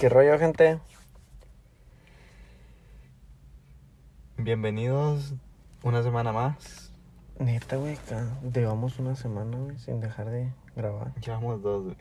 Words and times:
¿Qué 0.00 0.08
rollo, 0.08 0.38
gente? 0.38 0.78
Bienvenidos 4.36 5.34
una 5.82 6.04
semana 6.04 6.30
más. 6.30 6.92
Neta, 7.40 7.76
güey, 7.78 7.98
llevamos 8.54 9.00
una 9.00 9.16
semana, 9.16 9.58
güey, 9.58 9.76
sin 9.78 10.00
dejar 10.00 10.30
de 10.30 10.52
grabar. 10.76 11.12
Llevamos 11.16 11.62
dos, 11.62 11.82
güey. 11.82 11.96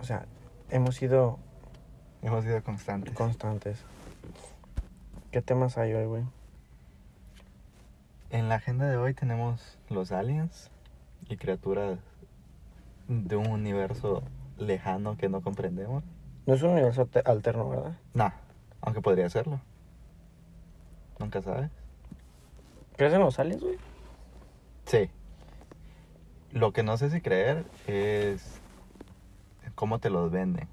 O 0.00 0.02
sea, 0.02 0.26
hemos 0.70 0.96
sido 0.96 1.38
Hemos 2.22 2.42
sido 2.42 2.60
constantes. 2.64 3.14
constantes. 3.14 3.84
¿Qué 5.30 5.42
temas 5.42 5.78
hay 5.78 5.92
hoy, 5.92 6.06
güey? 6.06 6.24
En 8.30 8.48
la 8.48 8.56
agenda 8.56 8.88
de 8.88 8.96
hoy 8.96 9.14
tenemos 9.14 9.78
los 9.88 10.10
aliens 10.10 10.72
y 11.28 11.36
criaturas 11.36 12.00
de 13.06 13.36
un 13.36 13.46
universo 13.46 14.24
lejano 14.56 15.16
que 15.16 15.28
no 15.28 15.40
comprendemos. 15.40 16.02
No 16.46 16.54
es 16.54 16.62
un 16.62 16.70
universo 16.70 17.06
te- 17.06 17.20
alterno, 17.24 17.68
¿verdad? 17.68 17.96
Nah, 18.14 18.30
aunque 18.80 19.00
podría 19.00 19.28
serlo. 19.30 19.60
Nunca 21.18 21.40
sabes. 21.42 21.70
¿Crees 22.96 23.14
en 23.14 23.20
los 23.20 23.38
aliens, 23.38 23.62
güey? 23.62 23.76
Sí. 24.86 25.08
Lo 26.50 26.72
que 26.72 26.82
no 26.82 26.96
sé 26.98 27.10
si 27.10 27.20
creer 27.20 27.64
es 27.86 28.60
cómo 29.74 29.98
te 30.00 30.10
los 30.10 30.30
venden. 30.30 30.68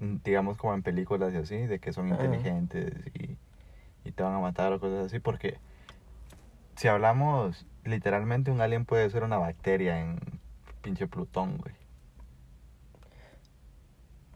Mm, 0.00 0.16
Digamos 0.24 0.58
como 0.58 0.74
en 0.74 0.82
películas 0.82 1.32
y 1.32 1.36
así, 1.36 1.56
de 1.58 1.78
que 1.78 1.92
son 1.92 2.12
Ajá. 2.12 2.22
inteligentes 2.24 2.92
y, 3.14 3.36
y 4.04 4.12
te 4.12 4.22
van 4.22 4.34
a 4.34 4.40
matar 4.40 4.72
o 4.72 4.80
cosas 4.80 5.06
así, 5.06 5.20
porque 5.20 5.58
si 6.76 6.88
hablamos 6.88 7.66
literalmente 7.84 8.50
un 8.50 8.60
alien 8.60 8.84
puede 8.84 9.08
ser 9.10 9.22
una 9.22 9.38
bacteria 9.38 10.00
en 10.00 10.18
pinche 10.82 11.06
Plutón, 11.06 11.58
güey. 11.58 11.74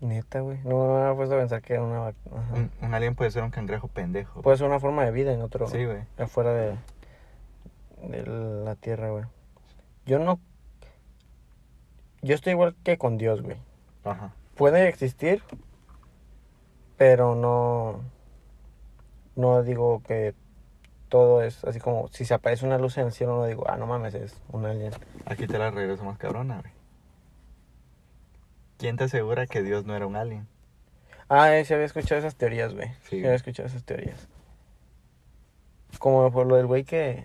Neta, 0.00 0.40
güey. 0.40 0.58
No 0.64 0.94
me 0.94 1.02
había 1.02 1.16
puesto 1.16 1.34
a 1.34 1.38
pensar 1.38 1.62
que 1.62 1.74
era 1.74 1.82
una... 1.82 2.14
Un, 2.52 2.70
un 2.82 2.94
alien 2.94 3.14
puede 3.14 3.30
ser 3.30 3.42
un 3.42 3.50
cangrejo 3.50 3.88
pendejo. 3.88 4.42
Puede 4.42 4.58
ser 4.58 4.66
una 4.66 4.80
forma 4.80 5.04
de 5.04 5.10
vida 5.10 5.32
en 5.32 5.40
otro... 5.40 5.66
Sí, 5.68 5.84
güey. 5.84 6.02
Afuera 6.18 6.52
de, 6.52 6.76
de 8.02 8.26
la 8.26 8.74
Tierra, 8.74 9.10
güey. 9.10 9.24
Yo 10.04 10.18
no... 10.18 10.38
Yo 12.22 12.34
estoy 12.34 12.52
igual 12.52 12.74
que 12.82 12.98
con 12.98 13.16
Dios, 13.18 13.42
güey. 13.42 13.56
Ajá. 14.04 14.32
puede 14.54 14.88
existir, 14.88 15.42
pero 16.96 17.34
no, 17.34 18.00
no 19.34 19.62
digo 19.62 20.02
que 20.02 20.34
todo 21.08 21.42
es 21.42 21.64
así 21.64 21.78
como 21.78 22.08
si 22.08 22.24
se 22.24 22.34
aparece 22.34 22.66
una 22.66 22.78
luz 22.78 22.98
en 22.98 23.06
el 23.06 23.12
cielo, 23.12 23.36
no 23.36 23.44
digo, 23.46 23.64
ah, 23.68 23.76
no 23.76 23.86
mames, 23.86 24.14
es 24.14 24.40
un 24.50 24.64
alien. 24.64 24.92
Aquí 25.24 25.46
te 25.46 25.58
la 25.58 25.70
regreso 25.70 26.04
más 26.04 26.18
cabrona, 26.18 26.60
güey. 26.60 26.72
¿Quién 28.78 28.96
te 28.96 29.04
asegura 29.04 29.46
que 29.46 29.62
Dios 29.62 29.84
no 29.86 29.94
era 29.96 30.06
un 30.06 30.16
alien? 30.16 30.46
Ah, 31.28 31.56
eh, 31.56 31.64
sí 31.64 31.74
había 31.74 31.86
escuchado 31.86 32.18
esas 32.18 32.36
teorías, 32.36 32.74
güey. 32.74 32.88
Sí, 33.02 33.10
Sí. 33.10 33.16
había 33.18 33.34
escuchado 33.34 33.68
esas 33.68 33.84
teorías. 33.84 34.28
Como 35.98 36.30
por 36.30 36.46
lo 36.46 36.56
del 36.56 36.66
güey 36.66 36.84
que... 36.84 37.24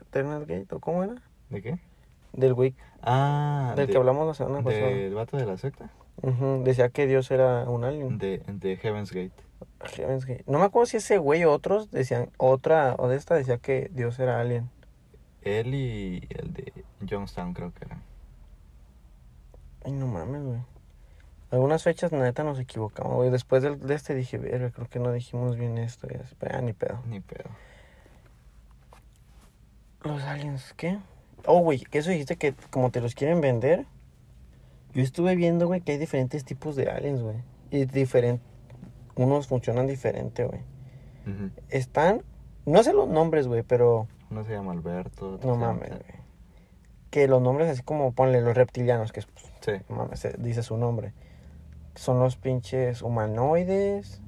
Eternal 0.00 0.46
Gate, 0.46 0.72
¿o 0.74 0.78
cómo 0.80 1.02
era? 1.02 1.16
¿De 1.50 1.60
qué? 1.60 1.78
Del 2.32 2.54
güey 2.54 2.74
Ah, 3.02 3.74
del 3.76 3.86
de- 3.86 3.92
que 3.92 3.98
hablamos 3.98 4.26
la 4.26 4.34
semana 4.34 4.62
pasada. 4.62 4.86
¿Del 4.86 5.14
vato 5.14 5.36
de 5.36 5.44
la 5.44 5.56
secta? 5.58 5.90
Ujú, 6.22 6.62
Decía 6.64 6.88
que 6.88 7.06
Dios 7.06 7.30
era 7.30 7.64
un 7.68 7.84
alien. 7.84 8.18
De, 8.18 8.38
de 8.46 8.76
Heaven's 8.76 9.10
Gate. 9.12 9.32
Heaven's 9.96 10.24
Gate. 10.24 10.44
No 10.46 10.58
me 10.60 10.64
acuerdo 10.64 10.86
si 10.86 10.98
ese 10.98 11.18
güey 11.18 11.44
o 11.44 11.52
otros 11.52 11.90
decían, 11.90 12.30
otra 12.38 12.94
o 12.98 13.08
de 13.08 13.16
esta 13.16 13.34
decía 13.34 13.58
que 13.58 13.90
Dios 13.92 14.18
era 14.20 14.40
alien. 14.40 14.70
Él 15.42 15.74
y 15.74 16.26
el 16.30 16.52
de 16.54 16.72
Johnstown 17.08 17.52
creo 17.52 17.72
que 17.74 17.84
era. 17.86 17.98
Ay, 19.84 19.92
no 19.92 20.06
mames, 20.06 20.42
güey. 20.42 20.60
Algunas 21.50 21.82
fechas, 21.82 22.10
neta, 22.10 22.42
nos 22.42 22.58
equivocamos, 22.58 23.14
güey. 23.14 23.30
Después 23.30 23.62
de, 23.62 23.94
este 23.94 24.14
dije, 24.14 24.38
verga, 24.38 24.70
creo 24.70 24.88
que 24.88 24.98
no 24.98 25.12
dijimos 25.12 25.56
bien 25.56 25.78
esto. 25.78 26.08
Y 26.10 26.16
así, 26.16 26.34
pero, 26.38 26.58
ah, 26.58 26.60
ni 26.62 26.72
pedo. 26.72 27.00
Ni 27.06 27.20
pedo. 27.20 27.50
Los 30.02 30.22
aliens, 30.22 30.74
¿qué? 30.76 30.98
Oh, 31.46 31.60
güey, 31.60 31.84
eso 31.92 32.10
dijiste 32.10 32.36
que 32.36 32.54
como 32.70 32.90
te 32.90 33.00
los 33.00 33.14
quieren 33.14 33.40
vender. 33.40 33.86
Yo 34.94 35.02
estuve 35.02 35.36
viendo, 35.36 35.66
güey, 35.66 35.80
que 35.80 35.92
hay 35.92 35.98
diferentes 35.98 36.44
tipos 36.44 36.76
de 36.76 36.90
aliens, 36.90 37.20
güey. 37.20 37.36
Y 37.70 37.84
diferentes... 37.84 38.44
Unos 39.16 39.46
funcionan 39.46 39.86
diferente, 39.86 40.44
güey. 40.44 40.60
Están... 41.68 42.22
No 42.66 42.82
sé 42.82 42.92
los 42.92 43.08
nombres, 43.08 43.46
güey, 43.46 43.62
pero... 43.62 44.08
Uno 44.30 44.44
se 44.44 44.52
llama 44.52 44.72
Alberto. 44.72 45.34
otro 45.34 45.48
No 45.48 45.54
se 45.54 45.60
llama 45.60 45.74
mames, 45.74 45.90
güey. 45.90 46.23
Que 47.14 47.28
los 47.28 47.40
nombres 47.40 47.68
así 47.70 47.80
como 47.80 48.12
ponle 48.12 48.40
los 48.40 48.56
reptilianos, 48.56 49.12
que 49.12 49.20
es 49.20 49.26
pues, 49.26 49.44
Sí. 49.60 49.84
Mames, 49.88 50.26
dice 50.40 50.64
su 50.64 50.76
nombre. 50.76 51.12
Son 51.94 52.18
los 52.18 52.34
pinches 52.34 53.02
humanoides. 53.02 54.20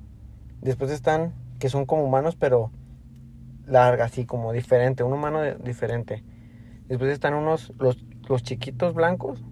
Después 0.60 0.92
están, 0.92 1.34
que 1.58 1.69
son 1.69 1.84
como 1.84 2.04
humanos, 2.04 2.36
pero 2.36 2.70
larga, 3.64 4.04
así 4.04 4.24
como 4.24 4.52
diferente. 4.52 5.02
Un 5.02 5.14
humano 5.14 5.41
de- 5.41 5.56
diferente. 5.56 6.22
Después 6.86 7.10
están 7.10 7.34
unos, 7.34 7.72
los, 7.80 7.98
los 8.28 8.44
chiquitos 8.44 8.94
blancos. 8.94 9.42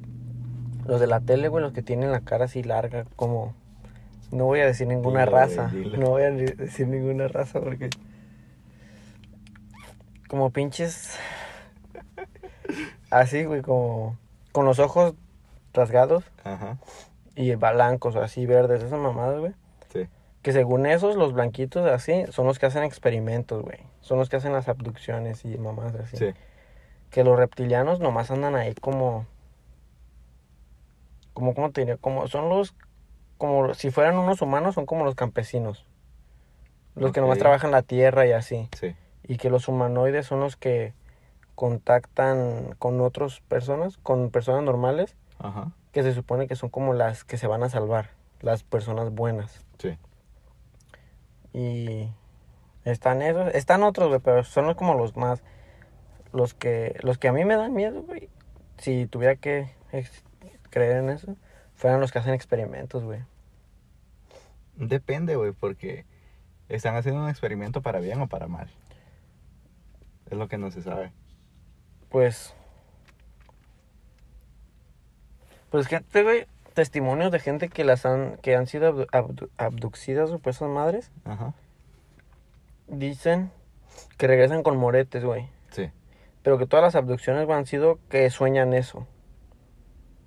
Los 0.87 1.01
de 1.01 1.09
la 1.09 1.19
tele, 1.19 1.49
güey, 1.49 1.61
los 1.61 1.73
que 1.73 1.83
tienen 1.83 2.13
la 2.13 2.21
cara 2.21 2.45
así 2.45 2.63
larga, 2.63 3.05
como... 3.17 3.53
No 4.31 4.45
voy 4.45 4.61
a 4.61 4.67
decir 4.67 4.87
ninguna 4.87 5.27
raza. 5.27 5.73
No 5.99 6.11
voy 6.11 6.23
a 6.23 6.31
decir 6.31 6.87
ninguna 6.87 7.27
raza 7.27 7.61
porque... 7.61 7.91
Como 10.29 10.51
pinches... 10.51 11.19
Así, 13.15 13.45
güey, 13.45 13.63
como... 13.63 14.19
Con 14.51 14.65
los 14.65 14.81
ojos 14.81 15.15
rasgados 15.73 16.25
Ajá. 16.43 16.79
y 17.37 17.55
blancos 17.55 18.17
así 18.17 18.45
verdes, 18.45 18.83
esas 18.83 18.99
mamadas, 18.99 19.39
güey. 19.39 19.53
Sí. 19.93 20.09
Que 20.43 20.53
según 20.53 20.85
esos, 20.85 21.15
los 21.15 21.33
blanquitos 21.33 21.89
así, 21.89 22.25
son 22.31 22.47
los 22.47 22.59
que 22.59 22.67
hacen 22.67 22.83
experimentos, 22.83 23.63
güey. 23.63 23.79
Son 24.01 24.19
los 24.19 24.29
que 24.29 24.37
hacen 24.37 24.53
las 24.53 24.69
abducciones 24.69 25.45
y 25.45 25.57
mamadas 25.59 25.95
así. 25.95 26.17
Sí. 26.17 26.35
Que 27.11 27.23
los 27.23 27.37
reptilianos 27.39 28.01
nomás 28.01 28.33
andan 28.33 28.57
ahí 28.57 28.75
como... 28.75 29.27
Como, 31.35 31.55
¿cómo 31.55 31.71
te 31.71 31.83
diría? 31.83 31.97
Como, 31.99 32.27
son 32.27 32.49
los... 32.49 32.75
Como 33.39 33.75
si 33.75 33.93
fueran 33.93 34.19
unos 34.19 34.43
humanos, 34.43 34.75
son 34.75 34.87
como 34.87 35.05
los 35.05 35.15
campesinos. 35.15 35.87
Los 36.97 37.13
que 37.13 37.21
nomás 37.21 37.39
trabajan 37.39 37.71
la 37.71 37.83
tierra 37.83 38.27
y 38.27 38.33
así. 38.33 38.69
Sí. 38.77 38.97
Y 39.23 39.37
que 39.37 39.51
los 39.51 39.69
humanoides 39.69 40.27
son 40.27 40.41
los 40.41 40.57
que 40.57 40.95
contactan 41.55 42.75
con 42.79 43.01
otras 43.01 43.41
personas, 43.41 43.97
con 43.99 44.31
personas 44.31 44.63
normales 44.63 45.17
Ajá. 45.39 45.73
que 45.93 46.03
se 46.03 46.13
supone 46.13 46.47
que 46.47 46.57
son 46.57 46.71
como 46.71 46.95
las 46.95 47.25
que 47.25 47.39
se 47.39 47.47
van 47.47 47.63
a 47.63 47.69
salvar, 47.69 48.11
las 48.41 48.63
personas 48.63 49.11
buenas. 49.11 49.65
Sí. 49.79 49.99
Y 51.53 52.11
están 52.85 53.23
esos, 53.23 53.55
están 53.55 53.83
otros, 53.83 54.09
güey, 54.09 54.21
pero 54.21 54.45
son 54.45 54.75
como 54.75 54.95
los 54.95 55.17
más, 55.17 55.43
los 56.33 56.55
que, 56.55 56.97
los 57.03 57.19
que 57.19 57.29
a 57.29 57.33
mí 57.33 57.45
me 57.45 57.57
dan 57.57 57.73
miedo, 57.73 58.03
güey. 58.03 58.29
Si 58.79 59.07
tuviera 59.07 59.37
que 59.37 59.71
creer 60.71 60.97
en 60.97 61.11
eso, 61.11 61.37
fueran 61.75 62.01
los 62.01 62.13
que 62.13 62.19
hacen 62.19 62.35
experimentos, 62.35 63.05
güey. 63.05 63.21
Depende, 64.77 65.37
güey, 65.37 65.53
porque 65.53 66.05
están 66.69 66.97
haciendo 66.97 67.23
un 67.23 67.29
experimento 67.29 67.83
para 67.83 68.01
bien 68.01 68.21
o 68.21 68.27
para 68.27 68.49
mal. 68.49 68.69
Es 70.31 70.37
lo 70.37 70.49
que 70.49 70.59
no 70.59 70.71
se 70.71 70.83
sabe. 70.83 71.13
Pues, 72.15 72.55
pues 75.71 75.89
gente, 75.89 76.23
güey, 76.23 76.47
testimonios 76.75 77.33
de 77.33 77.41
gente 77.41 77.69
que 77.69 77.83
las 77.83 78.07
han, 78.07 78.37
que 78.37 78.55
han 78.55 78.69
sido 78.69 78.93
abdu- 78.95 79.07
abdu- 79.11 79.51
abducidas 79.59 80.31
por 80.31 80.51
esas 80.51 80.69
madres, 80.69 81.11
Ajá. 81.25 81.55
dicen 82.87 83.51
que 84.17 84.29
regresan 84.29 84.63
con 84.63 84.77
moretes, 84.77 85.25
güey. 85.25 85.49
Sí. 85.73 85.91
Pero 86.45 86.57
que 86.57 86.67
todas 86.67 86.85
las 86.85 86.95
abducciones 86.95 87.47
güey, 87.47 87.59
han 87.59 87.67
sido 87.67 87.99
que 88.09 88.31
sueñan 88.31 88.75
eso. 88.75 88.99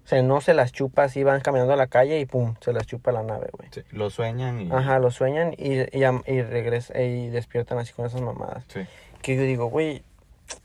O 0.04 0.10
sea, 0.10 0.22
no 0.24 0.42
se 0.42 0.54
las 0.54 0.74
chupa 0.74 1.04
así, 1.04 1.24
van 1.24 1.40
caminando 1.40 1.72
a 1.72 1.78
la 1.78 1.88
calle 1.88 2.20
y 2.20 2.26
pum, 2.26 2.56
se 2.60 2.74
las 2.74 2.86
chupa 2.86 3.14
la 3.14 3.24
nave, 3.24 3.48
güey. 3.54 3.70
sí. 3.72 3.84
Lo 3.92 4.10
sueñan 4.10 4.60
y. 4.60 4.72
Ajá, 4.74 5.00
lo 5.00 5.10
sueñan 5.12 5.54
y, 5.58 5.80
y, 5.80 6.04
y 6.26 6.42
regresan 6.42 7.02
y 7.02 7.30
despiertan 7.30 7.78
así 7.78 7.94
con 7.94 8.06
esas 8.06 8.20
mamadas. 8.22 8.66
Sí. 8.68 8.82
Que 9.22 9.38
yo 9.38 9.44
digo, 9.44 9.68
güey, 9.68 10.04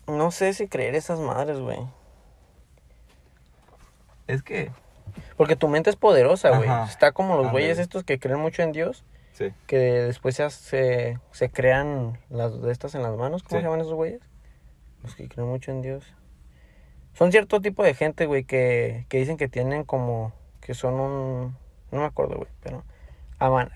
no 0.07 0.31
sé 0.31 0.53
si 0.55 0.69
creer 0.69 0.95
esas 0.95 1.19
madres, 1.21 1.59
güey. 1.61 1.79
Es 4.27 4.43
que. 4.43 4.71
Porque 5.37 5.57
tu 5.57 5.69
mente 5.69 5.91
es 5.91 5.97
poderosa, 5.97 6.57
güey. 6.57 6.69
Está 6.89 7.13
como 7.13 7.37
los 7.37 7.51
güeyes 7.51 7.79
estos 7.79 8.05
que 8.05 8.19
creen 8.19 8.39
mucho 8.41 8.63
en 8.63 8.73
Dios, 8.73 9.05
Sí. 9.33 9.53
que 9.67 9.77
después 9.79 10.37
se, 10.37 10.43
hace- 10.45 11.19
se 11.33 11.51
crean 11.51 12.19
las 12.31 12.61
de 12.63 12.71
estas 12.73 12.95
en 12.95 13.03
las 13.03 13.17
manos. 13.17 13.43
¿Cómo 13.43 13.51
Sí. 13.51 13.57
se 13.57 13.63
llaman 13.65 13.81
esos 13.81 13.95
güeyes? 13.95 14.21
Los 15.03 15.15
que 15.15 15.29
creen 15.29 15.49
mucho 15.49 15.71
en 15.71 15.83
Dios. 15.83 16.05
Son 17.15 17.31
cierto 17.31 17.61
tipo 17.61 17.83
de 17.83 17.95
gente, 17.95 18.27
güey, 18.27 18.45
que, 18.45 19.05
que 19.09 19.19
dicen 19.19 19.37
que 19.37 19.49
tienen 19.49 19.85
como... 19.85 20.33
Que 20.61 20.73
son 20.75 20.95
un... 20.95 21.57
No 21.91 22.01
me 22.01 22.05
acuerdo, 22.07 22.37
güey, 22.37 22.49
pero... 22.63 22.85
aman- 23.39 23.71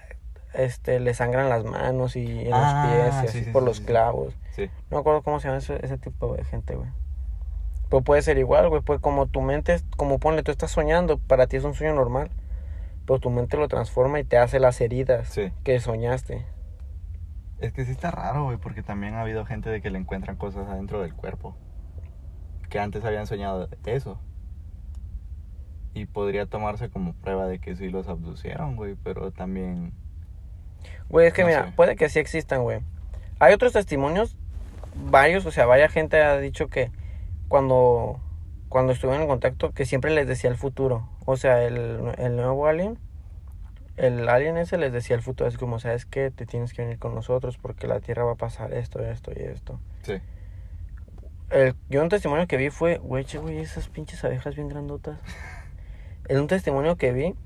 este, 0.57 1.01
le 1.01 1.15
sangran 1.15 1.49
las 1.49 1.65
manos 1.65 2.17
y 2.17 2.49
en 2.49 2.53
Ah, 2.53 2.61
los 2.61 2.75
pies 2.75 3.23
y 3.25 3.29
sí, 3.29 3.39
así 3.39 3.45
sí, 3.45 3.51
por 3.53 3.63
sí, 3.63 3.67
los 3.67 3.81
clavos. 3.81 4.35
No 4.91 4.97
me 4.97 5.01
acuerdo 5.01 5.23
cómo 5.23 5.41
se 5.41 5.49
llama 5.49 5.59
ese, 5.59 5.85
ese 5.85 5.99
tipo 5.99 6.35
de 6.35 6.45
gente, 6.45 6.75
güey. 6.77 6.91
Pues 7.89 8.03
puede 8.05 8.23
ser 8.23 8.39
igual, 8.39 8.69
güey. 8.69 8.83
Pues 8.83 9.01
como 9.01 9.27
tu 9.29 9.41
mente, 9.43 9.81
como 9.97 10.19
ponle, 10.19 10.43
tú 10.43 10.51
estás 10.51 10.71
soñando, 10.73 11.19
para 11.19 11.47
ti 11.47 11.57
es 11.57 11.65
un 11.65 11.75
sueño 11.75 11.95
normal. 11.95 12.31
pero 13.07 13.21
tu 13.21 13.31
mente 13.31 13.57
lo 13.57 13.69
transforma 13.69 14.21
y 14.21 14.25
te 14.25 14.39
hace 14.39 14.61
las 14.61 14.81
heridas 14.81 15.41
que 15.65 15.81
soñaste. 15.81 16.47
Es 17.59 17.73
que 17.73 17.85
sí 17.85 17.93
está 17.93 18.11
raro, 18.11 18.45
güey, 18.45 18.59
porque 18.59 18.83
también 18.83 19.15
ha 19.15 19.23
habido 19.23 19.45
gente 19.47 19.71
de 19.71 19.81
que 19.83 19.91
le 19.91 19.99
encuentran 19.99 20.37
cosas 20.37 20.69
adentro 20.69 21.01
del 21.03 21.15
cuerpo. 21.15 21.57
Que 22.69 22.79
antes 22.81 23.05
habían 23.05 23.27
soñado 23.27 23.69
eso. 23.87 24.21
Y 25.95 26.07
podría 26.07 26.47
tomarse 26.47 26.91
como 26.91 27.15
prueba 27.15 27.47
de 27.47 27.59
que 27.59 27.75
sí 27.77 27.89
los 27.89 28.09
abducieron, 28.09 28.77
güey, 28.77 28.97
pero 29.03 29.33
también... 29.33 29.93
Güey, 31.09 31.29
es 31.29 31.33
que 31.33 31.43
No 31.43 31.49
mira, 31.49 31.67
sé. 31.67 31.73
puede 31.77 31.97
que 31.97 32.09
sí 32.09 32.19
existan, 32.19 32.63
güey. 32.63 32.81
Hay 33.39 33.53
otros 33.55 33.73
testimonios, 33.73 34.37
varios, 34.95 35.47
o 35.47 35.51
sea, 35.51 35.67
varias 35.67 35.93
gente 35.93 36.23
ha 36.23 36.39
dicho 36.39 36.69
que 36.69 36.91
cuando, 37.49 38.21
cuando 38.69 38.93
estuvieron 38.93 39.23
en 39.23 39.29
contacto, 39.29 39.73
que 39.73 39.85
siempre 39.87 40.11
les 40.13 40.27
decía 40.27 40.51
el 40.51 40.57
futuro. 40.57 41.09
O 41.27 41.37
sea, 41.37 41.63
el, 41.65 42.01
el 42.19 42.37
nuevo 42.37 42.67
alien, 42.67 42.99
el 43.97 44.29
alien 44.29 44.57
ese 44.57 44.79
les 44.79 44.93
decía 44.93 45.17
el 45.17 45.23
futuro, 45.23 45.49
así 45.49 45.57
como, 45.59 45.79
¿sabes 45.79 46.07
qué? 46.07 46.31
Te 46.31 46.47
tienes 46.47 46.73
que 46.73 46.83
venir 46.83 46.99
con 46.99 47.15
nosotros 47.15 47.57
porque 47.59 47.87
la 47.87 48.01
Tierra 48.01 48.25
va 48.25 48.33
a 48.33 48.37
pasar 48.37 48.73
esto, 48.75 49.01
esto 49.05 49.33
y 49.35 49.43
esto. 49.43 49.79
Sí. 50.03 50.15
El, 51.51 51.75
yo 51.89 52.03
un 52.03 52.09
testimonio 52.09 52.47
que 52.49 52.57
vi 52.57 52.71
fue, 52.71 52.99
güey, 52.99 53.25
che, 53.25 53.39
güey, 53.39 53.59
esas 53.59 53.89
pinches 53.89 54.25
abejas 54.25 54.55
bien 54.57 54.69
grandotas. 54.69 55.19
En 56.29 56.41
un 56.41 56.49
testimonio 56.49 56.97
que 56.97 57.13
vi 57.13 57.37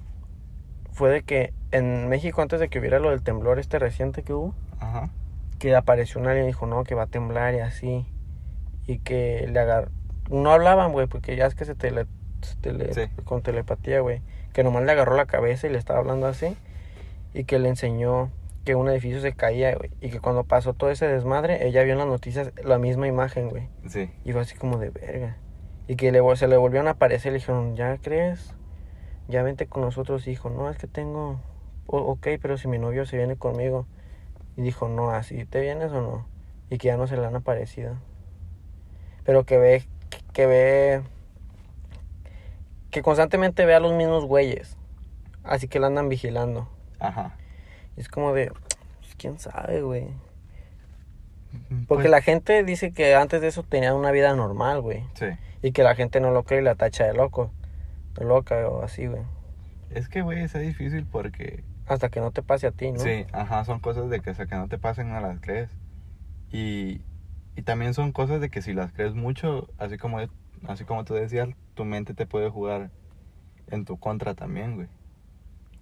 fue 0.93 1.11
de 1.11 1.23
que 1.23 1.53
en 1.73 2.09
México, 2.09 2.43
antes 2.43 2.61
de 2.61 2.69
que 2.69 2.79
hubiera 2.79 2.99
lo 2.99 3.11
del 3.11 3.23
temblor 3.23 3.59
este 3.59 3.79
reciente 3.79 4.23
que 4.23 4.33
hubo, 4.33 4.55
Ajá. 4.81 5.11
que 5.59 5.75
apareció 5.77 6.21
un 6.21 6.27
alien 6.27 6.45
y 6.45 6.49
dijo, 6.49 6.67
no, 6.67 6.85
que 6.85 6.95
va 6.95 7.05
a 7.05 7.07
temblar 7.07 7.55
y 7.55 7.61
así. 7.61 8.07
Y 8.87 8.99
que 8.99 9.47
le 9.51 9.59
agarró. 9.61 9.91
No 10.31 10.51
hablaban, 10.53 10.93
güey, 10.93 11.07
porque 11.07 11.37
ya 11.37 11.47
es 11.47 11.55
que 11.55 11.65
se 11.65 11.75
tele, 11.75 12.07
se 12.43 12.57
tele- 12.57 12.93
Sí. 12.95 13.03
con 13.25 13.43
telepatía, 13.43 14.01
güey. 14.01 14.23
Que 14.53 14.65
nomás 14.65 14.83
le 14.85 14.93
agarró 14.93 15.17
la 15.17 15.27
cabeza 15.27 15.67
y 15.67 15.71
le 15.71 15.79
estaba 15.79 15.99
hablando 16.01 16.27
así. 16.27 16.57
Y 17.35 17.45
que 17.45 17.59
le 17.59 17.69
enseñó 17.69 18.31
que 18.65 18.75
un 18.75 18.89
edificio 18.89 19.21
se 19.21 19.33
caía, 19.33 19.75
güey. 19.77 19.91
Y 20.01 20.11
que 20.11 20.21
cuando 20.21 20.45
pasó 20.45 20.75
todo 20.75 20.91
ese 20.91 21.07
desmadre, 21.07 21.67
ella 21.67 21.83
vio 21.85 21.93
en 21.93 21.99
las 21.99 22.09
noticias 22.09 22.53
la 22.65 22.79
misma 22.79 23.07
imagen, 23.07 23.49
güey. 23.49 23.69
Sí. 23.89 24.11
Y 24.25 24.33
fue 24.33 24.41
así 24.43 24.57
como 24.57 24.79
de 24.79 24.91
verga. 24.91 25.37
Y 25.87 25.97
que 25.97 26.11
le, 26.13 26.21
se 26.37 26.47
le 26.49 26.57
volvieron 26.57 26.89
a 26.89 26.93
aparecer 26.93 27.31
y 27.31 27.35
le 27.35 27.39
dijeron, 27.39 27.77
¿ya 27.77 27.97
crees? 27.99 28.55
Ya 29.31 29.43
vente 29.43 29.67
con 29.67 29.83
nosotros. 29.83 30.27
Y 30.27 30.31
dijo, 30.31 30.51
no, 30.51 30.69
es 30.71 30.77
que 30.77 30.87
tengo... 30.87 31.41
"O- 31.87 31.99
ok, 31.99 32.27
pero 32.43 32.57
si 32.59 32.69
mi 32.69 32.79
novio 32.79 33.07
se 33.07 33.17
viene 33.17 33.37
conmigo. 33.37 33.87
Y 34.57 34.63
dijo, 34.63 34.89
no, 34.89 35.11
así, 35.11 35.45
¿te 35.47 35.61
vienes 35.61 35.93
o 35.93 36.01
no? 36.03 36.27
Y 36.69 36.79
que 36.79 36.89
ya 36.89 36.97
no 36.97 37.07
se 37.07 37.17
le 37.17 37.25
han 37.27 37.37
aparecido. 37.37 37.95
Pero 39.25 39.45
que 39.45 39.59
ve, 39.59 39.85
que 40.33 40.47
ve... 40.47 41.03
Que 42.91 43.03
constantemente 43.03 43.65
ve 43.67 43.75
a 43.75 43.81
los 43.81 43.93
mismos 43.93 44.25
güeyes. 44.25 44.77
Así 45.45 45.69
que 45.69 45.79
la 45.79 45.87
andan 45.87 46.09
vigilando. 46.09 46.69
Ajá. 46.99 47.37
Y 47.97 48.01
es 48.01 48.09
como 48.09 48.33
de, 48.33 48.51
pues, 48.99 49.15
quién 49.17 49.39
sabe, 49.39 49.83
güey. 49.83 50.09
Porque 51.89 52.03
Pues, 52.05 52.11
la 52.11 52.21
gente 52.23 52.63
dice 52.65 52.93
que 52.93 53.15
antes 53.15 53.41
de 53.41 53.49
eso 53.49 53.63
tenían 53.63 53.95
una 53.95 54.11
vida 54.11 54.35
normal, 54.35 54.81
güey. 54.81 55.05
Sí. 55.15 55.27
Y 55.63 55.73
que 55.73 55.83
la 55.83 55.95
gente 55.95 56.21
no 56.21 56.31
lo 56.31 56.43
cree 56.45 56.61
y 56.61 56.65
la 56.65 56.75
tacha 56.75 57.05
de 57.05 57.15
loco. 57.15 57.51
Loca 58.19 58.69
o 58.69 58.83
así, 58.83 59.07
güey. 59.07 59.23
Es 59.91 60.09
que, 60.09 60.23
güey, 60.23 60.43
es 60.43 60.53
difícil 60.53 61.07
porque... 61.07 61.65
Hasta 61.87 62.09
que 62.09 62.21
no 62.21 62.31
te 62.31 62.43
pase 62.43 62.67
a 62.69 62.71
ti, 62.71 62.93
¿no? 62.93 63.01
Sí, 63.01 63.27
ajá, 63.33 63.65
son 63.65 63.81
cosas 63.81 64.11
de 64.11 64.21
que 64.21 64.31
hasta 64.31 64.47
que 64.47 64.55
no 64.55 64.69
te 64.69 64.79
pasen 64.79 65.09
no 65.09 65.21
las 65.21 65.41
crees. 65.41 65.71
Y, 66.53 67.03
y 67.57 67.63
también 67.63 67.95
son 67.95 68.13
cosas 68.13 68.41
de 68.41 68.49
que 68.49 68.63
si 68.63 68.73
las 68.73 68.93
crees 68.93 69.15
mucho, 69.15 69.69
así 69.79 69.99
como, 69.99 70.19
así 70.69 70.85
como 70.85 71.05
tú 71.05 71.15
decías, 71.15 71.49
tu 71.75 71.85
mente 71.85 72.15
te 72.15 72.27
puede 72.27 72.49
jugar 72.49 72.91
en 73.69 73.85
tu 73.85 73.99
contra 73.99 74.35
también, 74.35 74.77
güey. 74.77 74.89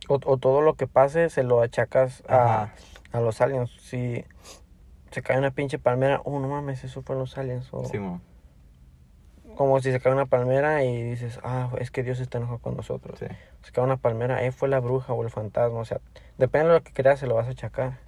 O, 0.08 0.14
o 0.24 0.38
todo 0.38 0.62
lo 0.62 0.74
que 0.74 0.86
pase 0.86 1.28
se 1.28 1.42
lo 1.42 1.60
achacas 1.60 2.22
a, 2.28 2.72
a 3.12 3.20
los 3.20 3.40
aliens. 3.40 3.70
Si 3.80 4.24
se 5.10 5.22
cae 5.22 5.38
una 5.38 5.50
pinche 5.50 5.78
palmera, 5.78 6.20
oh, 6.24 6.38
no 6.38 6.48
mames, 6.48 6.84
eso 6.84 7.02
fueron 7.02 7.20
los 7.24 7.36
aliens. 7.36 7.68
O 7.72 7.84
Sí, 7.84 7.98
mo. 7.98 8.20
Como 9.58 9.80
si 9.80 9.90
se 9.90 9.98
cae 9.98 10.12
una 10.12 10.26
palmera 10.26 10.84
y 10.84 11.02
dices, 11.02 11.40
ah, 11.42 11.68
es 11.80 11.90
que 11.90 12.04
Dios 12.04 12.20
está 12.20 12.38
enojado 12.38 12.60
con 12.60 12.76
nosotros. 12.76 13.18
Sí. 13.18 13.26
Se 13.62 13.72
cae 13.72 13.82
una 13.82 13.96
palmera, 13.96 14.44
eh, 14.44 14.52
fue 14.52 14.68
la 14.68 14.78
bruja 14.78 15.12
o 15.12 15.24
el 15.24 15.30
fantasma. 15.30 15.80
O 15.80 15.84
sea, 15.84 16.00
depende 16.38 16.68
de 16.68 16.74
lo 16.74 16.84
que 16.84 16.92
creas, 16.92 17.18
se 17.18 17.26
lo 17.26 17.34
vas 17.34 17.48
a 17.48 17.50
achacar. 17.50 17.98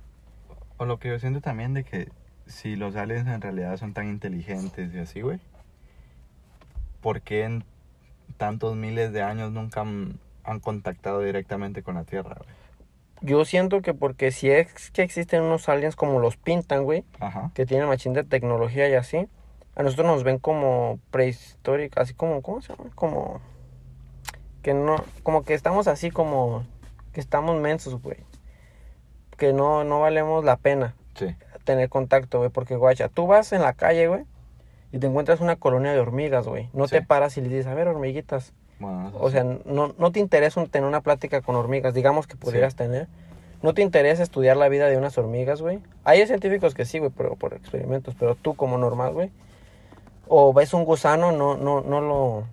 O 0.76 0.84
lo 0.84 1.00
que 1.00 1.08
yo 1.08 1.18
siento 1.18 1.40
también 1.40 1.74
de 1.74 1.82
que 1.82 2.08
si 2.46 2.76
los 2.76 2.94
aliens 2.94 3.26
en 3.26 3.40
realidad 3.40 3.76
son 3.78 3.94
tan 3.94 4.08
inteligentes 4.08 4.94
y 4.94 4.98
así, 5.00 5.22
güey, 5.22 5.40
¿por 7.00 7.20
qué 7.20 7.42
en 7.42 7.64
tantos 8.36 8.76
miles 8.76 9.12
de 9.12 9.22
años 9.22 9.50
nunca 9.50 9.80
han, 9.80 10.20
han 10.44 10.60
contactado 10.60 11.20
directamente 11.20 11.82
con 11.82 11.96
la 11.96 12.04
Tierra, 12.04 12.36
güey? 12.38 12.54
Yo 13.22 13.44
siento 13.44 13.82
que 13.82 13.92
porque 13.92 14.30
si 14.30 14.50
es 14.50 14.92
que 14.92 15.02
existen 15.02 15.42
unos 15.42 15.68
aliens 15.68 15.96
como 15.96 16.20
los 16.20 16.36
pintan, 16.36 16.84
güey, 16.84 17.04
Ajá. 17.18 17.50
que 17.54 17.66
tienen 17.66 17.88
machín 17.88 18.12
de 18.12 18.22
tecnología 18.22 18.88
y 18.88 18.94
así, 18.94 19.26
a 19.76 19.82
nosotros 19.82 20.06
nos 20.06 20.24
ven 20.24 20.38
como 20.38 20.98
prehistóricos, 21.10 21.98
así 22.02 22.14
como, 22.14 22.42
¿cómo 22.42 22.60
se 22.60 22.74
llama? 22.74 22.90
Como 22.94 23.40
que 24.62 24.74
no, 24.74 24.96
como 25.22 25.42
que 25.44 25.54
estamos 25.54 25.88
así 25.88 26.10
como 26.10 26.64
que 27.12 27.20
estamos 27.20 27.58
mensos, 27.60 28.00
güey. 28.02 28.18
Que 29.36 29.52
no, 29.52 29.84
no 29.84 30.00
valemos 30.00 30.44
la 30.44 30.56
pena 30.56 30.94
Sí. 31.14 31.34
tener 31.64 31.88
contacto, 31.88 32.38
güey, 32.38 32.50
porque 32.50 32.76
guacha, 32.76 33.08
tú 33.08 33.26
vas 33.26 33.52
en 33.52 33.62
la 33.62 33.72
calle, 33.72 34.06
güey, 34.08 34.24
y 34.92 34.98
te 34.98 35.06
encuentras 35.06 35.40
una 35.40 35.56
colonia 35.56 35.92
de 35.92 36.00
hormigas, 36.00 36.46
güey. 36.46 36.68
No 36.72 36.88
Sí. 36.88 36.96
te 36.96 37.02
paras 37.02 37.36
y 37.36 37.40
le 37.40 37.48
dices, 37.48 37.66
a 37.66 37.74
ver, 37.74 37.88
hormiguitas. 37.88 38.52
Bueno, 38.78 39.12
O 39.18 39.30
sea, 39.30 39.44
no, 39.44 39.94
no 39.98 40.10
te 40.12 40.20
interesa 40.20 40.64
tener 40.66 40.88
una 40.88 41.00
plática 41.02 41.42
con 41.42 41.54
hormigas, 41.56 41.92
digamos 41.94 42.26
que 42.26 42.36
pudieras 42.36 42.76
tener. 42.76 43.08
No 43.62 43.74
te 43.74 43.82
interesa 43.82 44.22
estudiar 44.22 44.56
la 44.56 44.68
vida 44.70 44.86
de 44.88 44.96
unas 44.96 45.18
hormigas, 45.18 45.60
güey. 45.60 45.80
Hay 46.04 46.26
científicos 46.26 46.72
que 46.74 46.86
sí, 46.86 46.98
güey, 46.98 47.10
pero 47.14 47.36
por 47.36 47.52
experimentos, 47.52 48.14
pero 48.18 48.34
tú 48.34 48.54
como 48.54 48.78
normal, 48.78 49.12
güey. 49.12 49.30
O 50.32 50.52
ves 50.52 50.74
un 50.74 50.84
gusano, 50.84 51.32
no, 51.32 51.56
no, 51.56 51.80
no 51.80 52.00
lo, 52.00 52.44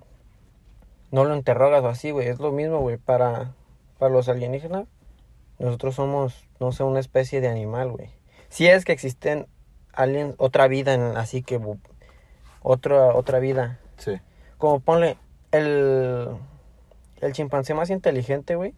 no 1.11 1.25
lo 1.25 1.35
interrogas 1.35 1.83
o 1.83 1.89
así, 1.89 2.09
güey. 2.09 2.27
Es 2.27 2.39
lo 2.39 2.51
mismo, 2.51 2.79
güey, 2.79 2.97
para, 2.97 3.53
para 3.99 4.11
los 4.11 4.27
alienígenas. 4.29 4.87
Nosotros 5.59 5.93
somos, 5.93 6.47
no 6.59 6.71
sé, 6.71 6.83
una 6.83 6.99
especie 6.99 7.39
de 7.39 7.49
animal, 7.49 7.91
güey. 7.91 8.09
Si 8.49 8.65
es 8.65 8.83
que 8.83 8.93
existen 8.93 9.45
aliens, 9.93 10.33
otra 10.39 10.67
vida 10.67 10.95
en, 10.95 11.17
así 11.17 11.43
que, 11.43 11.59
otra, 12.63 13.13
otra 13.15 13.37
vida 13.39 13.79
Sí. 13.97 14.13
como 14.57 14.79
ponle, 14.79 15.17
el, 15.51 16.29
el 17.21 17.33
chimpancé 17.33 17.75
más 17.75 17.89
inteligente, 17.91 18.55
güey, 18.55 18.73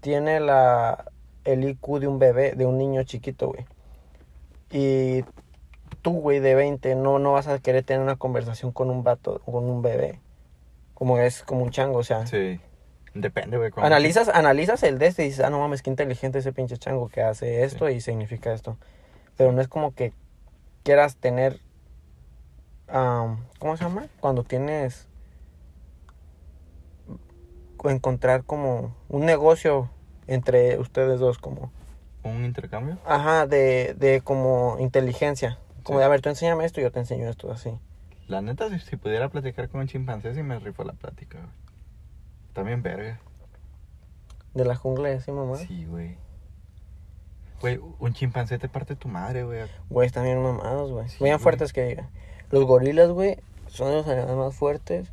tiene 0.00 0.40
la, 0.40 1.04
el 1.44 1.62
IQ 1.68 2.00
de 2.00 2.08
un 2.08 2.18
bebé, 2.18 2.52
de 2.52 2.66
un 2.66 2.78
niño 2.78 3.02
chiquito, 3.04 3.48
güey. 3.48 3.64
Y 4.70 5.24
tú, 6.02 6.20
güey, 6.20 6.40
de 6.40 6.54
20, 6.54 6.94
no, 6.94 7.18
no 7.18 7.32
vas 7.32 7.48
a 7.48 7.58
querer 7.58 7.84
tener 7.84 8.02
una 8.02 8.16
conversación 8.16 8.72
con 8.72 8.90
un 8.90 9.02
vato, 9.04 9.40
con 9.44 9.64
un 9.64 9.82
bebé. 9.82 10.20
Como 10.94 11.18
es 11.18 11.42
como 11.42 11.62
un 11.62 11.70
chango, 11.70 11.98
o 11.98 12.04
sea. 12.04 12.26
Sí. 12.26 12.60
Depende, 13.14 13.56
güey. 13.56 13.70
Analizas, 13.76 14.28
analizas 14.28 14.82
el 14.82 14.98
de 14.98 15.06
este 15.06 15.24
y 15.24 15.28
dices, 15.28 15.44
ah, 15.44 15.50
no 15.50 15.58
mames, 15.58 15.82
qué 15.82 15.90
inteligente 15.90 16.38
ese 16.38 16.52
pinche 16.52 16.76
chango 16.76 17.08
que 17.08 17.22
hace 17.22 17.64
esto 17.64 17.88
y 17.88 18.00
significa 18.00 18.52
esto. 18.52 18.76
Pero 19.36 19.52
no 19.52 19.60
es 19.60 19.68
como 19.68 19.94
que 19.94 20.12
quieras 20.84 21.16
tener, 21.16 21.58
am, 22.88 23.44
¿cómo 23.58 23.76
se 23.76 23.84
llama? 23.84 24.06
Cuando 24.20 24.44
tienes, 24.44 25.08
encontrar 27.84 28.44
como 28.44 28.94
un 29.08 29.24
negocio 29.24 29.90
entre 30.26 30.78
ustedes 30.78 31.20
dos, 31.20 31.38
como, 31.38 31.72
¿Un 32.24 32.44
intercambio? 32.44 32.98
ajá, 33.06 33.46
de, 33.46 33.94
de 33.98 34.20
como 34.20 34.76
inteligencia. 34.80 35.58
Como 35.88 36.00
de, 36.00 36.04
a 36.04 36.08
ver, 36.08 36.20
tú 36.20 36.28
enséñame 36.28 36.66
esto 36.66 36.80
y 36.80 36.82
yo 36.82 36.92
te 36.92 36.98
enseño 36.98 37.26
esto, 37.30 37.50
así. 37.50 37.70
La 38.26 38.42
neta, 38.42 38.68
si, 38.68 38.78
si 38.78 38.96
pudiera 38.96 39.30
platicar 39.30 39.70
con 39.70 39.80
un 39.80 39.86
chimpancé, 39.86 40.34
sí 40.34 40.42
me 40.42 40.58
rifó 40.58 40.84
la 40.84 40.92
plática, 40.92 41.38
güey. 41.38 41.50
También 42.52 42.82
verga. 42.82 43.18
De 44.52 44.66
la 44.66 44.76
jungla, 44.76 45.08
así, 45.08 45.32
mamá. 45.32 45.56
Sí, 45.56 45.86
güey. 45.86 46.18
Güey, 47.62 47.80
un 48.00 48.12
chimpancé 48.12 48.58
te 48.58 48.68
parte 48.68 48.96
tu 48.96 49.08
madre, 49.08 49.44
güey. 49.44 49.62
Güey, 49.88 50.06
están 50.06 50.24
bien 50.24 50.42
mamados, 50.42 50.92
güey. 50.92 51.08
Sí, 51.08 51.24
bien 51.24 51.40
fuertes 51.40 51.72
que 51.72 51.86
diga. 51.86 52.10
Los 52.50 52.66
gorilas, 52.66 53.08
güey, 53.08 53.38
son 53.68 53.94
los 53.94 54.06
animales 54.06 54.36
más 54.36 54.54
fuertes. 54.54 55.10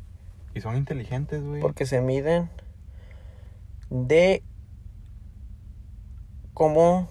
Y 0.54 0.60
son 0.60 0.76
inteligentes, 0.76 1.42
güey. 1.42 1.62
Porque 1.62 1.86
se 1.86 2.02
miden 2.02 2.50
de 3.88 4.42
cómo 6.52 7.08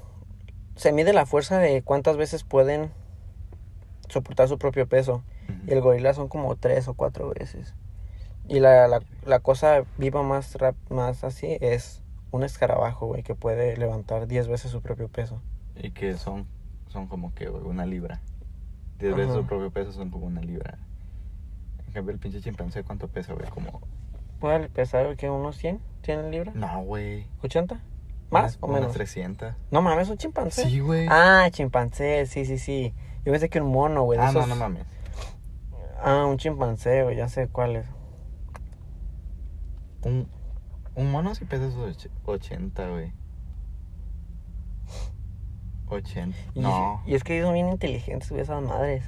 se 0.75 0.91
mide 0.91 1.13
la 1.13 1.25
fuerza 1.25 1.57
de 1.57 1.81
cuántas 1.81 2.15
veces 2.15 2.43
pueden 2.43 2.91
soportar 4.09 4.47
su 4.47 4.57
propio 4.57 4.88
peso. 4.88 5.24
Ujú. 5.50 5.59
Y 5.67 5.71
el 5.71 5.81
gorila 5.81 6.13
son 6.13 6.27
como 6.27 6.55
tres 6.55 6.88
o 6.88 6.93
cuatro 6.93 7.33
veces. 7.33 7.74
Y 8.47 8.59
la, 8.59 8.88
la, 8.88 9.01
la 9.25 9.39
cosa 9.39 9.83
viva 9.97 10.21
más, 10.24 10.55
rap- 10.55 10.75
más 10.89 11.24
así 11.24 11.57
es 11.62 12.01
un 12.31 12.43
escarabajo, 12.43 13.07
güey, 13.07 13.24
que 13.24 13.33
puede 13.35 13.75
levantar 13.77 14.27
10 14.27 14.47
veces 14.47 14.71
su 14.71 14.81
propio 14.81 15.07
peso. 15.07 15.41
Y 15.75 15.91
que 15.91 16.15
son, 16.15 16.45
son 16.88 17.07
como 17.07 17.33
que, 17.33 17.47
güey, 17.47 17.63
una 17.63 17.85
libra. 17.85 18.21
Diez 19.00 19.15
veces 19.15 19.31
Ajá. 19.31 19.39
su 19.41 19.47
propio 19.47 19.71
peso 19.71 19.91
son 19.91 20.09
como 20.12 20.27
una 20.27 20.41
libra. 20.41 20.77
En 21.88 21.93
cambio, 21.93 22.13
el 22.13 22.19
pinche 22.19 22.41
chimpancé, 22.41 22.83
¿cuánto 22.83 23.07
pesa, 23.07 23.33
güey? 23.33 23.47
Como 23.50 23.81
puede 24.39 24.69
pesar 24.69 25.15
que 25.15 25.29
unos 25.29 25.55
100, 25.57 25.79
100 26.03 26.29
libras, 26.31 26.55
No, 26.55 26.81
güey. 26.83 27.25
80, 27.41 27.79
más 28.29 28.57
Unas- 28.57 28.57
o 28.62 28.67
menos. 28.67 28.81
Unas 28.83 28.93
300. 28.93 29.53
No 29.71 29.81
mames, 29.81 30.09
un 30.09 30.17
chimpancé. 30.17 30.65
Sí, 30.69 30.79
güey. 30.79 31.07
Ah, 31.09 31.47
chimpancé, 31.51 32.25
sí, 32.27 32.45
sí, 32.45 32.57
sí. 32.57 32.93
Yo 33.25 33.32
pensé 33.32 33.50
que 33.50 33.60
un 33.60 33.72
mono, 33.72 34.03
güey. 34.03 34.20
Ah, 34.20 34.32
no, 34.32 34.39
esos- 34.39 34.48
no 34.50 34.55
mames. 34.55 34.86
Ah, 36.03 36.25
un 36.25 36.38
chimpancé, 36.38 37.03
güey, 37.03 37.15
ya 37.17 37.27
sé 37.27 37.48
cuál 37.48 37.77
es. 37.77 37.86
Un, 40.03 40.27
un 40.96 41.12
mono 41.12 41.34
sí 41.34 41.46
pesa 41.46 41.65
och- 41.65 42.10
80, 42.25 42.88
güey. 42.89 43.12
80. 45.88 46.38
Y, 46.53 46.60
No. 46.60 47.01
y 47.05 47.15
es 47.15 47.24
que 47.24 47.41
son 47.41 47.53
bien 47.53 47.70
inteligentes, 47.70 48.29
güey, 48.29 48.41
esas 48.41 48.62
madres. 48.63 49.03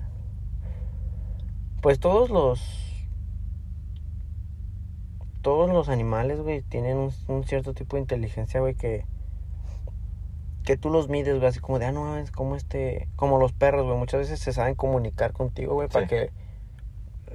Pues 1.81 1.99
todos 1.99 2.29
los. 2.29 2.83
Todos 5.41 5.69
los 5.69 5.87
animales, 5.89 6.41
güey, 6.41 6.61
tienen 6.61 6.97
un, 6.97 7.11
un 7.27 7.43
cierto 7.45 7.73
tipo 7.73 7.95
de 7.95 8.01
inteligencia, 8.01 8.59
güey, 8.59 8.75
que. 8.75 9.05
Que 10.67 10.75
tú 10.75 10.89
los 10.89 11.07
mides, 11.07 11.35
güey, 11.37 11.47
así 11.47 11.61
como 11.61 11.79
de, 11.79 11.85
ah, 11.85 11.93
no, 11.93 12.17
es 12.17 12.29
como 12.29 12.57
este. 12.57 13.07
Como 13.15 13.37
los 13.39 13.53
perros, 13.53 13.85
güey, 13.85 13.97
muchas 13.97 14.19
veces 14.19 14.41
se 14.41 14.51
saben 14.51 14.75
comunicar 14.75 15.31
contigo, 15.31 15.75
güey, 15.75 15.87
para 15.87 16.07
que 16.07 16.31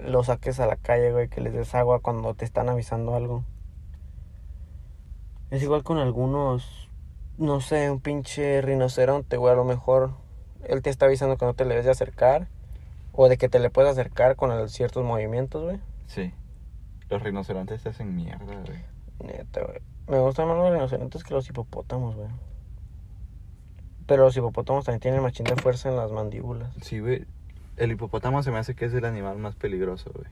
los 0.06 0.26
saques 0.26 0.60
a 0.60 0.66
la 0.66 0.76
calle, 0.76 1.12
güey, 1.12 1.28
que 1.28 1.40
les 1.40 1.54
des 1.54 1.74
agua 1.74 2.00
cuando 2.00 2.34
te 2.34 2.44
están 2.44 2.68
avisando 2.68 3.14
algo. 3.14 3.42
Es 5.50 5.62
igual 5.62 5.82
con 5.82 5.96
algunos, 5.96 6.90
no 7.38 7.62
sé, 7.62 7.90
un 7.90 8.00
pinche 8.00 8.60
rinoceronte, 8.60 9.38
güey, 9.38 9.54
a 9.54 9.56
lo 9.56 9.64
mejor 9.64 10.10
él 10.64 10.82
te 10.82 10.90
está 10.90 11.06
avisando 11.06 11.38
que 11.38 11.46
no 11.46 11.54
te 11.54 11.64
le 11.64 11.70
debes 11.70 11.86
de 11.86 11.90
acercar 11.92 12.48
o 13.12 13.30
de 13.30 13.38
que 13.38 13.48
te 13.48 13.60
le 13.60 13.70
puedes 13.70 13.90
acercar 13.90 14.36
con 14.36 14.52
el- 14.52 14.68
ciertos 14.68 15.04
movimientos, 15.06 15.62
güey. 15.64 15.80
Sí. 16.06 16.34
Los 17.08 17.22
rinocerontes 17.22 17.82
te 17.82 17.88
hacen 17.88 18.14
mierda, 18.14 18.44
güey. 18.44 18.84
Neta, 19.20 19.62
güey. 19.62 19.78
Me 20.06 20.18
gustan 20.20 20.48
más 20.48 20.58
los 20.58 20.70
rinocerontes 20.70 21.24
que 21.24 21.32
los 21.32 21.48
hipopótamos, 21.48 22.14
güey. 22.14 22.28
Pero 24.06 24.24
los 24.24 24.36
hipopótamos 24.36 24.84
también 24.84 25.00
tienen 25.00 25.22
machín 25.22 25.44
de 25.44 25.56
fuerza 25.56 25.88
en 25.88 25.96
las 25.96 26.10
mandíbulas. 26.12 26.74
Sí, 26.82 26.98
güey. 27.00 27.24
El 27.76 27.92
hipopótamo 27.92 28.42
se 28.42 28.50
me 28.50 28.58
hace 28.58 28.74
que 28.74 28.84
es 28.86 28.94
el 28.94 29.04
animal 29.04 29.38
más 29.38 29.54
peligroso, 29.54 30.10
güey. 30.14 30.26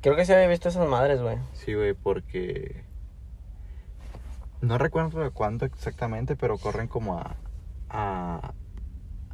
Creo 0.00 0.16
que 0.16 0.24
sí 0.24 0.32
había 0.32 0.48
visto 0.48 0.68
esas 0.68 0.88
madres, 0.88 1.20
güey. 1.22 1.38
Sí, 1.54 1.74
güey, 1.74 1.94
porque... 1.94 2.84
No 4.60 4.78
recuerdo 4.78 5.20
de 5.20 5.30
cuánto 5.30 5.64
exactamente, 5.64 6.36
pero 6.36 6.58
corren 6.58 6.88
como 6.88 7.18
a... 7.18 7.36
A, 7.88 8.52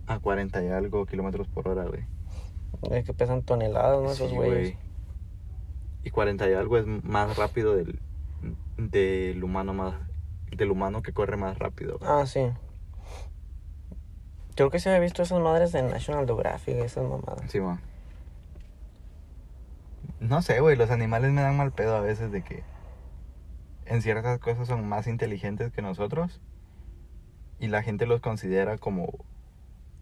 a 0.07 0.19
40 0.19 0.65
y 0.65 0.69
algo 0.69 1.07
kilómetros 1.07 1.47
por 1.49 1.69
hora, 1.69 1.85
güey. 1.85 2.05
Eh, 2.91 3.03
Que 3.05 3.15
pesan 3.15 3.43
toneladas, 3.43 4.01
¿no? 4.03 4.11
Esos 4.11 4.31
Sí, 4.31 4.37
güeyes. 4.37 4.75
güey. 4.75 4.77
Y 6.05 6.11
40 6.11 6.49
y 6.51 6.55
algo 6.55 6.79
es 6.79 6.87
más 6.87 7.37
rápido 7.37 7.77
del, 7.77 7.99
del 8.77 9.43
humano 9.45 9.75
más... 9.75 9.95
Del 10.51 10.71
humano 10.71 11.03
que 11.03 11.13
corre 11.13 11.37
más 11.37 11.59
rápido. 11.59 11.99
güey. 11.99 12.11
Ah, 12.11 12.27
sí. 12.27 12.41
Creo 14.59 14.71
que 14.71 14.81
sí 14.81 14.89
había 14.89 14.99
visto 14.99 15.23
esas 15.23 15.39
madres 15.39 15.71
de 15.71 15.85
National 15.85 16.27
Geographic, 16.27 16.75
esas 16.79 17.05
mamadas. 17.05 17.49
Sí, 17.49 17.61
man. 17.61 17.81
No 20.19 20.43
sé, 20.43 20.59
güey, 20.59 20.75
los 20.75 20.91
animales 20.91 21.31
me 21.31 21.43
dan 21.43 21.57
mal 21.57 21.71
pedo 21.71 21.95
a 21.95 22.01
veces 22.01 22.33
de 22.33 22.43
que 22.43 22.65
en 23.87 24.03
ciertas 24.03 24.41
cosas 24.41 24.67
son 24.67 24.89
más 24.89 25.07
inteligentes 25.07 25.71
que 25.71 25.81
nosotros 25.81 26.41
y 27.61 27.69
la 27.69 27.85
gente 27.85 28.05
los 28.05 28.21
considera 28.21 28.79
como 28.79 29.25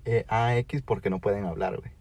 eh, 0.07 0.25
AX 0.29 0.81
porque 0.81 1.11
no 1.11 1.19
pueden 1.19 1.45
hablar, 1.45 1.77
güey. 1.77 1.93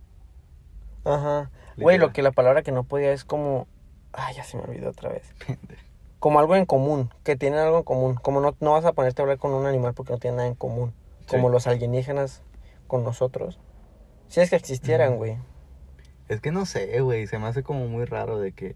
Ajá. 1.03 1.51
Güey, 1.75 1.97
lo 1.97 2.13
que 2.13 2.21
la 2.21 2.31
palabra 2.31 2.63
que 2.63 2.71
no 2.71 2.85
podía 2.85 3.11
es 3.11 3.25
como... 3.25 3.67
Ay, 4.13 4.33
ya 4.33 4.45
se 4.45 4.55
me 4.55 4.63
olvidó 4.63 4.91
otra 4.91 5.09
vez. 5.09 5.35
Como 6.19 6.39
algo 6.39 6.55
en 6.55 6.65
común, 6.65 7.13
que 7.25 7.35
tienen 7.35 7.59
algo 7.59 7.79
en 7.79 7.83
común. 7.83 8.15
Como 8.15 8.39
no, 8.39 8.55
no 8.61 8.71
vas 8.71 8.85
a 8.85 8.93
ponerte 8.93 9.21
a 9.21 9.23
hablar 9.23 9.39
con 9.39 9.53
un 9.53 9.65
animal 9.65 9.93
porque 9.93 10.13
no 10.13 10.19
tienen 10.19 10.37
nada 10.37 10.47
en 10.47 10.55
común. 10.55 10.93
Como 11.29 11.47
Sí. 11.49 11.53
los 11.53 11.67
alienígenas 11.67 12.41
con 12.87 13.03
nosotros. 13.03 13.59
Si 14.27 14.41
es 14.41 14.49
que 14.49 14.55
existieran, 14.55 15.17
güey. 15.17 15.37
Es 16.27 16.41
que 16.41 16.51
no 16.51 16.65
sé, 16.65 16.99
güey, 17.01 17.27
se 17.27 17.37
me 17.39 17.47
hace 17.47 17.63
como 17.63 17.87
muy 17.87 18.05
raro 18.05 18.39
de 18.39 18.51
que 18.51 18.75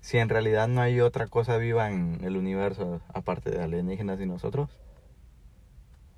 si 0.00 0.18
en 0.18 0.28
realidad 0.28 0.68
no 0.68 0.80
hay 0.80 1.00
otra 1.00 1.26
cosa 1.26 1.56
viva 1.58 1.90
en 1.90 2.20
el 2.22 2.36
universo 2.36 3.00
aparte 3.12 3.50
de 3.50 3.62
alienígenas 3.62 4.20
y 4.20 4.26
nosotros, 4.26 4.70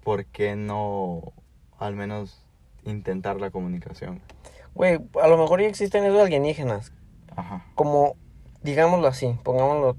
¿por 0.05 0.25
qué 0.27 0.57
no 0.57 1.33
al 1.79 1.95
menos 1.97 2.45
intentar 2.85 3.41
la 3.41 3.51
comunicación? 3.51 4.21
Güey, 4.75 5.01
a 5.21 5.27
lo 5.29 5.37
mejor 5.39 5.61
ya 5.61 5.67
existen 5.69 6.05
esos 6.05 6.21
alienígenas. 6.21 6.93
Ajá, 7.35 7.65
Como, 7.75 8.15
digámoslo 8.63 9.07
así, 9.09 9.37
pongámoslo, 9.43 9.97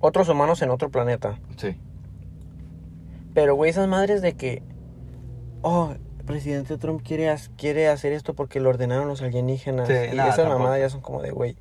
otros 0.00 0.28
humanos 0.28 0.62
en 0.62 0.70
otro 0.70 0.90
planeta. 0.90 1.38
sí. 1.56 1.76
Pero, 3.34 3.54
güey, 3.54 3.70
esas 3.70 3.86
madres 3.86 4.22
de 4.22 4.32
que, 4.32 4.62
oh, 5.66 5.94
presidente 6.26 6.78
Trump 6.78 7.02
quiere, 7.04 7.34
quiere 7.56 7.88
hacer 7.88 8.12
esto 8.12 8.34
porque 8.34 8.60
lo 8.60 8.68
ordenaron 8.70 9.08
los 9.08 9.20
alienígenas. 9.22 9.88
Sí, 9.88 9.94
y 9.94 10.16
nada, 10.16 10.30
esas 10.30 10.36
tampoco. 10.36 10.58
mamadas 10.58 10.80
ya 10.80 10.90
son 10.90 11.00
como 11.00 11.22
de, 11.22 11.30
güey. 11.30 11.56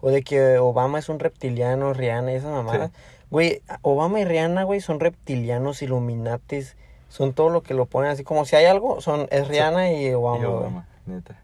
O 0.00 0.10
de 0.10 0.22
que 0.22 0.58
Obama 0.58 1.00
es 1.00 1.08
un 1.08 1.18
reptiliano, 1.18 1.92
Rihanna 1.92 2.32
y 2.32 2.36
esas 2.36 2.52
mamadas. 2.52 2.92
Güey, 3.30 3.62
Obama 3.82 4.20
y 4.20 4.24
Rihanna, 4.24 4.62
güey, 4.62 4.80
son 4.80 5.00
reptilianos, 5.00 5.82
iluminatis. 5.82 6.76
Son 7.08 7.32
todo 7.32 7.50
lo 7.50 7.62
que 7.62 7.74
lo 7.74 7.86
ponen 7.86 8.10
así. 8.10 8.22
Como 8.22 8.44
si 8.44 8.56
hay 8.56 8.66
algo, 8.66 9.00
son 9.00 9.26
es 9.30 9.48
Rihanna 9.48 9.92
y 9.92 10.12
Obama. 10.12 10.38
Y 10.38 10.46
güey. 10.46 10.56
Obama, 10.56 10.88
neta. 11.06 11.40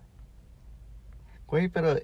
Güey, 1.47 1.69
pero 1.69 1.97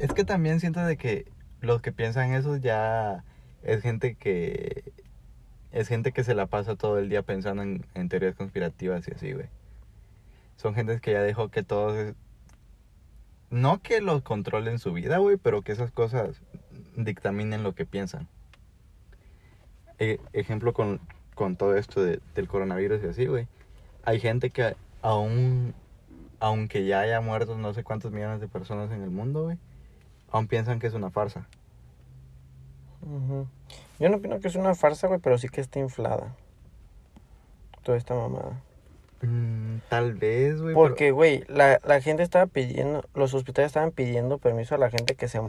es 0.00 0.12
que 0.14 0.24
también 0.24 0.60
siento 0.60 0.80
de 0.80 0.96
que 0.96 1.26
los 1.60 1.82
que 1.82 1.92
piensan 1.92 2.32
eso 2.32 2.56
ya 2.56 3.24
es 3.62 3.82
gente 3.82 4.14
que 4.14 4.92
es 5.76 5.88
gente 5.88 6.12
que 6.12 6.24
se 6.24 6.34
la 6.34 6.46
pasa 6.46 6.74
todo 6.74 6.98
el 6.98 7.10
día 7.10 7.20
pensando 7.20 7.62
en, 7.62 8.08
teorías 8.08 8.34
conspirativas 8.34 9.06
y 9.08 9.12
así, 9.12 9.32
güey. 9.32 9.46
Son 10.56 10.74
gente 10.74 10.98
que 11.00 11.12
ya 11.12 11.20
dejó 11.20 11.50
que 11.50 11.62
todos 11.62 12.14
no 13.50 13.82
que 13.82 14.00
los 14.00 14.22
controlen 14.22 14.78
su 14.78 14.94
vida, 14.94 15.18
güey, 15.18 15.36
pero 15.36 15.60
que 15.60 15.72
esas 15.72 15.90
cosas 15.90 16.40
dictaminen 16.96 17.62
lo 17.62 17.74
que 17.74 17.84
piensan. 17.84 18.26
E- 19.98 20.18
ejemplo 20.32 20.72
con, 20.72 20.98
con 21.34 21.56
todo 21.56 21.76
esto 21.76 22.02
de- 22.02 22.20
del 22.34 22.48
coronavirus 22.48 23.02
y 23.04 23.08
así, 23.08 23.26
güey. 23.26 23.46
Hay 24.04 24.18
gente 24.18 24.48
que 24.48 24.76
aún, 25.02 25.74
aunque 26.40 26.86
ya 26.86 27.00
haya 27.00 27.20
muerto 27.20 27.58
no 27.58 27.74
sé 27.74 27.84
cuántos 27.84 28.12
millones 28.12 28.40
de 28.40 28.48
personas 28.48 28.90
en 28.92 29.02
el 29.02 29.10
mundo, 29.10 29.44
güey, 29.44 29.58
aún 30.30 30.48
piensan 30.48 30.78
que 30.80 30.86
es 30.86 30.94
una 30.94 31.10
farsa. 31.10 31.46
Ujú. 33.02 33.46
Yo 33.98 34.08
no 34.08 34.16
opino 34.16 34.40
que 34.40 34.48
es 34.48 34.56
una 34.56 34.74
farsa, 34.74 35.06
güey, 35.06 35.20
pero 35.20 35.38
sí 35.38 35.48
que 35.48 35.60
está 35.60 35.78
inflada. 35.78 36.34
Toda 37.82 37.96
esta 37.96 38.14
mamada. 38.14 38.60
Mm, 39.22 39.78
tal 39.88 40.14
vez, 40.14 40.60
güey. 40.60 40.74
Porque, 40.74 41.10
güey, 41.10 41.44
la, 41.48 41.80
la 41.84 42.00
gente 42.00 42.22
estaba 42.22 42.46
pidiendo, 42.46 43.04
los 43.14 43.32
hospitales 43.32 43.70
estaban 43.70 43.90
pidiendo 43.90 44.38
permiso 44.38 44.74
a 44.74 44.78
la 44.78 44.90
gente 44.90 45.14
que 45.14 45.28
se, 45.28 45.40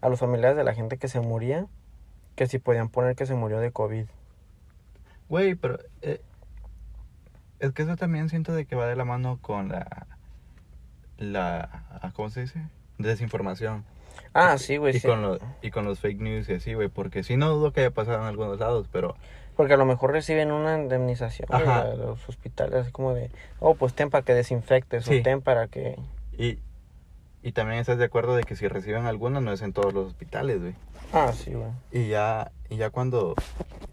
a 0.00 0.08
los 0.08 0.20
familiares 0.20 0.56
de 0.56 0.64
la 0.64 0.74
gente 0.74 0.98
que 0.98 1.08
se 1.08 1.20
moría, 1.20 1.66
que 2.36 2.46
si 2.46 2.58
podían 2.58 2.88
poner 2.88 3.16
que 3.16 3.26
se 3.26 3.34
murió 3.34 3.58
de 3.58 3.72
COVID. 3.72 4.06
Güey, 5.28 5.54
pero 5.54 5.78
eh, 6.02 6.20
es 7.58 7.72
que 7.72 7.82
eso 7.82 7.96
también 7.96 8.28
siento 8.28 8.52
de 8.52 8.66
que 8.66 8.76
va 8.76 8.86
de 8.86 8.96
la 8.96 9.04
mano 9.04 9.38
con 9.40 9.68
la, 9.68 10.06
la, 11.18 12.12
¿cómo 12.14 12.28
se 12.28 12.42
dice? 12.42 12.62
Desinformación. 12.98 13.84
Ah, 14.34 14.56
sí, 14.58 14.76
güey, 14.78 14.96
y 14.96 15.00
sí. 15.00 15.06
con 15.08 15.22
los 15.22 15.38
y 15.60 15.70
con 15.70 15.84
los 15.84 16.00
fake 16.00 16.20
news 16.20 16.48
y 16.48 16.54
así, 16.54 16.74
güey, 16.74 16.88
porque 16.88 17.22
sí 17.22 17.36
no 17.36 17.50
dudo 17.50 17.72
que 17.72 17.80
haya 17.80 17.90
pasado 17.90 18.18
en 18.20 18.26
algunos 18.26 18.58
lados, 18.58 18.86
pero 18.90 19.14
Porque 19.56 19.74
a 19.74 19.76
lo 19.76 19.84
mejor 19.84 20.12
reciben 20.12 20.50
una 20.52 20.78
indemnización 20.78 21.48
de 21.50 21.96
los 21.96 22.26
hospitales, 22.28 22.74
así 22.74 22.90
como 22.92 23.12
de, 23.14 23.30
oh, 23.60 23.74
pues 23.74 23.92
ten 23.94 24.08
para 24.10 24.24
que 24.24 24.32
desinfectes, 24.34 25.04
Sí. 25.04 25.20
o 25.20 25.22
ten 25.22 25.42
para 25.42 25.66
que... 25.68 25.98
y 26.36 26.58
y 27.44 27.50
también 27.52 27.80
estás 27.80 27.98
de 27.98 28.04
acuerdo 28.04 28.36
de 28.36 28.44
que 28.44 28.54
si 28.54 28.68
reciben 28.68 29.04
alguna 29.04 29.40
no 29.40 29.52
es 29.52 29.62
en 29.62 29.72
todos 29.72 29.92
los 29.92 30.06
hospitales, 30.06 30.60
güey. 30.60 30.74
Ah, 31.12 31.32
sí, 31.34 31.52
güey. 31.52 31.70
Y 31.90 32.08
ya 32.08 32.52
y 32.70 32.76
ya 32.76 32.90
cuando 32.90 33.34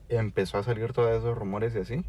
empezó 0.08 0.60
a 0.60 0.64
salir 0.64 0.94
todos 0.94 1.10
esos 1.18 1.36
rumores 1.36 1.74
y 1.76 1.80
así, 1.80 2.06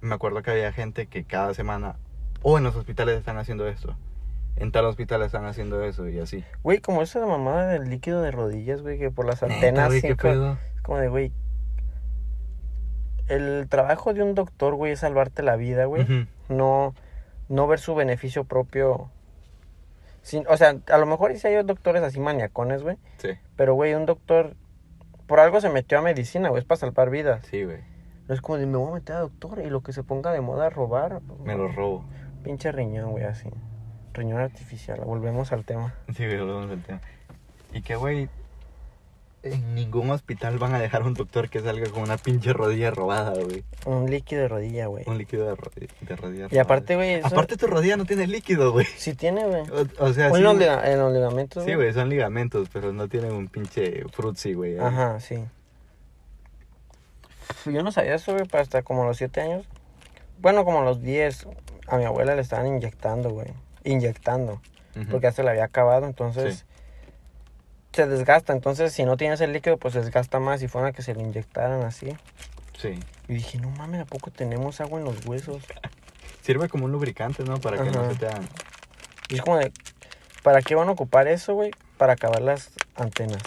me 0.00 0.14
acuerdo 0.16 0.42
que 0.42 0.50
había 0.50 0.72
gente 0.72 1.06
que 1.06 1.22
cada 1.24 1.54
semana 1.54 1.94
o 2.42 2.58
en 2.58 2.64
los 2.64 2.74
hospitales 2.74 3.16
están 3.18 3.38
haciendo 3.38 3.68
esto. 3.68 3.96
En 4.60 4.72
tal 4.72 4.84
hospital 4.86 5.22
están 5.22 5.44
haciendo 5.44 5.82
eso 5.84 6.08
y 6.08 6.18
así. 6.18 6.44
Güey, 6.62 6.78
como 6.80 7.02
esa 7.02 7.24
mamada 7.24 7.68
del 7.68 7.88
líquido 7.90 8.22
de 8.22 8.30
rodillas, 8.30 8.82
güey, 8.82 8.98
que 8.98 9.10
por 9.10 9.24
las 9.26 9.40
Neta, 9.42 9.54
antenas 9.54 9.86
güey, 9.88 10.00
¿qué 10.00 10.06
siempre- 10.08 10.30
pedo? 10.32 10.58
Es 10.74 10.82
como 10.82 10.98
de, 10.98 11.08
güey. 11.08 11.32
El 13.28 13.66
trabajo 13.68 14.14
de 14.14 14.22
un 14.22 14.34
doctor, 14.34 14.74
güey, 14.74 14.92
es 14.92 15.00
salvarte 15.00 15.42
la 15.42 15.56
vida, 15.56 15.84
güey. 15.84 16.06
No, 16.48 16.94
no 17.48 17.66
ver 17.66 17.78
su 17.78 17.94
beneficio 17.94 18.44
propio. 18.44 19.10
Sin, 20.22 20.46
o 20.48 20.56
sea, 20.56 20.76
a 20.90 20.98
lo 20.98 21.06
mejor 21.06 21.36
sí 21.36 21.46
hay 21.46 21.62
doctores 21.62 22.02
así 22.02 22.20
maniacones, 22.20 22.82
güey. 22.82 22.96
Sí, 23.18 23.30
Pero, 23.56 23.74
güey, 23.74 23.94
un 23.94 24.06
doctor 24.06 24.54
por 25.26 25.40
algo 25.40 25.60
se 25.60 25.68
metió 25.68 25.98
a 25.98 26.02
medicina, 26.02 26.48
güey, 26.48 26.60
es 26.60 26.64
para 26.66 26.80
salvar 26.80 27.10
vidas. 27.10 27.44
sí, 27.46 27.64
güey. 27.64 27.78
No 28.28 28.34
es 28.34 28.42
como 28.42 28.58
de, 28.58 28.66
me 28.66 28.76
voy 28.76 28.90
a 28.90 28.94
meter 28.94 29.16
a 29.16 29.20
doctor 29.20 29.58
y 29.64 29.70
lo 29.70 29.82
que 29.82 29.94
se 29.94 30.02
ponga 30.02 30.32
de 30.32 30.42
moda 30.42 30.68
robar. 30.68 31.20
Me 31.44 31.56
lo 31.56 31.68
robo. 31.72 32.04
Pinche 32.42 32.70
riñón, 32.72 33.12
güey, 33.12 33.24
así. 33.24 33.48
Riñón 34.18 34.40
artificial. 34.40 35.00
Volvemos 35.04 35.52
al 35.52 35.64
tema. 35.64 35.94
Sí, 36.16 36.26
volvemos 36.26 36.70
al 36.70 36.82
tema. 36.82 37.00
Y 37.72 37.82
que, 37.82 37.96
güey, 37.96 38.28
en 39.44 39.74
ningún 39.76 40.10
hospital 40.10 40.58
van 40.58 40.74
a 40.74 40.80
dejar 40.80 41.02
a 41.02 41.04
un 41.04 41.14
doctor 41.14 41.48
que 41.48 41.60
salga 41.60 41.88
con 41.90 42.02
una 42.02 42.16
pinche 42.16 42.52
rodilla 42.52 42.90
robada, 42.90 43.32
güey. 43.34 43.62
Un 43.86 44.10
líquido 44.10 44.42
de 44.42 44.48
rodilla, 44.48 44.86
güey. 44.86 45.04
Un 45.06 45.16
líquido 45.18 45.46
de, 45.46 45.54
ro- 45.54 45.70
de 45.76 46.16
rodilla 46.16 46.44
Y 46.46 46.48
robada. 46.48 46.62
aparte, 46.62 46.96
güey, 46.96 47.10
eso- 47.14 47.26
Aparte 47.28 47.56
tu 47.56 47.66
rodilla 47.68 47.96
no 47.96 48.04
tiene 48.04 48.26
líquido, 48.26 48.72
güey. 48.72 48.86
Sí 48.96 49.14
tiene, 49.14 49.44
güey. 49.46 49.62
O, 49.70 50.04
o 50.04 50.12
sea, 50.12 50.30
O 50.30 50.34
sí, 50.34 50.38
en 50.38 50.44
los, 50.44 50.60
en 50.60 50.98
los 50.98 51.12
ligamentos, 51.12 51.64
Sí, 51.64 51.74
güey, 51.74 51.92
son 51.92 52.08
ligamentos, 52.08 52.68
pero 52.72 52.92
no 52.92 53.08
tienen 53.08 53.32
un 53.32 53.46
pinche 53.48 54.02
frutzi, 54.12 54.54
güey. 54.54 54.78
Ajá, 54.78 55.20
sí. 55.20 55.36
Yo 57.66 57.82
no 57.82 57.92
sabía 57.92 58.14
eso, 58.14 58.32
güey, 58.32 58.44
para 58.46 58.62
hasta 58.62 58.82
como 58.82 59.04
los 59.04 59.16
7 59.18 59.40
años. 59.40 59.66
Bueno, 60.40 60.64
como 60.64 60.80
a 60.80 60.84
los 60.84 61.02
10, 61.02 61.46
a 61.86 61.96
mi 61.96 62.04
abuela 62.04 62.34
le 62.34 62.42
estaban 62.42 62.66
inyectando, 62.66 63.30
güey. 63.30 63.48
Inyectando. 63.90 64.60
Porque 65.10 65.24
ya 65.28 65.32
se 65.32 65.42
le 65.44 65.50
había 65.50 65.64
acabado, 65.64 66.06
entonces 66.06 66.56
Sí. 66.58 66.64
se 67.92 68.06
desgasta. 68.06 68.52
Entonces, 68.52 68.92
si 68.92 69.04
no 69.04 69.16
tienes 69.16 69.40
el 69.40 69.52
líquido, 69.52 69.76
pues 69.76 69.94
se 69.94 70.00
desgasta 70.00 70.40
más. 70.40 70.62
Y 70.62 70.68
fuera 70.68 70.92
que 70.92 71.02
se 71.02 71.14
le 71.14 71.22
inyectaran 71.22 71.82
así. 71.82 72.16
Sí. 72.76 72.98
Y 73.28 73.34
dije, 73.34 73.58
no 73.58 73.70
mames, 73.70 74.00
¿a 74.00 74.04
poco 74.04 74.30
tenemos 74.30 74.80
agua 74.80 74.98
en 74.98 75.04
los 75.04 75.24
huesos? 75.26 75.62
Sirve 76.42 76.68
como 76.68 76.86
un 76.86 76.92
lubricante, 76.92 77.44
¿no? 77.44 77.58
Para 77.60 77.82
que 77.82 77.90
no 77.90 78.08
se 78.10 78.16
te 78.16 78.26
hagan. 78.26 78.48
Y 79.28 79.34
es 79.36 79.42
como 79.42 79.58
de, 79.58 79.72
¿para 80.42 80.62
qué 80.62 80.74
van 80.74 80.88
a 80.88 80.92
ocupar 80.92 81.28
eso, 81.28 81.54
güey? 81.54 81.70
Para 81.96 82.14
acabar 82.14 82.40
las 82.40 82.70
antenas. 82.96 83.42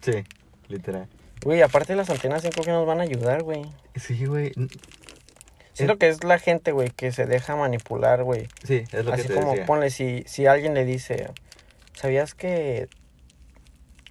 Sí, 0.00 0.24
literal. 0.68 1.08
Güey, 1.42 1.60
aparte 1.62 1.94
las 1.96 2.08
antenas, 2.10 2.42
creo 2.42 2.64
que 2.64 2.70
nos 2.70 2.86
van 2.86 3.00
a 3.00 3.02
ayudar, 3.02 3.42
güey. 3.42 3.64
Sí, 3.96 4.24
güey. 4.24 4.52
Siento 5.74 5.98
que 5.98 6.08
es 6.08 6.24
la 6.24 6.38
gente, 6.38 6.72
güey, 6.72 6.88
que 6.90 7.12
se 7.12 7.26
deja 7.26 7.54
manipular, 7.56 8.22
güey. 8.24 8.48
Sí, 8.64 8.84
es 8.92 9.04
lo 9.04 9.12
Así 9.12 9.22
que 9.22 9.28
te 9.28 9.34
como, 9.34 9.50
decía. 9.50 9.66
ponle, 9.66 9.90
si, 9.90 10.24
si 10.26 10.46
alguien 10.46 10.72
le 10.74 10.84
dice, 10.86 11.30
¿sabías 11.94 12.34
que...? 12.34 12.88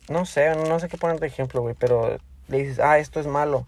No 0.10 0.26
sé, 0.26 0.54
no 0.56 0.80
sé 0.80 0.90
qué 0.90 0.98
poner 0.98 1.20
de 1.20 1.28
ejemplo, 1.28 1.62
güey, 1.62 1.76
pero 1.80 2.18
le 2.50 2.58
dices, 2.58 2.80
ah, 2.80 3.00
esto 3.00 3.20
es 3.20 3.28
malo. 3.28 3.66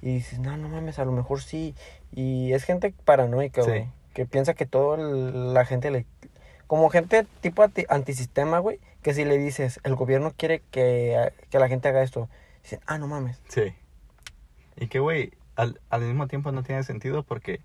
Y 0.00 0.14
dices, 0.14 0.38
no, 0.38 0.56
no 0.56 0.68
mames, 0.68 0.98
a 0.98 1.04
lo 1.04 1.12
mejor 1.12 1.42
sí. 1.42 1.74
Y 2.14 2.52
es 2.54 2.64
gente 2.64 2.94
paranoica, 3.04 3.62
Sí. 3.62 3.68
güey, 3.68 3.88
que 4.14 4.24
piensa 4.26 4.54
que 4.54 4.64
todo 4.66 4.94
el- 4.94 5.52
la 5.54 5.64
gente 5.66 5.90
le... 5.90 6.06
Como 6.66 6.88
gente 6.88 7.26
tipo 7.42 7.62
anti- 7.62 7.84
antisistema, 7.90 8.58
güey, 8.58 8.80
que 9.02 9.12
si 9.12 9.24
le 9.26 9.36
dices, 9.36 9.80
el 9.84 9.94
gobierno 9.94 10.32
quiere 10.34 10.62
que, 10.70 11.30
que 11.50 11.58
la 11.58 11.68
gente 11.68 11.88
haga 11.88 12.02
esto, 12.02 12.30
dicen, 12.62 12.80
ah, 12.86 12.96
no 12.96 13.06
mames. 13.06 13.38
Sí. 13.48 13.74
Y 14.76 14.86
que, 14.86 14.98
güey, 14.98 15.32
al, 15.56 15.80
al 15.90 16.02
mismo 16.02 16.26
tiempo 16.26 16.52
no 16.52 16.62
tiene 16.62 16.82
sentido 16.82 17.22
porque 17.22 17.60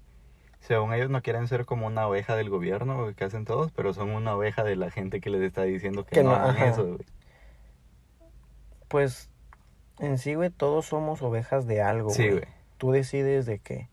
según 0.60 0.94
ellos 0.94 1.10
no 1.10 1.22
quieren 1.22 1.48
ser 1.48 1.66
como 1.66 1.88
una 1.88 2.08
oveja 2.08 2.36
del 2.36 2.50
gobierno 2.50 3.14
que 3.16 3.24
hacen 3.24 3.46
todos, 3.46 3.72
pero 3.72 3.94
son 3.94 4.10
una 4.10 4.36
oveja 4.36 4.64
de 4.64 4.76
la 4.76 4.92
gente 4.92 5.22
que 5.22 5.30
les 5.30 5.42
está 5.42 5.64
diciendo 5.64 6.06
que, 6.06 6.16
Que 6.16 6.24
no 6.24 6.32
no, 6.32 6.36
hagan 6.36 6.68
eso, 6.68 6.86
güey. 6.86 7.06
Pues, 8.88 9.30
en 10.00 10.18
sí, 10.18 10.36
güey, 10.36 10.50
todos 10.50 10.88
somos 10.88 11.22
ovejas 11.22 11.66
de 11.68 11.82
algo, 11.82 12.10
Sí, 12.10 12.30
güey. 12.30 12.44
Tú 12.78 12.92
decides 12.92 13.46
de 13.46 13.60
qué. 13.60 13.90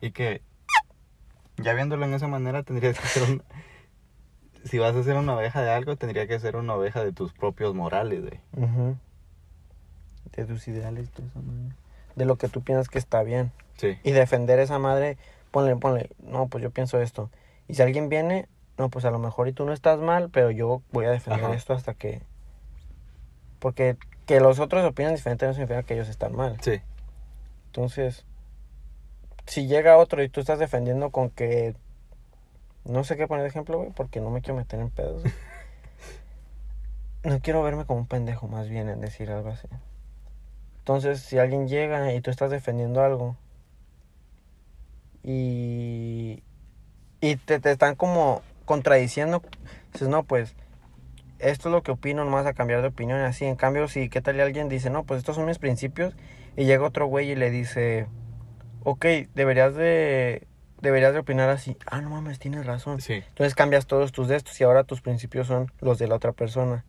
Y 0.00 0.10
que, 0.10 0.42
ya 1.56 1.72
viéndolo 1.74 2.04
en 2.04 2.14
esa 2.14 2.28
manera, 2.28 2.62
tendrías 2.62 2.98
que 2.98 3.06
ser 3.06 3.22
un... 3.30 3.42
Si 4.64 4.78
vas 4.78 4.96
a 4.96 5.02
ser 5.02 5.16
una 5.16 5.36
oveja 5.36 5.62
de 5.62 5.70
algo, 5.70 5.96
tendría 5.96 6.26
que 6.26 6.40
ser 6.40 6.56
una 6.56 6.74
oveja 6.74 7.04
de 7.04 7.12
tus 7.12 7.32
propios 7.32 7.74
morales, 7.74 8.22
güey. 8.22 8.40
De 10.34 10.44
tus 10.46 10.66
ideales, 10.68 11.14
de 11.14 11.26
esa 11.26 11.40
madre. 11.40 11.74
De 12.16 12.24
lo 12.24 12.36
que 12.36 12.48
tú 12.48 12.62
piensas 12.62 12.88
que 12.88 12.98
está 12.98 13.22
bien. 13.22 13.52
Sí. 13.76 13.98
Y 14.02 14.12
defender 14.12 14.58
esa 14.58 14.78
madre, 14.78 15.16
ponle, 15.50 15.76
ponle, 15.76 16.10
no, 16.22 16.48
pues 16.48 16.62
yo 16.62 16.70
pienso 16.70 17.00
esto. 17.00 17.30
Y 17.68 17.74
si 17.74 17.82
alguien 17.82 18.08
viene, 18.08 18.48
no, 18.78 18.88
pues 18.88 19.04
a 19.04 19.10
lo 19.10 19.18
mejor 19.18 19.48
y 19.48 19.52
tú 19.52 19.64
no 19.64 19.72
estás 19.72 20.00
mal, 20.00 20.30
pero 20.30 20.50
yo 20.50 20.82
voy 20.92 21.06
a 21.06 21.10
defender 21.10 21.44
Ajá. 21.44 21.54
esto 21.54 21.72
hasta 21.72 21.94
que... 21.94 22.22
Porque 23.58 23.96
que 24.26 24.40
los 24.40 24.58
otros 24.58 24.84
opinan 24.84 25.14
diferente 25.14 25.46
no 25.46 25.52
significa 25.52 25.82
que 25.82 25.94
ellos 25.94 26.08
están 26.08 26.34
mal. 26.34 26.56
Sí. 26.60 26.80
Entonces, 27.66 28.24
si 29.46 29.66
llega 29.66 29.96
otro 29.96 30.22
y 30.22 30.28
tú 30.28 30.40
estás 30.40 30.58
defendiendo 30.58 31.10
con 31.10 31.30
que... 31.30 31.74
No 32.84 33.04
sé 33.04 33.16
qué 33.16 33.26
poner 33.26 33.42
de 33.42 33.48
ejemplo, 33.48 33.78
güey, 33.78 33.90
porque 33.90 34.20
no 34.20 34.30
me 34.30 34.42
quiero 34.42 34.56
meter 34.56 34.78
en 34.78 34.90
pedos. 34.90 35.22
no 37.24 37.40
quiero 37.40 37.62
verme 37.62 37.86
como 37.86 38.00
un 38.00 38.06
pendejo, 38.06 38.46
más 38.46 38.68
bien, 38.68 38.90
en 38.90 39.00
decir 39.00 39.30
algo 39.30 39.50
así. 39.50 39.66
Entonces, 40.84 41.20
si 41.20 41.38
alguien 41.38 41.66
llega 41.66 42.12
y 42.12 42.20
tú 42.20 42.30
estás 42.30 42.50
defendiendo 42.50 43.02
algo 43.02 43.38
y, 45.22 46.42
y 47.22 47.36
te, 47.36 47.58
te 47.58 47.70
están 47.70 47.94
como 47.94 48.42
contradiciendo, 48.66 49.40
dices, 49.94 50.08
no, 50.08 50.24
pues, 50.24 50.54
esto 51.38 51.70
es 51.70 51.72
lo 51.72 51.82
que 51.82 51.92
opino, 51.92 52.26
no 52.26 52.30
vas 52.32 52.44
a 52.44 52.52
cambiar 52.52 52.82
de 52.82 52.88
opinión 52.88 53.18
así. 53.20 53.46
En 53.46 53.56
cambio, 53.56 53.88
si, 53.88 54.10
¿qué 54.10 54.20
tal 54.20 54.36
y 54.36 54.42
alguien 54.42 54.68
dice, 54.68 54.90
no, 54.90 55.04
pues 55.04 55.20
estos 55.20 55.36
son 55.36 55.46
mis 55.46 55.58
principios? 55.58 56.14
Y 56.54 56.66
llega 56.66 56.84
otro 56.84 57.06
güey 57.06 57.30
y 57.30 57.34
le 57.34 57.50
dice, 57.50 58.06
ok, 58.82 59.06
deberías 59.34 59.74
de, 59.74 60.46
deberías 60.82 61.14
de 61.14 61.20
opinar 61.20 61.48
así. 61.48 61.78
Ah, 61.86 62.02
no 62.02 62.10
mames, 62.10 62.38
tienes 62.38 62.66
razón. 62.66 63.00
Sí. 63.00 63.24
Entonces 63.26 63.54
cambias 63.54 63.86
todos 63.86 64.12
tus 64.12 64.28
de 64.28 64.36
estos 64.36 64.60
y 64.60 64.64
ahora 64.64 64.84
tus 64.84 65.00
principios 65.00 65.46
son 65.46 65.72
los 65.80 65.98
de 65.98 66.08
la 66.08 66.16
otra 66.16 66.32
persona. 66.32 66.84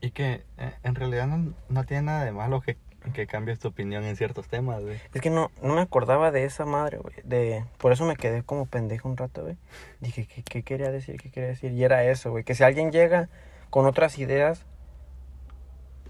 Y 0.00 0.12
que 0.12 0.44
eh, 0.58 0.74
en 0.84 0.94
realidad 0.94 1.26
no, 1.26 1.54
no 1.68 1.82
tiene 1.82 2.04
nada 2.04 2.24
de 2.24 2.30
malo 2.30 2.60
que, 2.60 2.76
que 3.12 3.26
cambies 3.26 3.58
tu 3.58 3.68
opinión 3.68 4.04
en 4.04 4.16
ciertos 4.16 4.48
temas, 4.48 4.82
güey. 4.82 5.00
Es 5.14 5.20
que 5.20 5.30
no, 5.30 5.50
no 5.62 5.74
me 5.74 5.80
acordaba 5.80 6.30
de 6.30 6.44
esa 6.44 6.64
madre, 6.64 6.98
güey. 6.98 7.14
De, 7.24 7.64
por 7.78 7.92
eso 7.92 8.04
me 8.04 8.16
quedé 8.16 8.42
como 8.42 8.66
pendejo 8.66 9.08
un 9.08 9.16
rato, 9.16 9.42
güey. 9.42 9.56
Dije, 10.00 10.26
¿qué, 10.26 10.42
¿qué 10.42 10.62
quería 10.62 10.90
decir? 10.90 11.20
¿Qué 11.20 11.30
quería 11.30 11.48
decir? 11.48 11.72
Y 11.72 11.84
era 11.84 12.04
eso, 12.04 12.30
güey. 12.30 12.44
Que 12.44 12.54
si 12.54 12.64
alguien 12.64 12.92
llega 12.92 13.28
con 13.70 13.86
otras 13.86 14.18
ideas, 14.18 14.64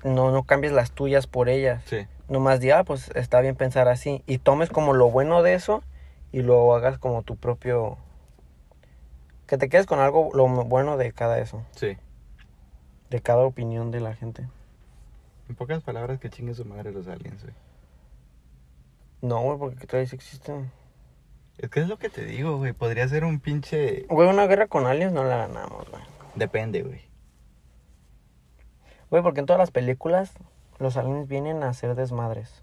no, 0.05 0.31
no 0.31 0.45
cambies 0.45 0.73
las 0.73 0.93
tuyas 0.93 1.27
por 1.27 1.49
ellas. 1.49 1.83
Sí. 1.87 2.07
Nomás 2.29 2.61
di, 2.61 2.71
ah, 2.71 2.85
pues 2.85 3.11
está 3.15 3.41
bien 3.41 3.57
pensar 3.57 3.89
así. 3.89 4.23
Y 4.27 4.39
tomes 4.39 4.71
como 4.71 4.93
lo 4.93 5.11
bueno 5.11 5.43
de 5.43 5.55
eso 5.55 5.83
y 6.33 6.43
lo 6.43 6.75
hagas 6.75 6.99
como 6.99 7.23
tu 7.23 7.37
propio... 7.37 7.99
Que 9.47 9.59
te 9.59 9.69
quedes 9.69 9.87
con 9.87 10.01
algo, 10.01 10.31
lo 10.35 10.47
bueno 10.49 10.97
de 10.97 11.13
cada 11.13 11.39
eso. 11.39 11.63
Sí. 11.71 11.97
De 13.11 13.21
cada 13.21 13.43
opinión 13.43 13.93
de 13.93 14.01
la 14.01 14.15
gente. 14.15 14.49
En 15.49 15.55
pocas 15.55 15.83
palabras, 15.83 16.19
que 16.19 16.31
chingue 16.31 16.55
su 16.55 16.65
madre 16.65 16.93
los 16.93 17.07
aliens, 17.07 17.43
güey. 17.43 17.55
No, 19.23 19.43
güey, 19.43 19.59
porque 19.59 19.87
todavía 19.87 20.09
sí 20.09 20.17
existen. 20.17 20.71
Es 21.59 21.71
que 21.71 21.81
es 21.81 21.89
lo 21.89 21.99
que 21.99 22.11
te 22.11 22.25
digo, 22.25 22.59
güey. 22.59 22.73
Podría 22.73 23.09
ser 23.09 23.25
un 23.25 23.41
pinche... 23.41 24.07
Güey, 24.09 24.29
una 24.29 24.47
guerra 24.47 24.67
con 24.67 24.87
aliens 24.87 25.13
no 25.13 25.25
la 25.25 25.37
ganamos, 25.39 25.89
güey. 25.91 26.03
Depende, 26.35 26.83
güey. 26.83 27.01
Güey, 29.11 29.23
porque 29.23 29.41
en 29.41 29.47
todas 29.47 29.59
las 29.59 29.71
películas 29.71 30.35
los 30.79 30.97
aliens 30.97 31.29
vienen 31.29 31.63
a 31.63 31.69
hacer 31.69 31.95
desmadres. 31.95 32.63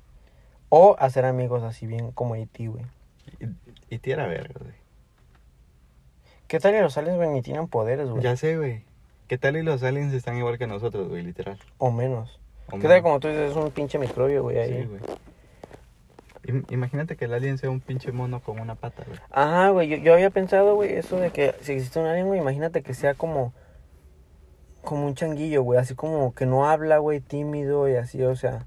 O 0.69 0.95
a 0.99 1.09
ser 1.09 1.25
amigos 1.25 1.63
así 1.63 1.87
bien 1.87 2.11
como 2.11 2.35
E.T., 2.35 2.67
güey. 2.67 2.85
Y, 3.39 3.95
y 3.95 3.99
tira 3.99 4.27
verga, 4.27 4.59
güey. 4.59 4.75
¿Qué 6.47 6.59
tal 6.59 6.75
y 6.75 6.81
los 6.81 6.97
aliens, 6.97 7.17
güey, 7.17 7.29
ni 7.29 7.41
tienen 7.41 7.67
poderes, 7.67 8.09
güey? 8.09 8.21
Ya 8.21 8.35
sé, 8.35 8.57
güey. 8.57 8.85
¿Qué 9.27 9.37
tal 9.37 9.57
y 9.57 9.63
los 9.63 9.81
aliens 9.81 10.13
están 10.13 10.37
igual 10.37 10.57
que 10.59 10.67
nosotros, 10.67 11.07
güey, 11.07 11.23
literal? 11.23 11.57
O 11.79 11.89
menos. 11.91 12.39
O 12.71 12.79
¿Qué 12.79 12.87
tal 12.87 13.01
como 13.03 13.19
tú 13.19 13.27
dices, 13.27 13.51
es 13.51 13.57
un 13.57 13.69
pinche 13.71 13.99
microbio, 13.99 14.43
güey, 14.43 14.57
ahí? 14.59 14.81
Sí, 14.81 14.87
güey. 14.87 15.01
Im- 16.45 16.65
Imagínate 16.71 17.15
que 17.15 17.25
el 17.25 17.33
alien 17.33 17.57
sea 17.57 17.69
un 17.69 17.79
pinche 17.79 18.11
mono 18.11 18.41
con 18.41 18.59
una 18.59 18.75
pata, 18.75 19.03
güey. 19.07 19.19
Ajá, 19.31 19.69
güey, 19.69 19.87
yo, 19.87 19.97
yo 19.97 20.13
había 20.13 20.29
pensado, 20.29 20.75
güey, 20.75 20.93
eso 20.93 21.17
de 21.17 21.29
que 21.31 21.55
si 21.61 21.73
existe 21.73 21.99
un 21.99 22.05
alien, 22.07 22.27
güey, 22.27 22.39
imagínate 22.39 22.81
que 22.83 22.93
sea 22.93 23.13
como... 23.13 23.53
Como 24.83 25.05
un 25.05 25.15
changuillo, 25.15 25.61
güey, 25.63 25.79
así 25.79 25.95
como 25.95 26.33
que 26.33 26.45
no 26.45 26.67
habla, 26.67 26.97
güey, 26.97 27.21
tímido 27.21 27.87
y 27.87 27.95
así, 27.95 28.21
o 28.23 28.35
sea... 28.35 28.65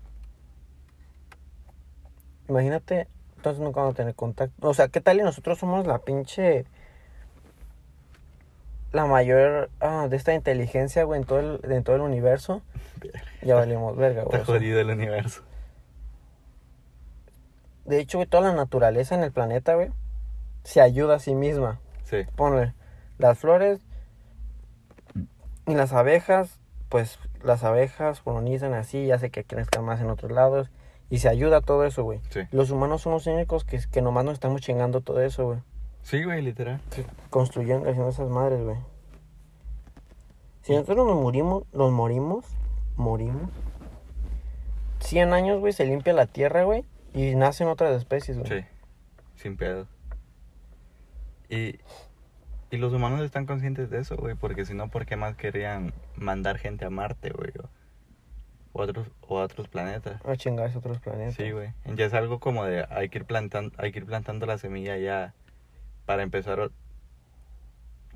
Imagínate, 2.49 3.09
entonces 3.37 3.63
nunca 3.63 3.81
vamos 3.81 3.95
a 3.95 3.97
tener 3.97 4.15
contacto. 4.15 4.69
O 4.69 4.73
sea, 4.73 4.89
¿qué 4.89 5.01
tal 5.01 5.19
y 5.19 5.23
nosotros 5.23 5.59
somos 5.59 5.87
la 5.87 5.99
pinche... 5.99 6.65
La 8.97 9.05
mayor 9.05 9.69
ah, 9.81 10.07
de 10.09 10.17
esta 10.17 10.33
inteligencia, 10.33 11.05
güey, 11.05 11.21
en 11.21 11.27
todo 11.27 11.41
el, 11.41 11.71
en 11.71 11.85
todo 11.85 11.97
el 11.97 12.01
universo? 12.01 12.63
Ya 13.43 13.55
valimos 13.55 13.95
verga, 13.95 14.23
güey. 14.23 14.41
Está 14.41 14.51
jodido 14.51 14.81
el 14.81 14.89
universo. 14.89 15.43
De 17.85 18.01
hecho, 18.01 18.17
güey, 18.17 18.27
toda 18.27 18.49
la 18.49 18.55
naturaleza 18.55 19.15
en 19.15 19.23
el 19.23 19.33
planeta, 19.33 19.75
güey, 19.75 19.91
se 20.65 20.81
ayuda 20.81 21.17
a 21.17 21.19
sí 21.19 21.35
misma. 21.35 21.79
Sí. 22.05 22.25
Ponle 22.37 22.73
las 23.19 23.39
flores 23.39 23.81
y 25.67 25.75
las 25.75 25.93
abejas, 25.93 26.59
pues 26.89 27.19
las 27.45 27.65
abejas 27.65 28.23
colonizan 28.23 28.73
así, 28.73 29.05
ya 29.05 29.19
sé 29.19 29.29
que 29.29 29.45
crezcan 29.45 29.85
más 29.85 30.01
en 30.01 30.09
otros 30.09 30.33
lados 30.33 30.71
y 31.11 31.19
se 31.19 31.29
ayuda 31.29 31.59
a 31.59 31.61
todo 31.61 31.85
eso, 31.85 32.03
güey. 32.03 32.23
Sí. 32.31 32.41
Los 32.51 32.71
humanos 32.71 33.03
son 33.03 33.13
los 33.13 33.27
únicos 33.27 33.65
que, 33.65 33.79
que 33.93 34.01
nomás 34.01 34.25
nos 34.25 34.33
estamos 34.33 34.63
chingando 34.63 35.03
todo 35.03 35.21
eso, 35.21 35.45
güey. 35.45 35.59
Sí, 36.07 36.23
güey, 36.23 36.41
literal. 36.41 36.81
Construyendo, 37.31 37.91
haciendo 37.91 38.11
esas 38.11 38.29
madres, 38.29 38.63
güey. 38.63 38.77
Si 40.63 40.73
nosotros 40.73 41.05
nos 41.05 41.21
morimos, 41.21 41.65
nos 41.73 41.91
morimos, 41.91 42.45
morimos. 42.95 43.51
100 45.01 45.33
años, 45.33 45.59
güey, 45.59 45.73
se 45.73 45.85
limpia 45.85 46.13
la 46.13 46.27
tierra, 46.27 46.63
güey, 46.63 46.85
y 47.13 47.35
nacen 47.35 47.67
otras 47.67 47.97
especies, 47.97 48.39
güey. 48.39 48.49
Sí. 48.49 48.67
Sin 49.35 49.57
pedo. 49.57 49.89
Y, 51.49 51.81
y 52.71 52.77
los 52.77 52.93
humanos 52.93 53.21
están 53.23 53.45
conscientes 53.45 53.91
de 53.91 53.99
eso, 53.99 54.17
güey, 54.17 54.37
porque 54.37 54.65
si 54.65 54.75
no, 54.75 54.89
¿por 54.89 55.07
qué 55.07 55.17
más 55.17 55.35
querían 55.35 55.93
mandar 56.15 56.59
gente 56.59 56.85
a 56.85 56.91
Marte, 56.91 57.31
güey? 57.31 57.51
O, 58.73 58.81
otros, 58.81 59.09
o 59.23 59.41
a 59.41 59.43
otros 59.43 59.67
planetas. 59.67 60.25
A 60.25 60.37
chingarse 60.37 60.79
otros 60.79 61.01
planetas. 61.01 61.35
Sí, 61.35 61.51
güey. 61.51 61.73
Ya 61.97 62.05
es 62.05 62.15
algo 62.15 62.39
como 62.39 62.65
de 62.65 62.87
hay 62.91 63.09
que 63.09 63.19
ir 63.19 63.25
plantando, 63.25 63.75
hay 63.77 63.91
que 63.91 63.99
ir 63.99 64.07
plantando 64.07 64.47
la 64.47 64.57
semilla 64.57 64.97
ya 64.99 65.35
para 66.07 66.23
empezar 66.23 66.71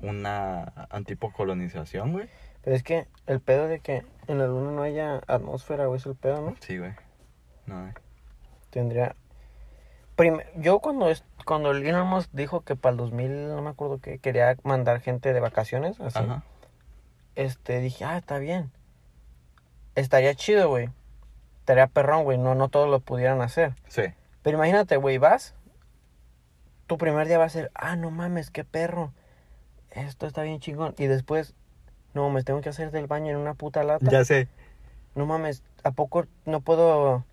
una 0.01 0.87
antipocolonización, 0.89 2.13
güey. 2.13 2.27
Pero 2.63 2.75
es 2.75 2.83
que 2.83 3.07
el 3.27 3.39
pedo 3.39 3.67
de 3.67 3.79
que 3.79 4.03
en 4.27 4.37
la 4.39 4.47
luna 4.47 4.71
no 4.71 4.81
haya 4.83 5.21
atmósfera, 5.27 5.85
güey, 5.85 5.97
es 5.99 6.05
el 6.05 6.15
pedo, 6.15 6.41
¿no? 6.41 6.55
Sí, 6.59 6.77
güey. 6.77 6.91
No, 7.65 7.87
eh. 7.87 7.93
Tendría... 8.69 9.15
Prim- 10.15 10.41
Yo 10.55 10.79
cuando, 10.79 11.09
es... 11.09 11.23
cuando 11.45 11.71
el 11.71 11.85
Elon 11.85 12.07
Musk 12.07 12.29
dijo 12.33 12.61
que 12.61 12.75
para 12.75 12.91
el 12.91 12.97
2000, 12.97 13.47
no 13.49 13.61
me 13.61 13.69
acuerdo 13.69 13.99
que 13.99 14.19
quería 14.19 14.55
mandar 14.63 15.01
gente 15.01 15.33
de 15.33 15.39
vacaciones, 15.39 15.99
así, 15.99 16.19
Ajá. 16.19 16.43
este, 17.35 17.79
dije, 17.79 18.05
ah, 18.05 18.17
está 18.17 18.37
bien. 18.37 18.71
Estaría 19.95 20.33
chido, 20.35 20.69
güey. 20.69 20.89
Estaría 21.59 21.87
perrón, 21.87 22.23
güey. 22.23 22.37
No, 22.37 22.55
no 22.55 22.69
todos 22.69 22.89
lo 22.89 22.99
pudieran 22.99 23.41
hacer. 23.41 23.73
Sí. 23.87 24.03
Pero 24.41 24.57
imagínate, 24.57 24.97
güey, 24.97 25.17
vas. 25.17 25.53
Tu 26.91 26.97
primer 26.97 27.25
día 27.25 27.37
va 27.37 27.45
a 27.45 27.49
ser, 27.49 27.71
ah, 27.73 27.95
no 27.95 28.11
mames, 28.11 28.51
qué 28.51 28.65
perro. 28.65 29.13
Esto 29.91 30.27
está 30.27 30.41
bien 30.41 30.59
chingón. 30.59 30.93
Y 30.97 31.05
después, 31.05 31.53
no 32.13 32.27
mames, 32.27 32.43
tengo 32.43 32.59
que 32.59 32.67
hacer 32.67 32.91
del 32.91 33.07
baño 33.07 33.31
en 33.31 33.37
una 33.37 33.53
puta 33.53 33.81
lata. 33.85 34.11
Ya 34.11 34.25
sé. 34.25 34.49
No 35.15 35.25
mames, 35.25 35.63
¿a 35.85 35.91
poco 35.91 36.25
no 36.45 36.59
puedo 36.59 37.23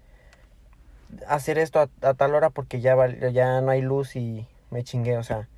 hacer 1.26 1.58
esto 1.58 1.80
a, 1.80 1.88
a 2.08 2.14
tal 2.14 2.36
hora 2.36 2.50
porque 2.50 2.80
ya, 2.80 2.94
ya 3.32 3.60
no 3.60 3.72
hay 3.72 3.80
luz 3.82 4.14
y 4.14 4.46
me 4.70 4.84
chingué? 4.84 5.18
O 5.18 5.24
sea, 5.24 5.48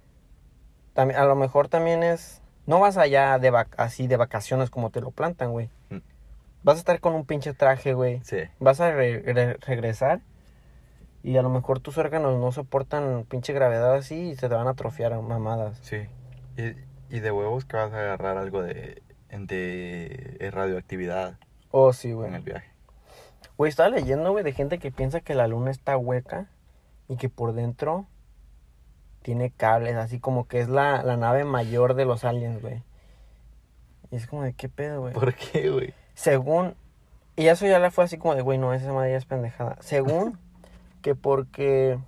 también, 0.94 1.20
a 1.20 1.26
lo 1.26 1.34
mejor 1.34 1.68
también 1.68 2.02
es... 2.02 2.40
No 2.64 2.80
vas 2.80 2.96
allá 2.96 3.38
de 3.38 3.52
vac- 3.52 3.74
así 3.76 4.06
de 4.06 4.16
vacaciones 4.16 4.70
como 4.70 4.88
te 4.88 5.02
lo 5.02 5.10
plantan, 5.10 5.52
güey. 5.52 5.68
Mm. 5.90 5.98
Vas 6.62 6.76
a 6.76 6.78
estar 6.78 7.00
con 7.00 7.12
un 7.14 7.26
pinche 7.26 7.52
traje, 7.52 7.92
güey. 7.92 8.22
Sí. 8.24 8.38
Vas 8.60 8.80
a 8.80 8.92
re- 8.92 9.20
re- 9.20 9.58
regresar 9.60 10.20
y 11.22 11.36
a 11.36 11.42
lo 11.42 11.50
mejor 11.50 11.80
tus 11.80 11.98
órganos 11.98 12.38
no 12.38 12.52
soportan 12.52 13.24
pinche 13.28 13.52
gravedad 13.52 13.94
así 13.94 14.30
y 14.30 14.34
se 14.36 14.48
te 14.48 14.54
van 14.54 14.66
a 14.66 14.70
atrofiar 14.70 15.12
a 15.12 15.20
mamadas. 15.20 15.78
Sí. 15.82 16.06
Y, 16.56 17.16
y 17.16 17.20
de 17.20 17.30
huevos 17.30 17.64
que 17.64 17.76
vas 17.76 17.92
a 17.92 18.00
agarrar 18.00 18.36
algo 18.38 18.62
de, 18.62 19.02
de 19.30 20.50
radioactividad 20.52 21.38
Oh, 21.72 21.92
sí, 21.92 22.08
en 22.10 22.16
güey. 22.16 22.34
el 22.34 22.42
viaje. 22.42 22.70
Güey, 23.56 23.68
estaba 23.68 23.88
leyendo, 23.90 24.32
güey, 24.32 24.42
de 24.42 24.52
gente 24.52 24.78
que 24.78 24.90
piensa 24.90 25.20
que 25.20 25.34
la 25.34 25.46
luna 25.46 25.70
está 25.70 25.96
hueca 25.96 26.48
y 27.08 27.16
que 27.16 27.28
por 27.28 27.52
dentro 27.52 28.06
tiene 29.22 29.50
cables, 29.50 29.96
así 29.96 30.18
como 30.18 30.48
que 30.48 30.60
es 30.60 30.68
la, 30.68 31.02
la 31.02 31.16
nave 31.16 31.44
mayor 31.44 31.94
de 31.94 32.06
los 32.06 32.24
aliens, 32.24 32.60
güey. 32.62 32.82
Y 34.10 34.16
es 34.16 34.26
como 34.26 34.42
de, 34.42 34.54
¿qué 34.54 34.68
pedo, 34.68 35.02
güey? 35.02 35.12
¿Por 35.14 35.34
qué, 35.34 35.70
güey? 35.70 35.94
Según, 36.14 36.74
y 37.36 37.46
eso 37.46 37.66
ya 37.66 37.78
le 37.78 37.90
fue 37.90 38.04
así 38.04 38.18
como 38.18 38.34
de, 38.34 38.42
güey, 38.42 38.58
no, 38.58 38.72
esa 38.74 38.92
madre 38.92 39.12
ya 39.12 39.18
es 39.18 39.26
pendejada. 39.26 39.76
Según 39.80 40.38
que 41.02 41.14
porque 41.14 41.98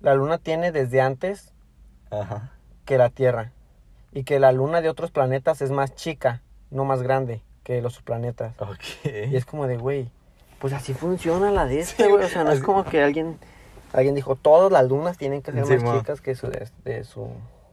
la 0.00 0.14
luna 0.14 0.38
tiene 0.38 0.72
desde 0.72 1.00
antes 1.00 1.52
Ajá. 2.10 2.52
que 2.84 2.98
la 2.98 3.10
Tierra. 3.10 3.52
Y 4.12 4.24
que 4.24 4.38
la 4.40 4.52
luna 4.52 4.80
de 4.80 4.88
otros 4.88 5.10
planetas 5.10 5.60
es 5.60 5.70
más 5.70 5.94
chica, 5.94 6.42
no 6.70 6.84
más 6.84 7.02
grande 7.02 7.42
que 7.62 7.82
los 7.82 8.00
planetas. 8.00 8.54
Y 9.04 9.36
es 9.36 9.44
como 9.44 9.66
de, 9.66 9.76
güey, 9.76 10.10
pues 10.58 10.72
así 10.72 10.94
funciona 10.94 11.50
la 11.50 11.66
de 11.66 11.80
este, 11.80 12.04
Sí, 12.04 12.08
güey. 12.10 12.24
O 12.24 12.28
sea, 12.28 12.42
no 12.44 12.52
es 12.52 12.60
como 12.62 12.84
que 12.84 13.02
alguien, 13.02 13.38
alguien 13.92 14.14
dijo, 14.14 14.34
todas 14.34 14.72
las 14.72 14.88
lunas 14.88 15.18
tienen 15.18 15.42
que 15.42 15.52
ser 15.52 15.78
Sí, 15.80 15.84
más 15.84 15.98
chicas 15.98 16.20
que 16.22 16.34
su, 16.34 16.48
de, 16.48 16.68
de 16.84 17.04
su... 17.04 17.28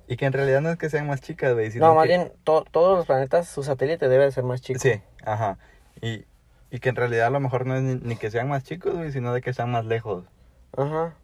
Y 0.08 0.18
que 0.18 0.26
en 0.26 0.34
realidad 0.34 0.62
no 0.62 0.70
es 0.70 0.78
que 0.78 0.90
sean 0.90 1.08
más 1.08 1.22
chicas, 1.22 1.54
güey. 1.54 1.70
No, 1.76 1.96
más 1.96 2.04
que- 2.04 2.10
bien, 2.10 2.34
to- 2.44 2.66
todos 2.70 2.98
los 2.98 3.06
planetas, 3.08 3.48
su 3.48 3.64
satélite 3.64 4.08
debe 4.10 4.26
de 4.26 4.32
ser 4.32 4.44
más 4.44 4.62
chico. 4.62 4.80
Sí, 4.80 5.02
ajá. 5.24 5.58
Y, 6.02 6.26
y 6.72 6.80
que 6.80 6.90
en 6.90 6.96
realidad 6.96 7.28
a 7.28 7.32
lo 7.32 7.40
mejor 7.40 7.66
no 7.66 7.76
es 7.76 7.82
ni, 7.84 7.96
ni 7.96 8.16
que 8.16 8.32
sean 8.32 8.50
más 8.50 8.64
chicos, 8.64 8.94
güey, 8.96 9.12
sino 9.12 9.34
de 9.34 9.42
que 9.42 9.54
sean 9.54 9.72
más 9.72 9.86
lejos. 9.86 10.26
Ajá. 10.76 11.16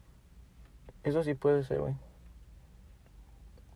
Eso 1.04 1.24
sí 1.24 1.34
puede 1.34 1.64
ser, 1.64 1.80
güey. 1.80 1.96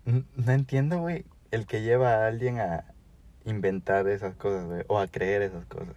N- 0.05 0.25
No 0.35 0.51
entiendo, 0.51 0.99
güey, 0.99 1.25
el 1.51 1.65
que 1.65 1.81
lleva 1.81 2.13
a 2.13 2.27
alguien 2.27 2.59
a 2.59 2.85
inventar 3.45 4.07
esas 4.07 4.35
cosas, 4.35 4.65
güey, 4.65 4.83
o 4.87 4.99
a 4.99 5.07
creer 5.07 5.41
esas 5.41 5.65
cosas. 5.65 5.95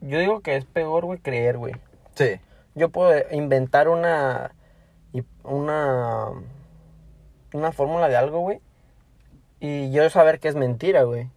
Yo 0.00 0.18
digo 0.18 0.40
que 0.40 0.56
es 0.56 0.64
peor, 0.64 1.04
güey, 1.04 1.18
creer, 1.18 1.56
güey. 1.58 1.74
Sí. 2.14 2.38
Yo 2.74 2.90
puedo 2.90 3.12
inventar 3.32 3.88
una... 3.88 4.52
Una... 5.42 6.26
Una 7.52 7.72
fórmula 7.72 8.08
de 8.08 8.16
algo, 8.16 8.40
güey. 8.40 8.60
Y 9.60 9.90
yo 9.90 10.08
saber 10.10 10.38
que 10.40 10.48
es 10.48 10.54
mentira, 10.56 11.04
güey. 11.04 11.30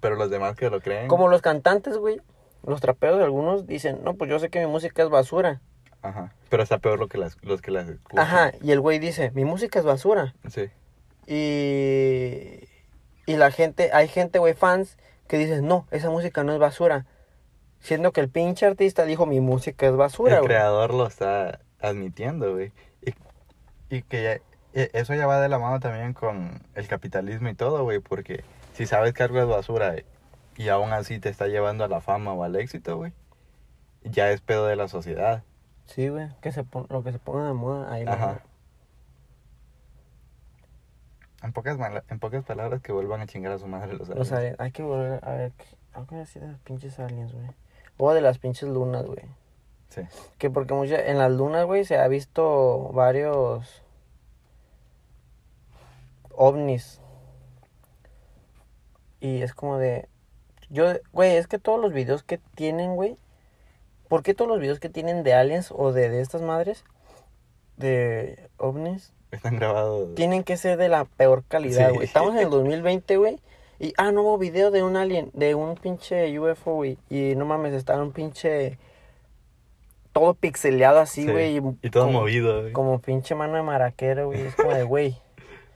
Pero 0.00 0.16
los 0.16 0.30
demás 0.30 0.56
que 0.56 0.70
lo 0.70 0.80
creen. 0.80 1.08
Como 1.08 1.28
los 1.28 1.42
cantantes, 1.42 1.96
güey. 1.98 2.20
Los 2.64 2.80
traperos 2.80 3.18
de 3.18 3.24
algunos 3.24 3.66
dicen, 3.66 4.00
no, 4.04 4.14
pues 4.14 4.30
yo 4.30 4.38
sé 4.38 4.48
que 4.48 4.60
mi 4.60 4.66
música 4.66 5.02
es 5.02 5.08
basura. 5.08 5.60
Ajá. 6.02 6.32
Pero 6.48 6.62
está 6.62 6.78
peor 6.78 6.98
lo 6.98 7.08
que 7.08 7.18
las, 7.18 7.36
los 7.42 7.60
que 7.62 7.70
las 7.70 7.88
escuchan. 7.88 8.18
Ajá, 8.20 8.52
y 8.62 8.70
el 8.72 8.80
güey 8.80 8.98
dice, 8.98 9.30
mi 9.34 9.44
música 9.44 9.78
es 9.78 9.84
basura. 9.84 10.34
Sí. 10.48 10.68
Y, 11.26 12.68
y 13.26 13.36
la 13.36 13.50
gente, 13.50 13.90
hay 13.92 14.08
gente, 14.08 14.38
güey, 14.38 14.54
fans, 14.54 14.96
que 15.28 15.38
dicen, 15.38 15.66
no, 15.66 15.86
esa 15.90 16.10
música 16.10 16.44
no 16.44 16.52
es 16.52 16.58
basura. 16.58 17.06
Siendo 17.80 18.12
que 18.12 18.20
el 18.20 18.28
pinche 18.28 18.66
artista 18.66 19.04
dijo, 19.04 19.26
mi 19.26 19.40
música 19.40 19.86
es 19.86 19.96
basura, 19.96 20.34
el 20.34 20.38
güey. 20.40 20.48
creador 20.48 20.94
lo 20.94 21.06
está 21.06 21.60
admitiendo, 21.80 22.52
güey. 22.54 22.72
Y, 23.04 23.14
y 23.96 24.02
que 24.02 24.22
ya- 24.22 24.40
e- 24.80 24.90
eso 24.92 25.14
ya 25.14 25.26
va 25.26 25.40
de 25.40 25.48
la 25.48 25.58
mano 25.58 25.80
también 25.80 26.12
con 26.14 26.62
el 26.74 26.86
capitalismo 26.86 27.48
y 27.48 27.54
todo, 27.54 27.82
güey, 27.82 27.98
porque 27.98 28.44
si 28.74 28.86
sabes 28.86 29.12
que 29.14 29.22
algo 29.22 29.38
es 29.40 29.46
basura 29.46 29.94
y 30.56 30.68
aún 30.68 30.92
así 30.92 31.18
te 31.18 31.28
está 31.28 31.46
llevando 31.48 31.84
a 31.84 31.88
la 31.88 32.00
fama 32.00 32.32
o 32.32 32.44
al 32.44 32.56
éxito, 32.56 32.96
güey, 32.96 33.12
ya 34.04 34.30
es 34.30 34.40
pedo 34.40 34.66
de 34.66 34.76
la 34.76 34.88
sociedad. 34.88 35.42
Sí, 35.86 36.08
güey, 36.08 36.28
que 36.40 36.52
se 36.52 36.64
pon- 36.64 36.86
lo 36.90 37.02
que 37.02 37.12
se 37.12 37.18
ponga 37.18 37.46
de 37.46 37.52
moda, 37.52 37.92
ahí 37.92 38.04
lo- 38.04 38.12
Ajá. 38.12 38.40
En 41.42 41.52
pocas, 41.52 41.76
en 42.08 42.18
pocas 42.20 42.44
palabras 42.44 42.80
que 42.82 42.92
vuelvan 42.92 43.20
a 43.20 43.26
chingar 43.26 43.52
a 43.52 43.58
su 43.58 43.66
madre 43.66 43.94
los 43.94 44.08
aliens. 44.08 44.30
aliens, 44.32 44.60
hay 44.60 44.70
que 44.70 44.82
volver 44.84 45.18
a 45.24 45.32
ver, 45.32 45.52
¿qué- 45.52 45.64
algo 45.92 46.06
voy 46.10 46.16
a 46.18 46.20
decir 46.20 46.40
de 46.40 46.48
los 46.48 46.60
pinches 46.60 46.98
aliens, 47.00 47.32
güey. 47.32 47.48
O 47.98 48.14
de 48.14 48.20
las 48.20 48.38
pinches 48.38 48.68
lunas, 48.68 49.04
güey. 49.04 49.24
Sí. 49.88 50.02
Que 50.38 50.48
porque 50.50 50.72
mucha, 50.72 51.04
en 51.04 51.18
las 51.18 51.32
lunas, 51.32 51.66
güey, 51.66 51.84
se 51.84 51.98
ha 51.98 52.06
visto 52.08 52.90
varios 52.92 53.82
ovnis. 56.34 57.00
Y 59.24 59.42
es 59.42 59.54
como 59.54 59.78
de... 59.78 60.08
Yo, 60.68 60.86
güey, 61.12 61.36
es 61.36 61.46
que 61.46 61.58
todos 61.60 61.80
los 61.80 61.92
videos 61.92 62.24
que 62.24 62.38
tienen, 62.56 62.96
güey... 62.96 63.16
¿Por 64.08 64.22
qué 64.24 64.34
todos 64.34 64.50
los 64.50 64.58
videos 64.60 64.80
que 64.80 64.88
tienen 64.88 65.22
de 65.22 65.32
aliens 65.32 65.70
o 65.70 65.92
de, 65.92 66.10
de 66.10 66.20
estas 66.20 66.42
madres? 66.42 66.84
De 67.76 68.50
ovnis. 68.58 69.12
Están 69.30 69.56
grabados. 69.60 70.14
Tienen 70.16 70.42
que 70.42 70.56
ser 70.56 70.76
de 70.76 70.88
la 70.88 71.04
peor 71.04 71.44
calidad, 71.46 71.88
Sí. 71.90 71.94
güey. 71.94 72.04
Estamos 72.06 72.34
en 72.34 72.40
el 72.40 72.50
2020, 72.50 73.16
güey. 73.16 73.38
Y, 73.78 73.94
ah, 73.96 74.10
nuevo 74.12 74.36
video 74.38 74.70
de 74.72 74.82
un 74.82 74.96
alien, 74.96 75.30
de 75.34 75.54
un 75.54 75.76
pinche 75.76 76.38
UFO, 76.38 76.74
güey. 76.74 76.98
Y 77.08 77.34
no 77.36 77.44
mames, 77.46 77.74
está 77.74 77.96
un 78.02 78.12
pinche... 78.12 78.76
Todo 80.12 80.34
pixeleado 80.34 80.98
así, 81.00 81.22
Sí. 81.22 81.30
güey. 81.30 81.60
Y 81.80 81.90
todo 81.90 82.06
como- 82.06 82.20
movido, 82.20 82.60
güey. 82.62 82.72
Como 82.72 82.98
pinche 83.00 83.34
mano 83.34 83.54
de 83.54 83.62
maraquero, 83.62 84.26
güey. 84.26 84.42
Es 84.42 84.54
como 84.56 84.72
de, 84.74 84.82
güey. 84.82 85.16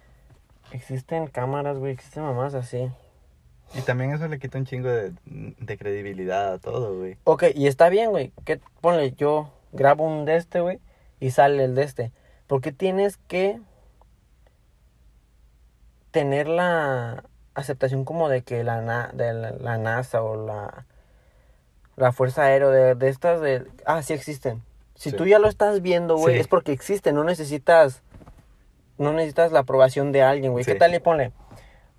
Existen 0.72 1.26
cámaras, 1.28 1.78
güey. 1.78 1.92
Existen 1.92 2.22
mamás 2.24 2.54
así. 2.54 2.90
Y 3.76 3.82
también 3.82 4.12
eso 4.12 4.26
le 4.28 4.38
quita 4.38 4.58
un 4.58 4.64
chingo 4.66 4.88
de, 4.88 5.12
de 5.24 5.78
credibilidad 5.78 6.54
a 6.54 6.58
todo, 6.58 6.96
güey. 6.98 7.16
Ok, 7.24 7.44
y 7.54 7.66
está 7.66 7.88
bien, 7.88 8.10
güey. 8.10 8.32
Que 8.44 8.60
ponle, 8.80 9.12
yo 9.12 9.52
grabo 9.72 10.04
un 10.04 10.24
de 10.24 10.36
este, 10.36 10.60
güey. 10.60 10.80
Y 11.20 11.30
sale 11.30 11.64
el 11.64 11.74
de 11.74 11.82
este. 11.82 12.12
Porque 12.46 12.72
tienes 12.72 13.16
que 13.16 13.60
tener 16.10 16.48
la 16.48 17.24
aceptación 17.54 18.04
como 18.04 18.28
de 18.28 18.42
que 18.42 18.64
la, 18.64 18.80
na- 18.80 19.10
de 19.12 19.32
la, 19.32 19.50
la 19.52 19.78
NASA 19.78 20.22
o 20.22 20.46
la, 20.46 20.86
la 21.96 22.12
Fuerza 22.12 22.44
Aérea 22.44 22.68
de, 22.68 22.94
de 22.94 23.08
estas 23.08 23.40
de... 23.40 23.66
Ah, 23.84 24.02
sí 24.02 24.12
existen. 24.12 24.62
Si 24.94 25.10
Sí. 25.10 25.16
tú 25.16 25.26
ya 25.26 25.38
lo 25.38 25.48
estás 25.48 25.82
viendo, 25.82 26.16
güey, 26.16 26.34
Sí. 26.36 26.40
es 26.40 26.48
porque 26.48 26.72
existe. 26.72 27.12
No 27.12 27.24
necesitas... 27.24 28.02
No 28.98 29.12
necesitas 29.12 29.52
la 29.52 29.60
aprobación 29.60 30.10
de 30.12 30.22
alguien, 30.22 30.52
güey. 30.52 30.64
¿Qué 30.64 30.74
tal 30.74 30.94
y 30.94 30.98
ponle? 31.00 31.32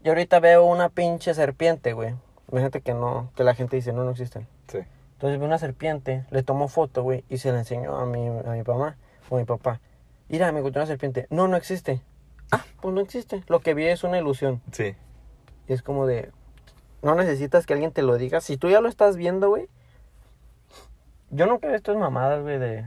Yo 0.03 0.11
ahorita 0.11 0.39
veo 0.39 0.63
una 0.65 0.89
pinche 0.89 1.33
serpiente, 1.33 1.93
güey. 1.93 2.15
Imagínate 2.51 2.81
que 2.81 2.93
no... 2.93 3.31
Que 3.35 3.43
la 3.43 3.55
gente 3.55 3.75
dice, 3.75 3.91
no, 3.93 4.03
no 4.03 4.11
existen. 4.11 4.47
Sí. 4.67 4.79
Entonces 5.13 5.39
veo 5.39 5.47
una 5.47 5.57
serpiente, 5.57 6.25
le 6.29 6.43
tomo 6.43 6.67
foto, 6.67 7.03
güey, 7.03 7.23
y 7.29 7.39
se 7.39 7.51
la 7.51 7.59
enseñó 7.59 7.97
a 7.97 8.05
mi, 8.05 8.27
a 8.27 8.51
mi 8.51 8.63
mamá 8.63 8.95
o 9.29 9.35
a 9.35 9.39
mi 9.39 9.45
papá. 9.45 9.81
Mira, 10.29 10.51
me 10.51 10.59
encontré 10.59 10.79
una 10.81 10.87
serpiente. 10.87 11.27
No, 11.29 11.47
no 11.47 11.57
existe. 11.57 12.01
Ah, 12.51 12.63
pues 12.81 12.93
no 12.93 13.01
existe. 13.01 13.43
Lo 13.47 13.59
que 13.59 13.73
vi 13.73 13.85
es 13.87 14.03
una 14.03 14.17
ilusión. 14.19 14.61
Sí. 14.71 14.95
Y 15.67 15.73
es 15.73 15.81
como 15.81 16.05
de... 16.05 16.31
No 17.01 17.15
necesitas 17.15 17.65
que 17.65 17.73
alguien 17.73 17.91
te 17.91 18.01
lo 18.03 18.17
diga. 18.17 18.39
Si 18.41 18.57
tú 18.57 18.69
ya 18.69 18.79
lo 18.81 18.87
estás 18.89 19.17
viendo, 19.17 19.49
güey. 19.49 19.67
Yo 21.29 21.45
nunca 21.45 21.67
he 21.67 21.71
visto 21.73 21.91
estas 21.91 22.01
mamadas, 22.01 22.41
güey, 22.43 22.57
de... 22.59 22.85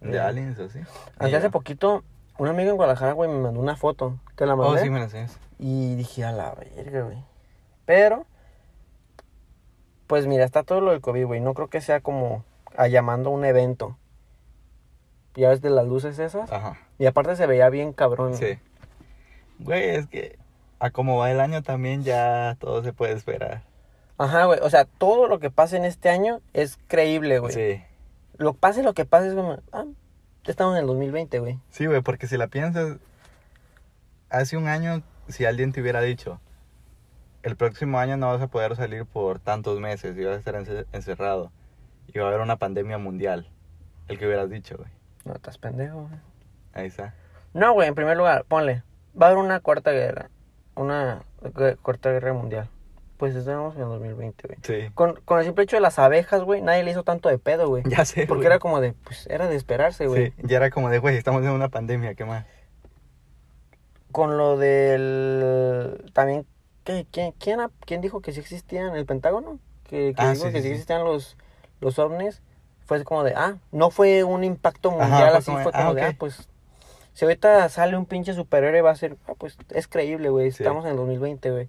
De 0.00 0.18
aliens 0.20 0.58
o 0.58 0.68
sí. 0.68 0.80
Hasta 1.12 1.28
Y 1.28 1.34
hace 1.34 1.46
ya. 1.46 1.50
poquito, 1.50 2.02
un 2.38 2.48
amigo 2.48 2.70
en 2.70 2.76
Guadalajara, 2.76 3.12
güey, 3.12 3.30
me 3.30 3.38
mandó 3.38 3.60
una 3.60 3.76
foto. 3.76 4.18
Te 4.34 4.46
la 4.46 4.54
Oh, 4.54 4.56
mandé. 4.56 4.82
sí 4.82 4.90
me 4.90 4.98
lo 4.98 5.04
enseñas. 5.04 5.38
Y 5.64 5.94
dije, 5.94 6.24
a 6.24 6.32
la 6.32 6.52
verga, 6.56 7.02
güey. 7.02 7.18
Pero, 7.86 8.26
Pues 10.08 10.26
mira, 10.26 10.44
está 10.44 10.64
todo 10.64 10.80
lo 10.80 10.90
del 10.90 11.00
COVID, 11.00 11.24
güey. 11.24 11.40
No 11.40 11.54
creo 11.54 11.68
que 11.68 11.80
sea 11.80 12.00
como 12.00 12.44
a 12.76 12.88
llamando 12.88 13.30
a 13.30 13.32
un 13.32 13.44
evento. 13.44 13.96
Ya 15.36 15.50
ves 15.50 15.62
de 15.62 15.70
las 15.70 15.86
luces 15.86 16.18
esas. 16.18 16.50
Ajá. 16.50 16.78
Y 16.98 17.06
aparte 17.06 17.36
se 17.36 17.46
veía 17.46 17.70
bien 17.70 17.92
cabrón. 17.92 18.36
Sí. 18.36 18.58
Güey, 19.60 19.90
es 19.90 20.08
que 20.08 20.36
a 20.80 20.90
como 20.90 21.16
va 21.18 21.30
el 21.30 21.40
año 21.40 21.62
también 21.62 22.02
ya 22.02 22.56
todo 22.58 22.82
se 22.82 22.92
puede 22.92 23.12
esperar. 23.12 23.62
Ajá, 24.18 24.44
güey. 24.46 24.58
O 24.62 24.68
sea, 24.68 24.84
todo 24.84 25.28
lo 25.28 25.38
que 25.38 25.50
pase 25.50 25.76
en 25.76 25.84
este 25.84 26.10
año 26.10 26.40
es 26.52 26.76
creíble, 26.88 27.38
güey. 27.38 27.54
Sí. 27.54 27.82
Lo 28.36 28.52
pase 28.52 28.82
lo 28.82 28.94
que 28.94 29.04
pase 29.04 29.28
es 29.28 29.34
como, 29.34 29.58
ah, 29.72 29.84
estamos 30.44 30.74
en 30.74 30.80
el 30.80 30.86
2020, 30.88 31.38
güey. 31.38 31.60
Sí, 31.70 31.86
güey, 31.86 32.02
porque 32.02 32.26
si 32.26 32.36
la 32.36 32.48
piensas, 32.48 32.98
hace 34.28 34.56
un 34.56 34.66
año, 34.66 35.02
si 35.28 35.44
alguien 35.44 35.72
te 35.72 35.80
hubiera 35.80 36.00
dicho, 36.00 36.40
el 37.42 37.56
próximo 37.56 37.98
año 37.98 38.16
no 38.16 38.28
vas 38.28 38.40
a 38.42 38.46
poder 38.48 38.76
salir 38.76 39.04
por 39.04 39.38
tantos 39.40 39.80
meses 39.80 40.16
y 40.16 40.24
vas 40.24 40.36
a 40.36 40.38
estar 40.38 40.54
ence- 40.54 40.86
encerrado 40.92 41.50
y 42.06 42.18
va 42.18 42.26
a 42.26 42.28
haber 42.28 42.40
una 42.40 42.56
pandemia 42.56 42.98
mundial, 42.98 43.48
el 44.08 44.18
que 44.18 44.26
hubieras 44.26 44.50
dicho, 44.50 44.76
güey. 44.76 44.90
No, 45.24 45.34
estás 45.34 45.58
pendejo, 45.58 46.02
güey. 46.08 46.20
Ahí 46.74 46.86
está. 46.86 47.14
No, 47.54 47.72
güey, 47.74 47.88
en 47.88 47.94
primer 47.94 48.16
lugar, 48.16 48.44
ponle. 48.46 48.82
Va 49.20 49.26
a 49.26 49.30
haber 49.30 49.42
una 49.44 49.60
cuarta 49.60 49.90
guerra. 49.92 50.30
Una 50.74 51.22
cuarta 51.82 52.10
guerra 52.10 52.32
mundial. 52.32 52.68
Pues 53.18 53.36
estamos 53.36 53.76
en 53.76 53.82
el 53.82 53.88
2020, 53.88 54.48
güey. 54.48 54.58
Sí. 54.62 54.90
Con, 54.94 55.14
con 55.24 55.38
el 55.38 55.44
simple 55.44 55.62
hecho 55.64 55.76
de 55.76 55.80
las 55.82 55.98
abejas, 55.98 56.42
güey, 56.42 56.60
nadie 56.60 56.82
le 56.82 56.90
hizo 56.90 57.04
tanto 57.04 57.28
de 57.28 57.38
pedo, 57.38 57.68
güey. 57.68 57.82
Ya 57.88 58.04
sé. 58.04 58.26
Porque 58.26 58.40
güey. 58.44 58.46
era 58.46 58.58
como 58.58 58.80
de, 58.80 58.94
pues 58.94 59.26
era 59.28 59.46
de 59.48 59.54
esperarse, 59.56 60.06
güey. 60.06 60.30
Sí, 60.30 60.42
ya 60.44 60.56
era 60.56 60.70
como 60.70 60.88
de, 60.90 60.98
güey, 60.98 61.16
estamos 61.16 61.42
en 61.44 61.50
una 61.50 61.68
pandemia, 61.68 62.14
¿qué 62.14 62.24
más? 62.24 62.46
Con 64.12 64.36
lo 64.36 64.56
del. 64.56 66.10
También, 66.12 66.46
¿qué, 66.84 67.06
quién, 67.10 67.32
quién, 67.38 67.60
quién 67.84 68.00
dijo 68.00 68.20
que 68.20 68.32
sí 68.32 68.40
existían 68.40 68.94
el 68.94 69.06
Pentágono? 69.06 69.58
Que, 69.84 70.14
que 70.14 70.22
Ah, 70.22 70.32
dijo 70.32 70.46
sí, 70.46 70.52
que 70.52 70.62
sí, 70.62 70.68
existían 70.68 71.04
los, 71.04 71.36
los 71.80 71.98
ovnis. 71.98 72.42
Fue 72.84 73.02
como 73.04 73.24
de, 73.24 73.34
ah, 73.34 73.56
no 73.70 73.90
fue 73.90 74.22
un 74.24 74.44
impacto 74.44 74.90
mundial 74.90 75.34
así, 75.34 75.50
fue 75.50 75.72
como 75.72 75.90
ah, 75.90 75.94
de, 75.94 76.02
ah, 76.02 76.16
pues. 76.18 76.48
Si 77.14 77.24
ahorita 77.24 77.68
sale 77.68 77.96
un 77.96 78.06
pinche 78.06 78.32
superhéroe, 78.32 78.80
va 78.80 78.90
a 78.90 78.96
ser, 78.96 79.16
ah, 79.26 79.34
pues 79.36 79.56
es 79.70 79.86
creíble, 79.88 80.30
güey. 80.30 80.50
Sí. 80.50 80.62
Estamos 80.62 80.84
en 80.84 80.92
el 80.92 80.96
2020, 80.96 81.50
güey. 81.50 81.68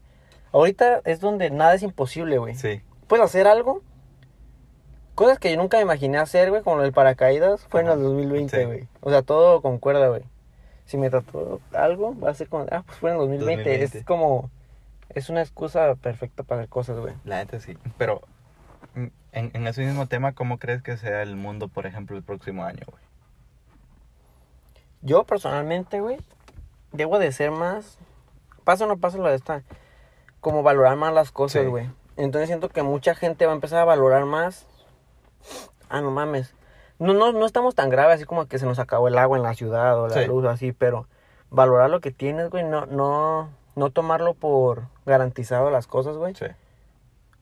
Ahorita 0.52 1.02
es 1.06 1.20
donde 1.20 1.50
nada 1.50 1.74
es 1.76 1.84
imposible, 1.84 2.38
güey. 2.38 2.56
Sí. 2.56 2.82
Puedes 3.08 3.26
hacer 3.26 3.48
algo. 3.48 3.82
Cosas 5.16 5.38
que 5.38 5.52
yo 5.52 5.58
nunca 5.58 5.78
me 5.78 5.84
imaginé 5.84 6.18
hacer, 6.18 6.50
güey, 6.50 6.64
como 6.64 6.82
el 6.82 6.92
paracaídas, 6.92 7.66
fue 7.70 7.82
en 7.82 7.88
el 7.88 8.02
2020, 8.02 8.58
sí. 8.58 8.66
güey. 8.66 8.88
O 9.02 9.10
sea, 9.12 9.22
todo 9.22 9.62
concuerda, 9.62 10.08
güey. 10.08 10.24
Si 10.94 10.98
me 11.00 11.10
trató 11.10 11.60
algo, 11.74 12.16
va 12.20 12.30
a 12.30 12.34
ser 12.36 12.48
como, 12.50 12.68
ah, 12.72 12.84
pues 12.86 13.00
fue 13.00 13.10
en 13.10 13.16
el 13.16 13.22
2020. 13.22 13.64
2020. 13.64 13.98
Es 13.98 14.06
como, 14.06 14.52
es 15.10 15.28
una 15.32 15.42
excusa 15.42 15.96
perfecta 15.96 16.44
para 16.44 16.62
hacer 16.62 16.70
cosas, 16.70 17.00
güey. 17.00 17.16
La 17.26 17.38
neta 17.38 17.60
sí. 17.60 17.76
Pero 17.98 18.22
mm, 18.94 19.08
en, 19.32 19.52
en 19.56 19.66
ese 19.66 19.84
mismo 19.84 20.06
tema, 20.08 20.34
¿cómo 20.34 20.60
crees 20.60 20.84
que 20.84 20.96
sea 20.98 21.24
el 21.24 21.36
mundo, 21.36 21.68
por 21.68 21.88
ejemplo, 21.88 22.16
el 22.16 22.22
próximo 22.22 22.64
año, 22.64 22.84
güey? 22.92 23.02
Yo 25.02 25.24
personalmente, 25.24 26.00
güey, 26.00 26.18
debo 26.92 27.18
de 27.18 27.32
ser 27.32 27.50
más, 27.50 27.98
pasa 28.64 28.86
o 28.86 28.88
no 28.88 28.98
pasa 28.98 29.18
lo 29.18 29.30
de 29.30 29.36
esta, 29.36 29.64
como 30.42 30.62
valorar 30.62 30.96
más 30.96 31.12
las 31.12 31.32
cosas, 31.32 31.64
Sí. 31.64 31.70
güey. 31.70 31.90
Entonces 32.18 32.50
siento 32.50 32.70
que 32.70 32.84
mucha 32.84 33.16
gente 33.16 33.48
va 33.48 33.54
a 33.54 33.56
empezar 33.56 33.80
a 33.80 33.86
valorar 33.86 34.26
más. 34.26 34.68
Ah, 35.90 36.02
no 36.02 36.12
mames. 36.12 36.54
No, 37.04 37.14
no, 37.14 37.34
no 37.34 37.46
estamos 37.46 37.76
tan 37.76 37.90
graves 37.90 38.16
así 38.16 38.24
como 38.26 38.46
que 38.48 38.58
se 38.60 38.66
nos 38.66 38.80
acabó 38.80 39.08
el 39.10 39.18
agua 39.18 39.36
en 39.38 39.44
la 39.44 39.54
ciudad 39.56 40.00
o 40.00 40.08
la 40.08 40.22
Sí. 40.22 40.26
luz 40.26 40.46
o 40.46 40.50
así, 40.50 40.72
pero 40.72 41.08
valorar 41.50 41.90
lo 41.90 42.00
que 42.00 42.12
tienes, 42.12 42.50
güey, 42.50 42.64
no, 42.64 42.86
no, 42.86 43.50
no 43.76 43.90
tomarlo 43.92 44.34
por 44.36 44.84
garantizado 45.06 45.70
las 45.70 45.86
cosas, 45.86 46.16
güey. 46.18 46.34
Sí. 46.34 46.46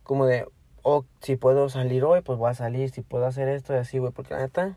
Como 0.03 0.25
de, 0.25 0.47
oh, 0.81 1.05
si 1.21 1.35
puedo 1.35 1.69
salir 1.69 2.03
hoy, 2.03 2.21
pues 2.21 2.39
voy 2.39 2.49
a 2.49 2.53
salir, 2.55 2.89
si 2.89 3.01
puedo 3.01 3.25
hacer 3.27 3.47
esto 3.49 3.73
y 3.73 3.77
así, 3.77 3.99
güey, 3.99 4.11
porque 4.11 4.33
la 4.33 4.39
neta, 4.39 4.75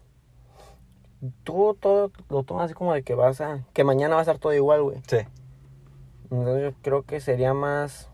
tú 1.44 1.76
todo 1.80 2.10
lo 2.28 2.42
tomas 2.42 2.66
así 2.66 2.74
como 2.74 2.92
de 2.92 3.02
que 3.02 3.14
vas 3.14 3.40
a, 3.40 3.64
que 3.72 3.84
mañana 3.84 4.16
va 4.16 4.20
a 4.20 4.24
estar 4.24 4.38
todo 4.38 4.52
igual, 4.52 4.82
güey. 4.82 4.98
Sí. 5.06 5.18
Entonces 6.30 6.62
yo 6.62 6.78
creo 6.82 7.02
que 7.04 7.20
sería 7.20 7.54
más, 7.54 8.10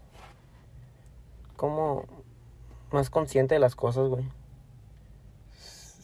como, 1.57 2.05
más 2.93 3.11
consciente 3.11 3.55
de 3.57 3.59
las 3.61 3.75
cosas, 3.75 4.09
güey. 4.09 4.25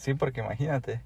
Sí, 0.07 0.15
porque 0.15 0.39
imagínate. 0.41 1.01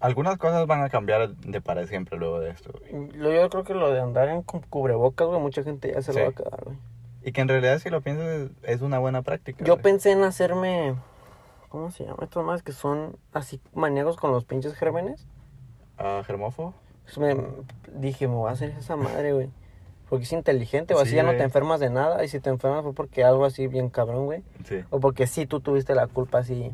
Algunas 0.00 0.38
cosas 0.38 0.66
van 0.66 0.80
a 0.82 0.88
cambiar 0.88 1.28
de 1.36 1.60
para 1.60 1.86
siempre 1.86 2.16
luego 2.18 2.40
de 2.40 2.48
esto, 2.50 2.72
güey. 2.72 3.10
Lo- 3.12 3.30
Yo 3.30 3.50
creo 3.50 3.64
que 3.64 3.74
lo 3.74 3.90
de 3.92 4.00
andar 4.00 4.30
en 4.30 4.40
cu- 4.40 4.62
cubrebocas, 4.70 5.28
güey, 5.28 5.38
mucha 5.38 5.62
gente 5.62 5.92
ya 5.92 6.00
se 6.00 6.14
Sí. 6.14 6.18
lo 6.18 6.24
va 6.24 6.30
a 6.30 6.32
quedar, 6.34 6.64
güey. 6.64 6.78
Y 7.22 7.32
que 7.32 7.42
en 7.42 7.48
realidad, 7.48 7.78
si 7.80 7.90
lo 7.90 8.00
piensas, 8.00 8.48
es, 8.62 8.80
una 8.80 8.98
buena 8.98 9.20
práctica. 9.20 9.62
Yo 9.62 9.74
güey. 9.74 9.82
pensé 9.82 10.12
en 10.12 10.22
hacerme, 10.22 10.94
¿cómo 11.68 11.90
se 11.90 12.04
llama? 12.06 12.16
Estos 12.22 12.42
más 12.46 12.62
que 12.62 12.72
son 12.72 13.18
así 13.34 13.60
maníacos 13.74 14.16
con 14.16 14.32
los 14.32 14.46
pinches 14.46 14.72
gérmenes. 14.74 15.26
¿A 15.98 16.22
germófobo? 16.24 16.72
Pues 17.04 17.18
me 17.18 17.36
dije, 17.92 18.26
me 18.26 18.36
voy 18.36 18.48
a 18.48 18.52
hacer 18.52 18.70
esa 18.70 18.96
madre, 18.96 19.34
güey. 19.34 19.50
Porque 20.08 20.24
es 20.24 20.32
inteligente, 20.32 20.94
o 20.94 20.98
así 21.00 21.10
Sí, 21.10 21.16
ya 21.16 21.24
no 21.24 21.32
te 21.36 21.42
enfermas 21.42 21.78
de 21.78 21.90
nada. 21.90 22.24
Y 22.24 22.28
si 22.28 22.38
te 22.40 22.48
enfermas 22.48 22.84
fue 22.84 22.94
porque 22.94 23.22
algo 23.22 23.44
así 23.44 23.66
bien 23.66 23.90
cabrón, 23.90 24.24
güey. 24.24 24.42
Sí. 24.64 24.82
O 24.88 24.98
porque 25.00 25.26
sí 25.26 25.44
tú 25.46 25.60
tuviste 25.60 25.94
la 25.94 26.06
culpa 26.06 26.38
así. 26.38 26.72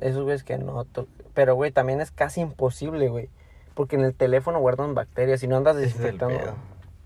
Esos 0.00 0.22
güeyes 0.24 0.44
que 0.44 0.58
no. 0.58 0.86
Pero, 1.34 1.54
güey, 1.54 1.72
también 1.72 2.00
es 2.00 2.10
casi 2.10 2.40
imposible, 2.40 3.08
güey. 3.08 3.28
Porque 3.74 3.96
en 3.96 4.02
el 4.02 4.14
teléfono 4.14 4.58
guardan 4.58 4.94
bacterias 4.94 5.42
y 5.42 5.48
no 5.48 5.56
andas 5.56 5.76
es 5.76 5.82
desinfectando. 5.82 6.56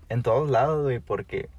En 0.09 0.23
todos 0.23 0.49
lados, 0.49 0.83
güey, 0.83 0.99
porque 0.99 1.49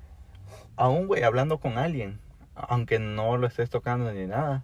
aún, 0.77 1.07
güey, 1.07 1.23
hablando 1.23 1.59
con 1.59 1.79
alguien, 1.79 2.19
aunque 2.55 2.99
no 2.99 3.37
lo 3.37 3.47
estés 3.47 3.71
tocando 3.71 4.13
ni 4.13 4.27
nada, 4.27 4.63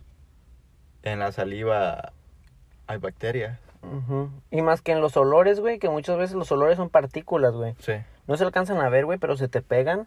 en 1.02 1.18
la 1.18 1.32
saliva 1.32 2.12
hay 2.86 2.98
bacterias. 2.98 3.58
Y 4.50 4.62
más 4.62 4.82
que 4.82 4.92
en 4.92 5.00
los 5.00 5.16
olores, 5.16 5.60
güey, 5.60 5.78
que 5.78 5.88
muchas 5.88 6.18
veces 6.18 6.36
los 6.36 6.50
olores 6.50 6.76
son 6.76 6.90
partículas, 6.90 7.54
güey. 7.54 7.74
Sí. 7.78 7.94
No 8.26 8.36
se 8.36 8.44
alcanzan 8.44 8.80
a 8.80 8.88
ver, 8.88 9.04
güey, 9.04 9.18
pero 9.18 9.36
se 9.36 9.48
te 9.48 9.62
pegan. 9.62 10.06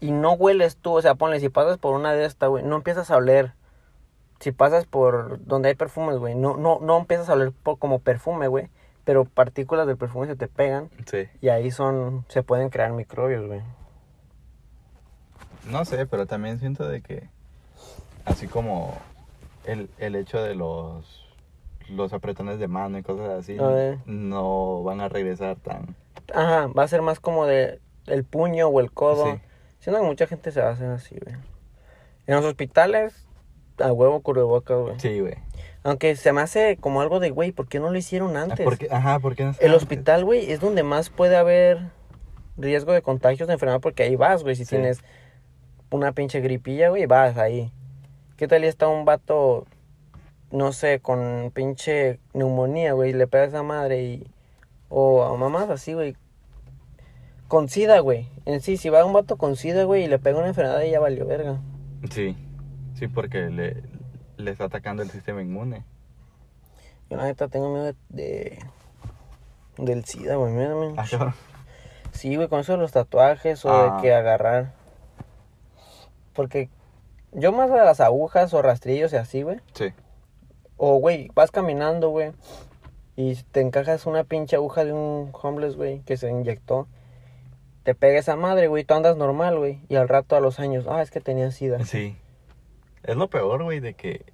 Y 0.00 0.10
no 0.10 0.32
hueles 0.32 0.76
tú, 0.76 0.96
o 0.96 1.02
sea, 1.02 1.14
ponle, 1.14 1.40
si 1.40 1.48
pasas 1.48 1.78
por 1.78 1.94
una 1.94 2.12
de 2.12 2.24
estas, 2.24 2.48
güey, 2.48 2.64
no 2.64 2.76
empiezas 2.76 3.10
a 3.10 3.16
oler. 3.16 3.52
Si 4.42 4.50
pasas 4.50 4.86
por 4.86 5.44
donde 5.46 5.68
hay 5.68 5.76
perfumes, 5.76 6.18
güey, 6.18 6.34
no, 6.34 6.56
no, 6.56 6.80
no 6.80 6.98
empiezas 6.98 7.28
a 7.28 7.34
oler 7.34 7.52
como 7.62 8.00
perfume, 8.00 8.48
güey. 8.48 8.68
Pero 9.04 9.24
partículas 9.24 9.86
del 9.86 9.96
perfume 9.96 10.26
se 10.26 10.34
te 10.36 10.48
pegan 10.48 10.90
Sí. 11.06 11.28
y 11.40 11.48
ahí 11.48 11.70
son, 11.70 12.24
se 12.28 12.42
pueden 12.42 12.68
crear 12.68 12.92
microbios, 12.92 13.46
güey. 13.46 13.60
No 15.70 15.84
sé, 15.84 16.06
pero 16.06 16.26
también 16.26 16.58
siento 16.58 16.88
de 16.88 17.02
que, 17.02 17.28
así 18.24 18.48
como 18.48 18.94
el, 19.64 19.88
el 19.98 20.16
hecho 20.16 20.42
de 20.42 20.54
los 20.56 21.20
los 21.88 22.12
apretones 22.12 22.58
de 22.58 22.68
mano 22.68 22.98
y 22.98 23.02
cosas 23.02 23.28
así, 23.30 23.56
no 24.06 24.82
van 24.82 25.00
a 25.00 25.08
regresar 25.08 25.56
tan... 25.56 25.94
Ajá, 26.34 26.66
va 26.68 26.84
a 26.84 26.88
ser 26.88 27.02
más 27.02 27.20
como 27.20 27.44
de 27.46 27.80
el 28.06 28.24
puño 28.24 28.68
o 28.68 28.80
el 28.80 28.90
codo. 28.92 29.26
Sí. 29.26 29.40
Siento 29.78 30.00
que 30.00 30.06
mucha 30.06 30.26
gente 30.26 30.52
se 30.52 30.62
va 30.62 30.68
a 30.68 30.72
hacer 30.72 30.88
así, 30.90 31.16
güey. 31.22 31.36
En 32.26 32.36
los 32.36 32.44
hospitales, 32.44 33.26
a 33.78 33.92
huevo 33.92 34.20
cubrebocas, 34.20 34.78
güey. 34.78 35.00
Sí, 35.00 35.20
güey. 35.20 35.34
Aunque 35.84 36.14
se 36.16 36.32
me 36.32 36.40
hace 36.40 36.76
como 36.76 37.00
algo 37.00 37.18
de, 37.20 37.30
güey, 37.30 37.50
¿por 37.52 37.66
qué 37.68 37.80
no 37.80 37.90
lo 37.90 37.98
hicieron 37.98 38.36
antes? 38.36 38.64
¿Por 38.64 38.78
qué? 38.78 38.88
Ajá, 38.90 39.18
¿por 39.18 39.34
qué 39.34 39.42
no 39.44 39.50
El 39.50 39.56
antes? 39.56 39.74
hospital, 39.82 40.24
güey, 40.24 40.50
es 40.52 40.60
donde 40.60 40.82
más 40.84 41.10
puede 41.10 41.36
haber 41.36 41.90
riesgo 42.56 42.92
de 42.92 43.02
contagios 43.02 43.48
de 43.48 43.54
enfermedad 43.54 43.80
porque 43.80 44.04
ahí 44.04 44.14
vas, 44.16 44.42
güey. 44.42 44.54
Si 44.54 44.64
Sí. 44.64 44.76
tienes 44.76 45.02
una 45.90 46.12
pinche 46.12 46.40
gripilla, 46.40 46.90
güey, 46.90 47.06
vas 47.06 47.36
ahí. 47.36 47.72
¿Qué 48.36 48.46
tal 48.48 48.64
y 48.64 48.66
está 48.68 48.88
un 48.88 49.04
vato, 49.04 49.66
no 50.50 50.72
sé, 50.72 51.00
con 51.00 51.50
pinche 51.54 52.20
neumonía, 52.32 52.92
güey, 52.92 53.10
y 53.10 53.14
le 53.14 53.26
pega 53.26 53.44
a 53.44 53.46
esa 53.48 53.62
madre 53.62 54.02
y... 54.02 54.26
O 54.88 55.22
a 55.24 55.36
mamás 55.36 55.70
así, 55.70 55.94
güey. 55.94 56.16
Con 57.48 57.68
sida, 57.68 57.98
güey. 58.00 58.28
En 58.46 58.60
sí, 58.60 58.76
si 58.76 58.88
va 58.88 59.04
un 59.04 59.12
vato 59.12 59.36
con 59.36 59.56
sida, 59.56 59.84
güey, 59.84 60.04
y 60.04 60.06
le 60.06 60.18
pega 60.18 60.38
una 60.38 60.48
enfermedad, 60.48 60.82
ya 60.84 61.00
valió 61.00 61.26
verga. 61.26 61.60
Sí, 62.10 62.36
sí, 63.06 63.08
porque 63.08 63.48
le, 63.50 63.82
le 64.36 64.50
está 64.50 64.64
atacando 64.64 65.02
el 65.02 65.10
sistema 65.10 65.42
inmune. 65.42 65.84
Yo 67.10 67.16
la 67.16 67.24
neta 67.24 67.48
tengo 67.48 67.68
miedo 67.70 67.84
de... 67.84 67.94
de- 68.08 68.58
del 69.78 70.04
sida, 70.04 70.36
güey. 70.36 70.52
Mira. 70.52 70.74
Ah. 70.98 71.34
Sí, 72.12 72.36
güey, 72.36 72.46
con 72.48 72.60
eso 72.60 72.72
de 72.72 72.78
los 72.78 72.92
tatuajes 72.92 73.64
o 73.64 73.70
Ah. 73.72 73.96
de 73.96 74.02
que 74.02 74.12
agarrar. 74.14 74.72
Porque 76.34 76.68
yo 77.32 77.52
más 77.52 77.70
de 77.70 77.76
las 77.78 78.00
agujas 78.00 78.52
o 78.54 78.62
rastrillos 78.62 79.12
y 79.12 79.16
así, 79.16 79.42
güey. 79.42 79.58
Sí, 79.74 79.92
O, 80.76 80.96
güey, 80.96 81.30
vas 81.34 81.50
caminando, 81.50 82.10
güey. 82.10 82.32
Y 83.16 83.34
te 83.52 83.60
encajas 83.60 84.06
una 84.06 84.24
pinche 84.24 84.56
aguja 84.56 84.84
de 84.84 84.92
un 84.92 85.30
homeless, 85.42 85.76
güey, 85.76 86.00
que 86.00 86.16
se 86.16 86.30
inyectó. 86.30 86.86
Te 87.82 87.94
pega 87.94 88.18
esa 88.18 88.36
madre, 88.36 88.68
güey, 88.68 88.84
tú 88.84 88.94
andas 88.94 89.16
normal, 89.16 89.58
güey. 89.58 89.80
Y 89.88 89.96
al 89.96 90.08
rato, 90.08 90.36
a 90.36 90.40
los 90.40 90.60
años, 90.60 90.86
ah, 90.88 91.02
es 91.02 91.10
que 91.10 91.20
tenía 91.20 91.50
sida. 91.50 91.84
sí. 91.84 92.16
Es 93.02 93.16
lo 93.16 93.28
peor, 93.28 93.62
güey, 93.64 93.80
de 93.80 93.94
que 93.94 94.24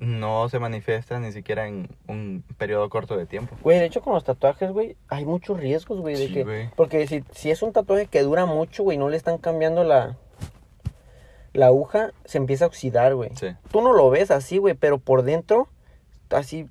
no 0.00 0.48
se 0.48 0.58
manifiesta 0.58 1.20
ni 1.20 1.30
siquiera 1.30 1.66
en 1.68 1.88
un 2.08 2.42
periodo 2.56 2.88
corto 2.88 3.16
de 3.16 3.26
tiempo. 3.26 3.54
Güey, 3.62 3.78
de 3.78 3.84
hecho, 3.84 4.00
con 4.00 4.14
los 4.14 4.24
tatuajes, 4.24 4.70
güey, 4.72 4.96
hay 5.08 5.26
muchos 5.26 5.60
riesgos, 5.60 6.00
güey. 6.00 6.16
de 6.16 6.26
Sí, 6.28 6.32
que 6.32 6.44
güey. 6.44 6.70
Porque 6.74 7.06
si, 7.06 7.22
si 7.32 7.50
es 7.50 7.62
un 7.62 7.72
tatuaje 7.72 8.06
que 8.06 8.22
dura 8.22 8.46
mucho, 8.46 8.82
güey, 8.82 8.96
no 8.96 9.08
le 9.10 9.16
están 9.18 9.36
cambiando 9.38 9.84
la... 9.84 10.16
la 11.52 11.66
aguja 11.66 12.12
se 12.24 12.38
empieza 12.38 12.64
a 12.64 12.68
oxidar, 12.68 13.14
güey. 13.14 13.30
Sí. 13.36 13.48
Tú 13.70 13.82
no 13.82 13.92
lo 13.92 14.08
ves 14.08 14.30
así, 14.30 14.56
güey, 14.58 14.74
pero 14.74 14.98
por 14.98 15.22
dentro, 15.22 15.68
así, 16.30 16.66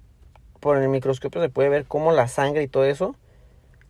por 0.59 0.77
el 0.77 0.89
microscopio 0.89 1.39
se 1.41 1.49
puede 1.49 1.69
ver 1.69 1.85
cómo 1.85 2.11
la 2.11 2.27
sangre 2.27 2.63
y 2.63 2.67
todo 2.67 2.85
eso, 2.85 3.15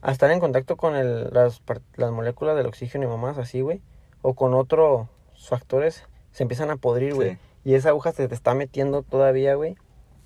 al 0.02 0.12
estar 0.12 0.30
en 0.32 0.40
contacto 0.42 0.76
con 0.76 0.96
el- 0.98 1.30
las, 1.32 1.62
las 1.96 2.12
moléculas 2.12 2.58
del 2.58 2.66
oxígeno 2.66 3.06
y 3.06 3.08
mamás 3.08 3.38
así, 3.38 3.62
güey, 3.62 3.82
o 4.22 4.34
con 4.34 4.54
otros 4.54 5.08
factores, 5.48 6.06
se 6.32 6.44
empiezan 6.44 6.70
a 6.70 6.78
podrir, 6.78 7.16
güey. 7.16 7.32
Sí. 7.32 7.40
Y 7.66 7.74
esa 7.74 7.90
aguja 7.90 8.12
se 8.12 8.28
te 8.28 8.36
está 8.36 8.54
metiendo 8.54 9.04
todavía, 9.04 9.56
güey, 9.56 9.76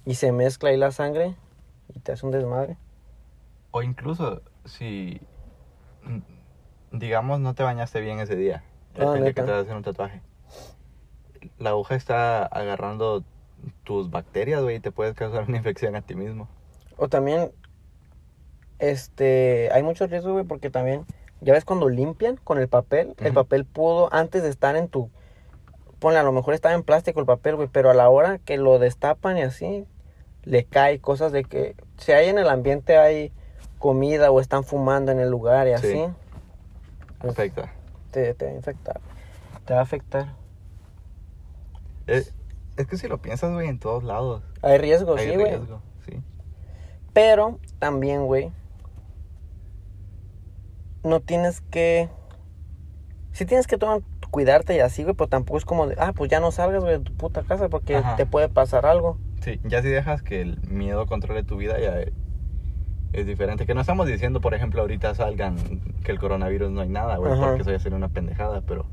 y 0.05 0.15
se 0.15 0.31
mezcla 0.31 0.69
ahí 0.69 0.77
la 0.77 0.91
sangre 0.91 1.35
y 1.93 1.99
te 1.99 2.11
hace 2.11 2.25
un 2.25 2.31
desmadre. 2.31 2.77
O 3.71 3.81
incluso 3.81 4.41
si, 4.65 5.19
digamos, 6.91 7.39
no 7.39 7.55
te 7.55 7.63
bañaste 7.63 8.01
bien 8.01 8.19
ese 8.19 8.35
día. 8.35 8.63
Ah, 8.95 9.03
el 9.03 9.13
día 9.13 9.21
neta. 9.21 9.41
que 9.41 9.45
te 9.45 9.51
vas 9.51 9.59
a 9.59 9.61
hacer 9.63 9.75
un 9.75 9.83
tatuaje. 9.83 10.21
La 11.57 11.71
aguja 11.71 11.95
está 11.95 12.45
agarrando 12.45 13.23
tus 13.83 14.09
bacterias, 14.09 14.61
güey, 14.61 14.77
y 14.77 14.79
te 14.79 14.91
puedes 14.91 15.15
causar 15.15 15.45
una 15.47 15.57
infección 15.57 15.95
a 15.95 16.01
ti 16.01 16.15
mismo. 16.15 16.47
O 16.97 17.09
también, 17.09 17.51
este, 18.79 19.69
hay 19.73 19.83
muchos 19.83 20.09
riesgos, 20.09 20.33
güey, 20.33 20.45
porque 20.45 20.69
también, 20.69 21.05
ya 21.41 21.53
ves 21.53 21.65
cuando 21.65 21.89
limpian 21.89 22.37
con 22.37 22.59
el 22.59 22.67
papel, 22.67 23.15
el 23.17 23.33
papel 23.33 23.65
pudo, 23.65 24.13
antes 24.13 24.43
de 24.43 24.49
estar 24.49 24.75
en 24.75 24.87
tu, 24.87 25.09
ponle, 26.03 26.19
a 26.19 26.23
lo 26.23 26.33
mejor 26.33 26.53
estaba 26.53 26.75
en 26.75 26.83
plástico 26.83 27.21
el 27.21 27.25
papel, 27.25 27.55
güey, 27.55 27.69
pero 27.71 27.89
a 27.89 27.93
la 27.93 28.09
hora 28.09 28.37
que 28.39 28.57
lo 28.57 28.77
destapan 28.77 29.37
y 29.37 29.41
así, 29.43 29.85
le 30.43 30.65
cae 30.65 30.99
cosas 30.99 31.31
de 31.31 31.45
que, 31.45 31.77
si 31.97 32.11
hay 32.11 32.27
en 32.27 32.37
el 32.37 32.49
ambiente 32.49 32.97
hay 32.97 33.31
comida 33.79 34.29
o 34.29 34.41
están 34.41 34.65
fumando 34.65 35.13
en 35.13 35.19
el 35.21 35.29
lugar 35.29 35.65
y 35.69 35.77
Sí. 35.77 36.01
así, 36.03 36.13
pues, 37.19 37.31
Afecta. 37.31 37.71
te, 38.11 38.33
te 38.33 38.45
va 38.47 38.51
a 38.51 38.55
infectar, 38.55 38.99
te 39.65 39.73
va 39.73 39.79
a 39.79 39.83
afectar. 39.83 40.33
Es, 42.05 42.33
es 42.75 42.85
que 42.87 42.97
si 42.97 43.07
lo 43.07 43.21
piensas, 43.21 43.53
güey, 43.53 43.69
en 43.69 43.79
todos 43.79 44.03
lados. 44.03 44.43
Hay 44.61 44.77
riesgos, 44.79 45.21
hay 45.21 45.29
sí, 45.29 45.35
güey. 45.37 45.51
riesgo, 45.55 45.81
sí. 46.05 46.21
Pero 47.13 47.59
también, 47.79 48.25
güey, 48.25 48.51
no 51.03 51.21
tienes 51.21 51.61
que... 51.61 52.09
Sí 53.31 53.45
tienes 53.45 53.67
que 53.67 53.77
tomar, 53.77 54.01
cuidarte 54.33 54.75
y 54.75 54.79
así, 54.79 55.03
güey, 55.03 55.15
pero 55.15 55.29
tampoco 55.29 55.59
es 55.59 55.63
como 55.63 55.85
de, 55.85 55.95
ah, 55.99 56.11
pues 56.11 56.29
ya 56.29 56.39
no 56.39 56.51
salgas, 56.51 56.81
güey, 56.83 56.97
de 56.97 57.03
tu 57.03 57.13
puta 57.13 57.43
casa 57.43 57.69
porque 57.69 57.97
Ajá. 57.97 58.15
te 58.15 58.25
puede 58.25 58.49
pasar 58.49 58.87
algo. 58.87 59.19
Sí, 59.41 59.61
ya 59.63 59.83
si 59.83 59.89
dejas 59.89 60.23
que 60.23 60.41
el 60.41 60.59
miedo 60.67 61.05
controle 61.05 61.43
tu 61.43 61.55
vida, 61.55 61.79
ya 61.79 62.01
es, 63.13 63.25
diferente. 63.27 63.67
Que 63.67 63.75
no 63.75 63.81
estamos 63.81 64.07
diciendo, 64.07 64.41
por 64.41 64.55
ejemplo, 64.55 64.81
ahorita 64.81 65.13
salgan 65.13 65.55
que 66.03 66.11
el 66.11 66.19
coronavirus 66.19 66.71
no 66.71 66.81
hay 66.81 66.89
nada, 66.89 67.17
güey, 67.17 67.31
Ajá. 67.31 67.45
porque 67.45 67.61
eso 67.61 67.71
ya 67.71 67.77
sería 67.77 67.95
una 67.95 68.09
pendejada, 68.09 68.61
pero 68.61 68.87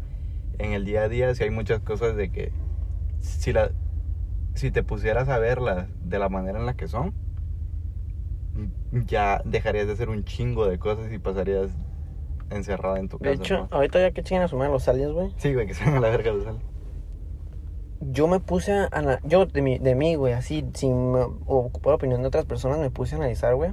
en 0.59 0.75
el 0.75 0.85
día 0.85 1.05
a 1.05 1.09
día 1.09 1.35
sí 1.35 1.43
hay 1.43 1.51
muchas 1.51 1.81
cosas 1.81 2.17
de 2.17 2.31
que 2.31 2.53
si 3.21 3.55
la 3.55 3.71
si 4.55 4.71
te 4.71 4.83
pusieras 4.83 5.31
a 5.31 5.39
verlas 5.39 5.87
de 6.05 6.19
la 6.19 6.29
manera 6.29 6.59
en 6.59 6.67
la 6.67 6.75
que 6.75 6.87
son, 6.87 7.15
ya 9.07 9.41
dejarías 9.47 9.87
de 9.87 9.95
hacer 9.95 10.11
un 10.11 10.25
chingo 10.25 10.67
de 10.67 10.79
cosas 10.79 11.11
y 11.11 11.19
pasarías 11.19 11.71
encerrada 12.51 12.99
en 12.99 13.09
tu 13.09 13.19
casa. 13.19 13.31
De 13.31 13.37
hecho, 13.37 13.59
¿no? 13.59 13.69
ahorita 13.71 14.01
ya 14.01 14.11
que 14.13 14.23
chingan 14.23 14.45
a 14.45 14.49
su 14.49 14.57
madre 14.57 14.73
los 14.73 14.87
aliens, 14.89 15.13
güey, 15.13 15.33
Sí, 15.37 15.55
güey, 15.55 15.67
que 15.67 15.75
se 15.75 15.85
van 15.85 15.95
a 15.97 16.01
la 16.01 16.11
verga 16.11 16.33
de 16.33 16.43
sal. 16.43 16.59
yo 18.01 18.27
me 18.29 18.41
puse 18.41 18.73
a... 18.73 18.89
ana- 18.93 19.21
Yo, 19.25 19.47
de 19.47 19.63
mí, 19.63 19.79
de 19.79 19.95
mí, 19.95 20.15
güey, 20.15 20.33
así, 20.35 20.65
sin 20.75 21.15
ocupar 21.47 21.91
la 21.93 21.95
opinión 21.97 22.23
de 22.23 22.29
otras 22.29 22.45
personas, 22.47 22.79
me 22.79 22.91
puse 22.91 23.15
a 23.15 23.19
analizar, 23.19 23.55
güey, 23.55 23.73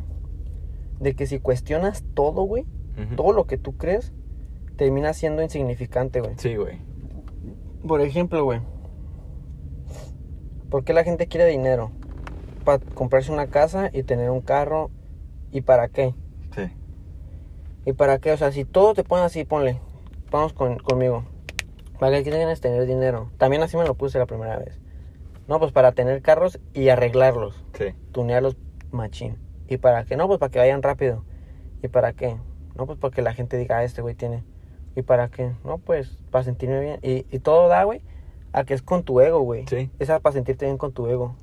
de 0.99 1.15
que 1.15 1.25
si 1.27 1.39
cuestionas 1.39 2.03
todo, 2.13 2.43
güey, 2.43 2.65
todo 3.15 3.31
lo 3.31 3.45
que 3.45 3.57
tú 3.57 3.77
crees, 3.77 4.11
termina 4.75 5.13
siendo 5.13 5.41
insignificante, 5.43 6.19
güey. 6.21 6.33
Sí, 6.37 6.55
güey. 6.55 6.79
Por 7.87 8.01
ejemplo, 8.01 8.43
güey. 8.43 8.59
¿Por 10.69 10.83
qué 10.83 10.93
la 10.93 11.03
gente 11.03 11.27
quiere 11.27 11.45
dinero? 11.45 11.91
Para 12.65 12.79
comprarse 12.79 13.31
una 13.31 13.47
casa 13.47 13.89
y 13.93 14.03
tener 14.03 14.29
un 14.29 14.41
carro. 14.41 14.89
¿Y 15.51 15.61
para 15.61 15.87
qué? 15.87 16.13
¿Y 17.87 17.93
para 17.93 18.19
qué? 18.19 18.33
O 18.33 18.37
sea, 18.37 18.51
si 18.51 18.65
todo 18.65 18.93
te 18.93 19.05
ponen 19.05 19.23
así, 19.23 19.45
ponle. 19.45 19.79
Vamos 20.29 20.51
con, 20.51 20.77
conmigo. 20.77 21.23
¿Para 21.97 22.17
qué 22.17 22.29
tienes 22.29 22.59
tener 22.59 22.85
dinero? 22.85 23.31
También 23.37 23.63
así 23.63 23.77
me 23.77 23.85
lo 23.85 23.93
puse 23.93 24.19
la 24.19 24.25
primera 24.25 24.57
vez. 24.57 24.77
No, 25.47 25.57
pues 25.57 25.71
para 25.71 25.93
tener 25.93 26.21
carros 26.21 26.59
y 26.73 26.89
arreglarlos. 26.89 27.63
Sí. 27.77 27.95
Tunearlos 28.11 28.57
machín. 28.91 29.37
¿Y 29.69 29.77
para 29.77 30.03
qué? 30.03 30.17
No, 30.17 30.27
pues 30.27 30.37
para 30.37 30.51
que 30.51 30.59
vayan 30.59 30.83
rápido. 30.83 31.23
¿Y 31.81 31.87
para 31.87 32.11
qué? 32.11 32.35
No, 32.75 32.87
pues 32.87 32.99
para 32.99 33.15
que 33.15 33.21
la 33.21 33.33
gente 33.33 33.55
diga, 33.55 33.77
ah, 33.77 33.85
este 33.85 34.01
güey 34.01 34.15
tiene. 34.15 34.43
¿Y 34.97 35.03
para 35.03 35.29
qué? 35.29 35.53
No, 35.63 35.77
pues 35.77 36.17
para 36.29 36.43
sentirme 36.43 36.81
bien. 36.81 36.99
Y, 37.03 37.25
y 37.33 37.39
todo 37.39 37.69
da, 37.69 37.85
güey, 37.85 38.01
a 38.51 38.65
que 38.65 38.73
es 38.73 38.81
con 38.81 39.03
tu 39.03 39.21
ego, 39.21 39.39
güey. 39.39 39.65
Sí. 39.65 39.89
Es 39.97 40.09
para 40.09 40.33
sentirte 40.33 40.65
bien 40.65 40.77
con 40.77 40.91
tu 40.91 41.07
ego. 41.07 41.37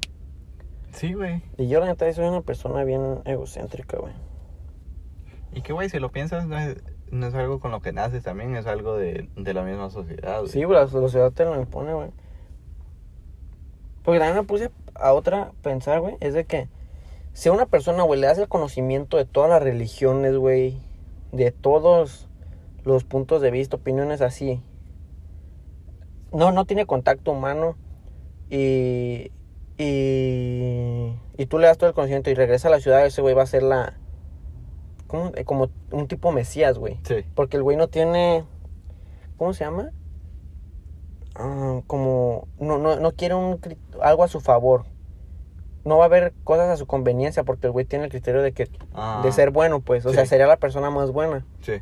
Sí, 0.93 1.15
güey. 1.15 1.43
Y 1.57 1.69
yo, 1.69 1.81
la 1.81 1.87
neta, 1.87 2.13
soy 2.13 2.29
una 2.29 2.43
persona 2.43 2.85
bien 2.85 3.23
egocéntrica, 3.25 3.97
güey. 3.97 4.13
Y 5.55 5.63
que, 5.63 5.73
güey, 5.73 5.89
si 5.89 6.01
lo 6.01 6.11
piensas, 6.11 6.47
no 6.47 6.59
es, 6.59 6.77
no 7.11 7.27
es 7.27 7.35
algo 7.35 7.61
con 7.61 7.71
lo 7.71 7.81
que 7.81 7.93
naces 7.93 8.25
también, 8.25 8.57
es 8.57 8.67
algo 8.67 8.97
de, 8.97 9.29
de 9.37 9.55
la 9.55 9.63
misma 9.63 9.89
sociedad. 9.91 10.41
güey. 10.41 10.51
Sí, 10.51 10.65
la 10.65 10.89
sociedad 10.89 11.33
te 11.33 11.45
lo 11.45 11.59
impone, 11.61 11.95
güey. 11.95 12.11
Porque 14.03 14.19
también 14.19 14.37
me 14.37 14.45
puse 14.45 14.71
a 14.95 15.13
otra 15.13 15.53
pensar, 15.63 16.01
güey, 16.01 16.17
es 16.21 16.35
de 16.35 16.45
que 16.45 16.69
si 17.33 17.49
a 17.49 17.53
una 17.53 17.67
persona, 17.67 18.03
güey, 18.03 18.21
le 18.21 18.27
das 18.27 18.39
el 18.39 18.49
conocimiento 18.49 19.17
de 19.17 19.25
todas 19.25 19.49
las 19.49 19.63
religiones, 19.63 20.37
güey, 20.37 20.79
de 21.33 21.53
todos 21.53 22.29
los 22.85 23.05
puntos 23.05 23.41
de 23.41 23.51
vista, 23.51 23.77
opiniones 23.77 24.21
así, 24.21 24.61
no, 26.33 26.53
no 26.53 26.65
tiene 26.65 26.85
contacto 26.85 27.31
humano 27.31 27.77
y, 28.51 29.31
y, 29.79 31.15
y 31.39 31.47
tú 31.47 31.59
le 31.59 31.69
das 31.69 31.79
todo 31.79 31.89
el 31.89 31.95
conocimiento 31.95 32.31
y 32.31 32.35
regresa 32.35 32.69
a 32.69 32.73
la 32.73 32.81
ciudad, 32.81 33.07
ese 33.07 33.23
güey 33.23 33.35
va 33.35 33.45
a 33.45 33.47
ser 33.47 33.63
la, 33.63 33.95
¿cómo? 35.15 35.33
Eh, 35.37 35.45
como 35.45 35.71
un 35.93 36.09
tipo 36.09 36.33
mesías, 36.33 36.79
güey. 36.79 36.99
Sí. 37.05 37.25
Porque 37.35 37.57
el 37.57 37.63
güey 37.63 37.77
no 37.77 37.89
tiene. 37.89 38.45
¿Cómo 39.37 39.53
se 39.53 39.65
llama? 39.65 39.91
Ah, 41.35 41.81
como. 41.87 42.49
No, 42.59 42.79
no, 42.79 42.97
no 42.97 43.13
quiere 43.13 43.35
un, 43.35 43.61
algo 44.03 44.25
a 44.25 44.29
su 44.29 44.41
favor. 44.41 44.85
No 45.85 45.99
va 45.99 46.05
a 46.05 46.07
haber 46.07 46.33
cosas 46.45 46.69
a 46.71 46.77
su 46.77 46.87
conveniencia 46.87 47.45
porque 47.45 47.67
el 47.67 47.73
güey 47.73 47.85
tiene 47.85 48.07
el 48.07 48.11
criterio 48.11 48.41
de 48.43 48.53
que 48.53 48.71
Ah, 48.95 49.21
de 49.23 49.33
ser 49.33 49.51
bueno, 49.51 49.81
pues. 49.81 50.07
O 50.07 50.13
sea, 50.13 50.25
sería 50.27 50.47
la 50.47 50.57
persona 50.57 50.91
más 50.91 51.11
buena. 51.11 51.45
Sí. 51.61 51.75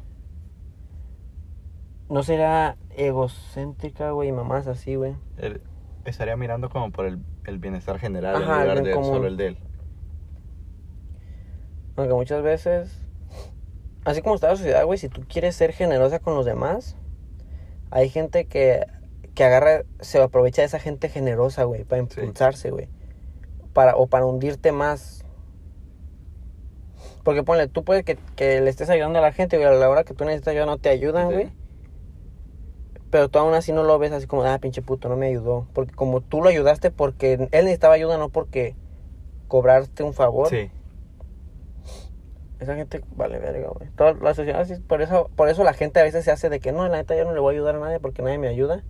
No 2.09 2.23
sería 2.23 2.77
egocéntrica, 2.91 4.11
güey, 4.11 4.33
mamás 4.33 4.67
así, 4.67 4.97
güey. 4.97 5.15
Estaría 6.05 6.37
mirando 6.37 6.69
como 6.69 6.91
por 6.91 7.07
el, 7.07 7.21
el 7.47 7.59
bienestar 7.59 7.99
general 7.99 8.37
Ajá, 8.43 8.63
en 8.63 8.69
lugar 8.69 8.85
de 8.85 8.93
común. 8.93 9.09
solo 9.11 9.27
el 9.29 9.37
de 9.37 9.47
él. 9.47 9.59
Aunque 11.97 12.15
muchas 12.15 12.43
veces. 12.43 12.99
Así 14.05 14.21
como 14.23 14.35
está 14.35 14.49
la 14.49 14.57
sociedad, 14.57 14.85
güey, 14.85 14.99
si 14.99 15.09
tú 15.09 15.23
quieres 15.29 15.55
ser 15.55 15.73
generosa 15.73 16.19
con 16.19 16.35
los 16.35 16.45
demás, 16.45 16.97
hay 17.91 18.09
gente 18.09 18.47
que, 18.47 18.85
que 19.35 19.45
agarra, 19.45 19.83
se 20.01 20.21
aprovecha 20.21 20.63
de 20.63 20.67
esa 20.67 20.79
gente 20.81 21.09
generosa, 21.09 21.65
güey, 21.65 21.85
para 21.85 22.01
impulsarse, 22.03 22.71
güey. 22.71 22.89
Para, 23.73 23.97
o 23.97 24.07
para 24.07 24.27
hundirte 24.27 24.73
más. 24.73 25.25
Porque 27.23 27.43
ponle, 27.45 27.69
tú 27.69 27.85
puedes 27.85 28.05
que, 28.05 28.19
que 28.35 28.61
le 28.61 28.71
estés 28.71 28.91
ayudando 28.91 29.19
a 29.21 29.23
la 29.23 29.33
gente, 29.33 29.57
güey, 29.57 29.69
a 29.69 29.73
la 29.73 29.89
hora 29.89 30.03
que 30.05 30.15
tú 30.15 30.25
necesitas 30.25 30.53
ayuda 30.53 30.67
no 30.67 30.79
te 30.79 30.89
ayudan, 30.89 31.29
Sí. 31.29 31.35
güey. 31.35 31.51
Pero 33.11 33.29
tú 33.29 33.39
aún 33.39 33.53
así 33.55 33.73
no 33.73 33.83
lo 33.83 33.99
ves 33.99 34.11
así 34.11 34.27
como, 34.27 34.43
ah, 34.43 34.59
pinche 34.59 34.81
puto, 34.83 35.09
no 35.09 35.17
me 35.17 35.27
ayudó. 35.27 35.69
Porque 35.75 35.93
como 35.93 36.23
tú 36.23 36.43
lo 36.43 36.49
ayudaste 36.49 36.91
porque 36.91 37.35
él 37.35 37.49
necesitaba 37.51 37.95
ayuda, 37.95 38.17
no 38.17 38.31
porque 38.31 38.75
cobrarte 39.49 40.03
un 40.03 40.15
favor. 40.15 40.49
Sí. 40.49 40.71
Esa 42.63 42.77
gente 42.77 43.03
vale 43.17 43.39
verga, 43.41 43.69
güey. 43.71 43.91
Toda 43.97 44.15
la 44.15 44.35
sociedad, 44.35 44.61
así, 44.61 44.77
por 44.77 45.03
eso, 45.03 45.29
por 45.35 45.49
eso 45.49 45.65
la 45.65 45.73
gente 45.73 45.99
a 45.99 46.05
veces 46.05 46.25
se 46.25 46.31
hace 46.31 46.49
de 46.49 46.61
que 46.61 46.71
no, 46.71 46.87
la 46.87 46.99
neta 46.99 47.17
yo 47.17 47.25
no 47.25 47.33
le 47.35 47.41
voy 47.41 47.55
a 47.55 47.59
ayudar 47.59 47.75
a 47.75 47.81
nadie 47.81 47.99
porque 47.99 48.23
nadie 48.23 48.39
me 48.39 48.47
ayuda. 48.47 48.85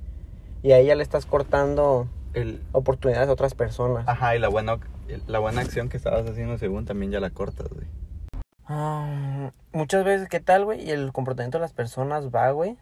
Y 0.63 0.73
ahí 0.73 0.87
ya 0.87 0.95
le 0.95 1.03
estás 1.03 1.25
cortando 1.25 2.07
El, 2.35 2.63
oportunidades 2.73 3.29
a 3.29 3.33
otras 3.33 3.55
personas. 3.55 4.07
ajá, 4.07 4.37
y 4.37 4.39
la 4.39 4.49
buena, 4.49 4.79
la 5.27 5.39
buena 5.39 5.63
acción 5.63 5.89
que 5.89 5.97
estabas 5.97 6.29
haciendo 6.29 6.59
según 6.59 6.85
también 6.85 7.11
ya 7.11 7.19
la 7.21 7.31
cortas, 7.31 7.69
güey. 7.69 7.87
Ah, 8.67 9.51
muchas 9.73 10.05
veces, 10.05 10.29
¿qué 10.29 10.41
tal, 10.41 10.67
güey? 10.67 10.83
Y 10.87 10.91
el 10.91 11.13
comportamiento 11.13 11.59
de 11.59 11.63
las 11.63 11.73
personas 11.73 12.29
va, 12.29 12.51
güey. 12.51 12.77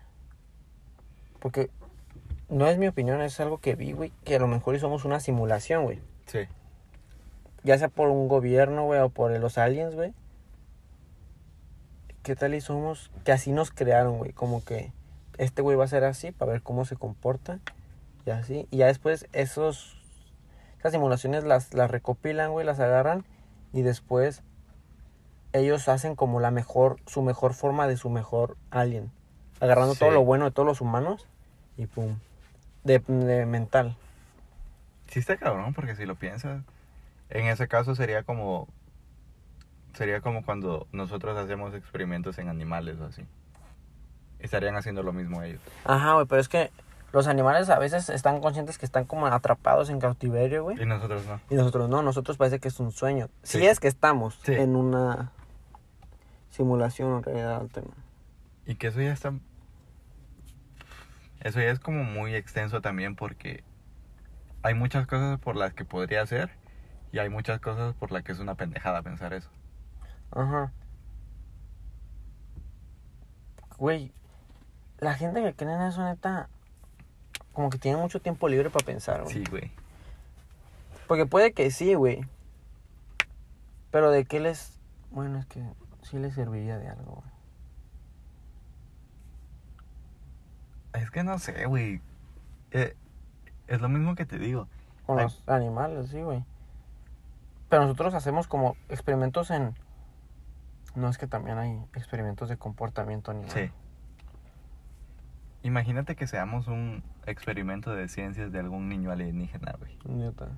Porque 1.39 1.71
no 2.49 2.67
es 2.67 2.79
mi 2.79 2.89
opinión, 2.89 3.21
es 3.21 3.39
algo 3.39 3.59
que 3.59 3.77
vi, 3.77 3.93
güey, 3.93 4.13
que 4.25 4.37
a 4.37 4.41
lo 4.41 4.49
mejor 4.49 4.79
somos 4.81 5.05
una 5.05 5.21
simulación, 5.21 5.85
güey. 5.85 6.01
Sí. 6.27 6.41
Ya 7.63 7.79
sea 7.79 7.89
por 7.89 8.09
un 8.09 8.27
gobierno, 8.29 8.85
güey, 8.85 9.01
o 9.01 9.09
por 9.09 9.31
los 9.39 9.57
aliens, 9.57 9.95
güey. 9.95 10.13
¿Qué 12.23 12.37
tal 12.37 12.55
y 12.55 12.61
somos? 12.61 13.11
Que 13.25 13.33
así 13.33 13.53
nos 13.53 13.71
crearon, 13.71 14.19
güey. 14.19 14.33
Como 14.33 14.63
que 14.63 14.93
este 15.39 15.63
güey 15.63 15.77
va 15.77 15.85
a 15.85 15.89
ser 15.89 16.05
así 16.05 16.33
para 16.33 16.53
ver 16.53 16.63
cómo 16.63 16.85
se 16.85 16.97
comporta. 16.97 17.61
Y 18.27 18.31
así. 18.31 18.69
Y 18.71 18.79
ya 18.79 18.87
después 18.87 19.27
esos... 19.33 19.97
Esas 20.79 20.93
simulaciones 20.93 21.45
las, 21.45 21.75
las 21.75 21.91
recopilan, 21.91 22.53
güey, 22.53 22.67
las 22.67 22.81
agarran. 22.81 23.25
Y 23.73 23.83
después 23.83 24.43
ellos 25.53 25.89
hacen 25.89 26.15
como 26.15 26.41
la 26.41 26.51
mejor... 26.51 26.99
Su 27.07 27.23
mejor 27.23 27.55
forma 27.55 27.87
de 27.87 27.97
su 27.97 28.11
mejor 28.11 28.57
alien. 28.71 29.11
Agarrando 29.61 29.95
todo 29.95 30.11
lo 30.11 30.23
bueno 30.23 30.45
de 30.45 30.51
todos 30.51 30.67
los 30.67 30.81
humanos. 30.83 31.27
Y 31.79 31.87
pum. 31.87 32.17
de, 32.85 32.99
de 32.99 33.47
mental. 33.47 33.97
Sí 35.09 35.19
está 35.19 35.39
cabrón, 35.39 35.73
porque 35.73 35.97
si 35.97 36.05
lo 36.05 36.15
piensas, 36.15 36.63
en 37.31 37.47
ese 37.47 37.67
caso 37.67 37.95
sería 37.95 38.23
como... 38.25 38.69
Sería 39.95 40.21
como 40.21 40.45
cuando 40.45 40.87
nosotros 40.93 41.37
hacemos 41.37 41.75
experimentos 41.75 42.39
en 42.39 42.49
animales 42.49 42.99
o 43.01 43.07
así. 43.07 43.27
Estarían 44.39 44.77
haciendo 44.77 45.03
lo 45.03 45.13
mismo 45.13 45.43
ellos. 45.43 45.61
Ajá, 45.85 46.15
güey, 46.15 46.27
pero 46.27 46.41
es 46.41 46.49
que 46.49 46.71
los 47.13 47.27
animales 47.27 47.69
a 47.71 47.79
veces 47.79 48.09
están 48.09 48.41
conscientes 48.41 48.79
que 48.79 48.87
están 48.87 49.05
como 49.05 49.27
atrapados 49.27 49.91
en 49.91 49.99
cautiverio, 49.99 50.63
güey. 50.63 50.81
Y 50.81 50.87
nosotros 50.87 51.27
no. 51.27 51.41
Y 51.51 51.55
nosotros 51.57 51.89
no, 51.89 52.03
nosotros 52.03 52.37
parece 52.37 52.61
que 52.61 52.69
es 52.69 52.79
un 52.81 52.93
sueño. 52.93 53.29
Si 53.43 53.59
Sí. 53.59 53.67
es 53.67 53.81
que 53.81 53.89
estamos 53.89 54.39
Sí. 54.45 54.55
en 54.55 54.77
una 54.77 55.33
simulación 56.51 57.17
en 57.19 57.23
realidad 57.23 57.57
alterna. 57.57 57.95
Y 58.67 58.77
que 58.77 58.87
eso 58.89 59.01
ya 59.01 59.13
está... 59.13 59.33
Eso 61.41 61.59
ya 61.59 61.71
es 61.71 61.81
como 61.81 62.05
muy 62.05 62.35
extenso 62.35 62.81
también 62.81 63.17
porque 63.17 63.65
hay 64.63 64.75
muchas 64.75 65.07
cosas 65.07 65.39
por 65.41 65.57
las 65.57 65.73
que 65.75 65.85
podría 65.85 66.25
ser 66.27 66.51
y 67.13 67.19
hay 67.19 67.29
muchas 67.31 67.61
cosas 67.61 67.95
por 67.95 68.13
las 68.13 68.23
que 68.23 68.33
es 68.33 68.39
una 68.41 68.55
pendejada 68.57 69.03
pensar 69.03 69.33
eso. 69.33 69.51
Ajá. 70.33 70.73
Güey, 73.79 74.13
la 74.99 75.15
gente 75.15 75.43
que 75.43 75.55
cree 75.55 75.75
en 75.75 75.83
eso, 75.83 76.05
neta, 76.05 76.49
como 77.53 77.71
que 77.71 77.79
tiene 77.79 77.99
mucho 77.99 78.21
tiempo 78.21 78.49
libre 78.49 78.71
para 78.71 78.85
pensar, 78.85 79.23
güey. 79.23 79.35
Sí, 79.35 79.45
güey. 79.51 79.73
Porque 81.09 81.27
puede 81.27 81.53
que 81.53 81.71
sí, 81.71 81.95
güey. 81.95 82.21
Pero 83.91 84.11
de 84.11 84.25
qué 84.25 84.39
les... 84.39 84.79
Bueno, 85.11 85.39
es 85.39 85.47
que 85.47 85.63
sí 86.03 86.19
les 86.19 86.35
serviría 86.35 86.79
de 86.79 86.89
algo, 86.89 87.23
güey. 90.93 91.03
Es 91.03 91.11
que 91.11 91.25
no 91.25 91.39
sé, 91.39 91.67
güey. 91.67 92.01
Eh, 92.73 92.97
es 93.67 93.81
lo 93.81 93.89
mismo 93.89 94.15
que 94.15 94.27
te 94.27 94.39
digo. 94.39 94.69
Con 95.07 95.19
Ay. 95.19 95.25
los 95.25 95.43
animales, 95.49 96.11
sí, 96.11 96.21
güey. 96.21 96.45
Pero 97.69 97.83
nosotros 97.83 98.15
hacemos 98.15 98.47
como 98.47 98.77
experimentos 98.89 99.51
en... 99.51 99.75
No 101.01 101.09
es 101.09 101.17
que 101.17 101.27
también 101.27 101.57
hay 101.57 101.83
experimentos 101.95 102.49
de 102.49 102.59
comportamiento 102.59 103.31
animal. 103.31 103.51
Sí. 103.51 103.71
Imagínate 105.63 106.15
que 106.15 106.27
seamos 106.27 106.69
un 106.69 107.03
experimento 107.27 107.95
de 107.95 108.09
ciencias 108.09 108.53
de 108.53 108.59
algún 108.59 108.89
niño 108.89 109.11
alienígena, 109.11 109.75
güey. 109.79 109.97
Neta. 110.05 110.49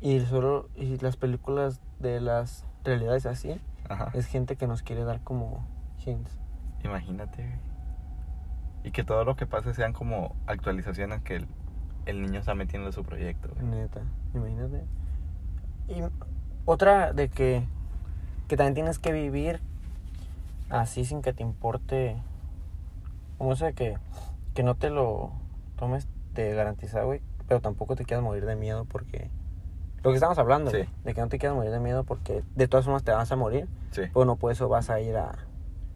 Y 0.00 0.20
solo... 0.20 0.68
Y 0.74 0.98
las 0.98 1.16
películas 1.16 1.80
de 2.00 2.20
las 2.20 2.66
realidades 2.84 3.26
así... 3.26 3.60
Ajá. 3.88 4.10
Es 4.14 4.26
gente 4.26 4.56
que 4.56 4.66
nos 4.66 4.82
quiere 4.82 5.04
dar 5.04 5.20
como 5.20 5.64
hints. 6.04 6.40
Imagínate, 6.82 7.42
güey. 7.46 7.60
Y 8.82 8.90
que 8.90 9.04
todo 9.04 9.24
lo 9.24 9.36
que 9.36 9.46
pase 9.46 9.74
sean 9.74 9.92
como 9.92 10.34
actualizaciones 10.46 11.22
que 11.22 11.36
el, 11.36 11.46
el 12.06 12.22
niño 12.22 12.40
está 12.40 12.56
metiendo 12.56 12.88
en 12.88 12.92
su 12.92 13.04
proyecto, 13.04 13.48
güey. 13.54 13.64
Neta, 13.64 14.02
imagínate. 14.34 14.84
Y 15.88 16.02
otra 16.64 17.12
de 17.12 17.28
que, 17.28 17.64
que 18.48 18.56
también 18.56 18.74
tienes 18.74 18.98
que 18.98 19.12
vivir 19.12 19.60
así 20.70 21.04
sin 21.04 21.22
que 21.22 21.32
te 21.32 21.42
importe. 21.42 22.16
Como 23.38 23.52
eso 23.52 23.64
de 23.66 23.72
que, 23.74 23.98
que 24.54 24.62
no 24.62 24.74
te 24.74 24.90
lo 24.90 25.32
tomes 25.76 26.08
de 26.34 26.54
garantizado, 26.54 27.06
güey. 27.06 27.20
Pero 27.48 27.60
tampoco 27.60 27.94
te 27.96 28.04
quieras 28.04 28.24
morir 28.24 28.44
de 28.46 28.56
miedo 28.56 28.84
porque. 28.86 29.30
Lo 30.02 30.10
que 30.10 30.16
estamos 30.16 30.38
hablando, 30.38 30.70
Sí. 30.70 30.84
de 31.04 31.14
que 31.14 31.20
no 31.20 31.28
te 31.28 31.38
quieras 31.38 31.56
morir 31.56 31.72
de 31.72 31.80
miedo 31.80 32.04
porque 32.04 32.44
de 32.54 32.68
todas 32.68 32.84
formas 32.84 33.02
te 33.02 33.10
vas 33.12 33.30
a 33.32 33.36
morir. 33.36 33.68
Sí. 33.90 34.02
Pero 34.12 34.24
no 34.24 34.36
por 34.36 34.52
eso 34.52 34.68
vas 34.68 34.88
a 34.90 35.00
ir 35.00 35.16
a, 35.16 35.30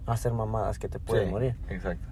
a 0.07 0.13
hacer 0.13 0.33
mamadas 0.33 0.79
que 0.79 0.89
te 0.89 0.99
pueden 0.99 1.27
Sí, 1.27 1.31
morir. 1.33 1.57
Exacto. 1.69 2.07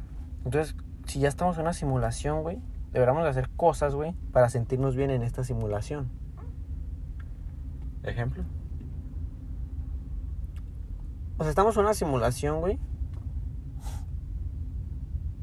Entonces, 0.44 0.76
si 1.06 1.18
ya 1.20 1.28
estamos 1.28 1.56
en 1.56 1.62
una 1.62 1.72
simulación, 1.72 2.42
güey, 2.42 2.58
deberíamos 2.92 3.24
de 3.24 3.30
hacer 3.30 3.48
cosas, 3.50 3.94
güey, 3.94 4.12
para 4.32 4.48
sentirnos 4.48 4.94
bien 4.96 5.10
en 5.10 5.22
esta 5.22 5.42
simulación. 5.44 6.08
¿Ejemplo? 8.04 8.44
O 11.38 11.42
sea, 11.44 11.50
estamos 11.50 11.76
en 11.76 11.84
una 11.84 11.94
simulación, 11.94 12.60
güey. 12.60 12.78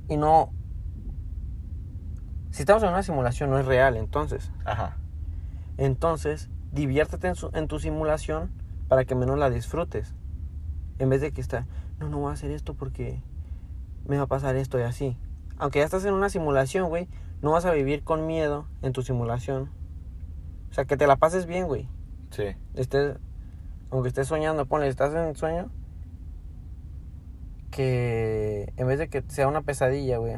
Y 0.09 0.17
no... 0.17 0.51
Si 2.51 2.61
estamos 2.61 2.83
en 2.83 2.89
una 2.89 3.03
simulación, 3.03 3.49
no 3.49 3.59
es 3.59 3.65
real, 3.65 3.97
entonces. 3.97 4.51
Ajá. 4.63 4.97
Entonces, 5.77 6.49
diviértete 6.71 7.27
en, 7.27 7.35
su- 7.35 7.49
en 7.53 7.67
tu 7.67 7.79
simulación 7.79 8.51
para 8.87 9.03
que 9.05 9.15
menos 9.15 9.37
la 9.37 9.49
disfrutes. 9.49 10.13
En 10.99 11.09
vez 11.09 11.19
de 11.21 11.31
que 11.33 11.41
está, 11.41 11.65
no, 11.99 12.07
no 12.09 12.19
voy 12.19 12.29
a 12.29 12.33
hacer 12.33 12.51
esto 12.51 12.73
porque 12.75 13.21
me 14.07 14.17
va 14.17 14.23
a 14.23 14.27
pasar 14.27 14.55
esto 14.55 14.79
y 14.79 14.83
así. 14.83 15.17
Aunque 15.57 15.79
ya 15.79 15.85
estás 15.85 16.05
en 16.05 16.13
una 16.13 16.29
simulación, 16.29 16.87
güey, 16.87 17.09
no 17.41 17.51
vas 17.51 17.65
a 17.65 17.71
vivir 17.71 18.03
con 18.03 18.25
miedo 18.25 18.67
en 18.81 18.93
tu 18.93 19.01
simulación. 19.01 19.69
O 20.69 20.73
sea, 20.73 20.85
que 20.85 20.95
te 20.95 21.07
la 21.07 21.17
pases 21.17 21.45
bien, 21.47 21.67
güey. 21.67 21.89
Sí. 22.29 22.55
Estés, 22.73 23.17
aunque 23.91 24.07
estés 24.09 24.27
soñando, 24.27 24.65
ponle, 24.65 24.87
estás 24.87 25.13
en 25.13 25.35
sueño. 25.35 25.71
Que 27.75 28.71
en 28.77 28.87
vez 28.87 28.99
de 28.99 29.09
que 29.09 29.21
sea 29.27 29.49
una 29.49 29.61
pesadilla, 29.61 30.17
güey, 30.17 30.37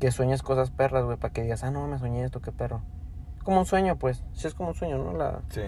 que 0.00 0.10
sueñes 0.12 0.42
cosas 0.42 0.70
perras, 0.70 1.04
güey, 1.06 1.16
para 1.16 1.32
que 1.32 1.42
digas, 1.42 1.64
ah, 1.64 1.70
no, 1.70 1.86
me 1.88 1.98
soñé 1.98 2.22
esto, 2.24 2.42
qué 2.42 2.52
perro. 2.52 2.82
Como 3.42 3.60
un 3.60 3.64
sueño, 3.64 3.96
pues. 3.96 4.22
Sí, 4.34 4.46
es 4.46 4.52
como 4.54 4.68
un 4.70 4.74
sueño, 4.74 4.98
¿no? 4.98 5.14
La, 5.14 5.40
Sí. 5.48 5.62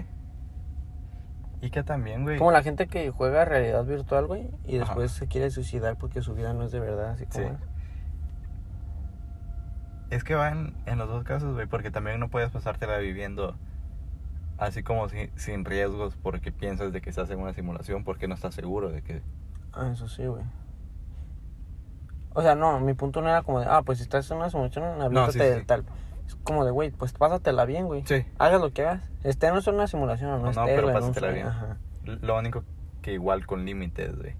Y 1.62 1.70
que 1.70 1.82
también, 1.82 2.24
güey. 2.24 2.36
Como 2.36 2.50
la 2.52 2.62
gente 2.62 2.86
que 2.86 3.10
juega 3.10 3.46
realidad 3.46 3.82
virtual, 3.86 4.26
güey, 4.26 4.50
y 4.66 4.76
Ajá. 4.76 4.84
después 4.84 5.10
se 5.12 5.26
quiere 5.26 5.50
suicidar 5.50 5.96
porque 5.96 6.20
su 6.20 6.34
vida 6.34 6.52
no 6.52 6.64
es 6.64 6.70
de 6.72 6.80
verdad, 6.80 7.12
así 7.12 7.24
como 7.24 7.48
Sí. 7.48 7.54
es. 7.54 7.60
Es 10.18 10.22
que 10.24 10.34
van 10.34 10.74
en 10.84 10.98
los 10.98 11.08
dos 11.08 11.24
casos, 11.24 11.54
güey, 11.54 11.66
porque 11.66 11.90
también 11.90 12.20
no 12.20 12.28
puedes 12.28 12.50
pasártela 12.50 12.98
viviendo 12.98 13.56
así 14.58 14.82
como 14.82 15.08
si- 15.08 15.30
sin 15.36 15.64
riesgos 15.64 16.16
porque 16.22 16.52
piensas 16.52 16.92
de 16.92 17.00
que 17.00 17.10
estás 17.10 17.28
en 17.30 17.40
una 17.40 17.52
simulación 17.54 18.04
porque 18.04 18.28
no 18.28 18.34
estás 18.34 18.54
seguro 18.54 18.90
de 18.90 19.02
que... 19.02 19.22
Ah, 19.72 19.90
eso 19.92 20.08
sí, 20.08 20.26
güey. 20.26 20.44
O 22.36 22.42
sea, 22.42 22.54
no, 22.54 22.78
mi 22.80 22.92
punto 22.92 23.22
no 23.22 23.30
era 23.30 23.42
como 23.42 23.60
de, 23.60 23.66
ah, 23.66 23.80
pues 23.80 23.96
si 23.96 24.04
estás 24.04 24.30
en 24.30 24.36
una 24.36 24.50
simulación, 24.50 24.82
sí, 25.32 25.38
de 25.38 25.60
sí. 25.60 25.64
tal. 25.64 25.86
Es 26.26 26.34
como 26.44 26.66
de, 26.66 26.70
güey, 26.70 26.90
pues 26.90 27.14
pásatela 27.14 27.64
bien, 27.64 27.86
güey. 27.86 28.04
Sí. 28.04 28.26
Hagas 28.38 28.60
lo 28.60 28.74
que 28.74 28.82
hagas. 28.82 29.10
Esté 29.24 29.50
no 29.50 29.58
en 29.58 29.74
una 29.74 29.86
simulación 29.86 30.30
no, 30.30 30.36
No, 30.36 30.42
no, 30.44 30.50
esté, 30.50 30.76
pero 30.76 30.92
pásatela 30.92 31.30
bien. 31.30 31.46
Ajá. 31.46 31.78
Lo 32.04 32.36
único 32.38 32.62
que 33.00 33.14
igual 33.14 33.46
con 33.46 33.64
límites, 33.64 34.14
güey. 34.18 34.34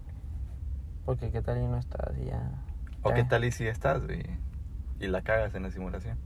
Porque 1.07 1.31
qué 1.31 1.41
tal 1.41 1.57
y 1.57 1.67
no 1.67 1.79
estás 1.79 2.13
y 2.19 2.27
ya. 2.27 2.51
¿O 3.01 3.15
qué 3.15 3.25
tal 3.25 3.47
y 3.47 3.51
si 3.51 3.67
estás, 3.67 4.05
güey? 4.05 4.27
Y 5.01 5.07
la 5.07 5.23
cagas 5.23 5.55
en 5.55 5.63
la 5.63 5.71
simulación. 5.71 6.19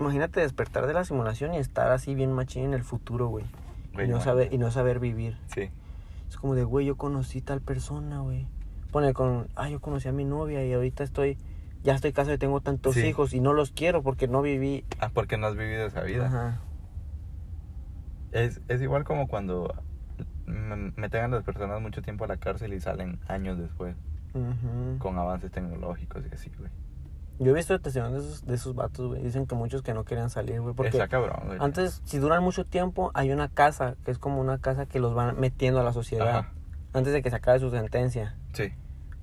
Imagínate 0.00 0.40
despertar 0.40 0.86
de 0.86 0.94
la 0.94 1.04
simulación 1.04 1.52
y 1.52 1.58
estar 1.58 1.92
así 1.92 2.14
bien 2.14 2.32
machín 2.32 2.64
en 2.64 2.72
el 2.72 2.82
futuro, 2.82 3.28
güey. 3.28 3.44
Güey, 3.92 4.06
Y 4.06 4.10
no 4.10 4.22
saber, 4.22 4.54
y 4.54 4.56
no 4.56 4.70
saber 4.70 5.00
vivir. 5.00 5.38
Sí. 5.48 5.70
Es 6.28 6.36
como 6.36 6.54
de, 6.54 6.64
güey, 6.64 6.86
yo 6.86 6.96
conocí 6.96 7.40
tal 7.40 7.60
persona, 7.60 8.20
güey. 8.20 8.46
Pone 8.90 9.12
con, 9.14 9.48
ah, 9.56 9.68
yo 9.68 9.80
conocí 9.80 10.08
a 10.08 10.12
mi 10.12 10.24
novia 10.24 10.64
y 10.64 10.72
ahorita 10.72 11.04
estoy, 11.04 11.38
ya 11.82 11.94
estoy 11.94 12.12
casado 12.12 12.34
y 12.34 12.38
tengo 12.38 12.60
tantos 12.60 12.94
Sí. 12.94 13.06
hijos 13.06 13.32
y 13.34 13.40
no 13.40 13.52
los 13.52 13.70
quiero 13.72 14.02
porque 14.02 14.28
no 14.28 14.42
viví. 14.42 14.84
Ah, 15.00 15.10
porque 15.12 15.36
no 15.38 15.46
has 15.46 15.56
vivido 15.56 15.86
esa 15.86 16.02
vida. 16.02 16.26
Ajá. 16.26 16.60
Es, 18.32 18.60
es 18.68 18.82
igual 18.82 19.04
como 19.04 19.26
cuando 19.26 19.74
meten 20.46 21.24
a 21.24 21.28
las 21.28 21.44
personas 21.44 21.80
mucho 21.80 22.02
tiempo 22.02 22.24
a 22.24 22.28
la 22.28 22.36
cárcel 22.36 22.72
y 22.72 22.80
salen 22.80 23.20
años 23.26 23.58
después 23.58 23.96
Ujú. 24.34 24.98
con 24.98 25.18
avances 25.18 25.50
tecnológicos 25.50 26.24
y 26.30 26.34
así, 26.34 26.50
güey. 26.58 26.70
Yo 27.38 27.52
he 27.52 27.54
visto 27.54 27.78
testimonios 27.80 28.22
de 28.24 28.28
esos, 28.30 28.46
de 28.46 28.54
esos 28.54 28.74
vatos, 28.74 29.06
güey. 29.08 29.22
Dicen 29.22 29.46
que 29.46 29.54
muchos 29.54 29.82
que 29.82 29.94
no 29.94 30.04
querían 30.04 30.28
salir, 30.30 30.60
güey. 30.60 30.74
Porque 30.74 30.90
Está 30.90 31.06
cabrón, 31.08 31.40
güey. 31.46 31.58
antes, 31.60 32.02
si 32.04 32.18
duran 32.18 32.42
mucho 32.42 32.64
tiempo, 32.66 33.10
hay 33.14 33.30
una 33.30 33.48
casa, 33.48 33.94
que 34.04 34.10
es 34.10 34.18
como 34.18 34.40
una 34.40 34.58
casa 34.58 34.86
que 34.86 34.98
los 34.98 35.14
van 35.14 35.38
metiendo 35.38 35.80
a 35.80 35.84
la 35.84 35.92
sociedad. 35.92 36.28
Ajá. 36.38 36.52
Antes 36.92 37.12
de 37.12 37.22
que 37.22 37.30
se 37.30 37.36
acabe 37.36 37.60
su 37.60 37.70
sentencia. 37.70 38.36
Sí. 38.54 38.72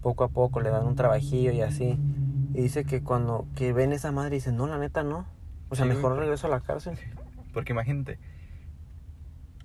Poco 0.02 0.24
a 0.24 0.30
poco 0.30 0.62
le 0.62 0.70
dan 0.70 0.86
un 0.86 0.96
trabajillo 0.96 1.52
y 1.52 1.62
así. 1.62 2.00
Y 2.54 2.62
dice 2.62 2.86
que 2.86 3.02
cuando 3.04 3.48
que 3.56 3.74
ven 3.74 3.92
esa 3.92 4.12
madre 4.12 4.36
dicen, 4.36 4.56
no, 4.56 4.68
la 4.68 4.78
neta 4.78 5.04
no. 5.04 5.28
O 5.70 5.76
sea, 5.76 5.86
Sí, 5.86 5.92
mejor 5.94 6.16
regreso 6.18 6.48
a 6.48 6.52
la 6.52 6.62
cárcel. 6.62 6.98
Porque 7.54 7.74
imagínate, 7.74 8.20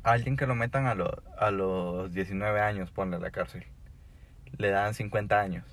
a 0.03 0.13
alguien 0.13 0.37
que 0.37 0.47
lo 0.47 0.55
metan 0.55 0.87
a, 0.87 0.95
lo- 0.95 1.23
a 1.39 1.51
los 1.51 2.13
19 2.13 2.61
años, 2.61 2.91
ponle 2.91 3.17
a 3.17 3.19
la 3.21 3.31
cárcel, 3.31 3.65
le 4.57 4.71
dan 4.71 4.95
50 4.95 5.39
años, 5.39 5.65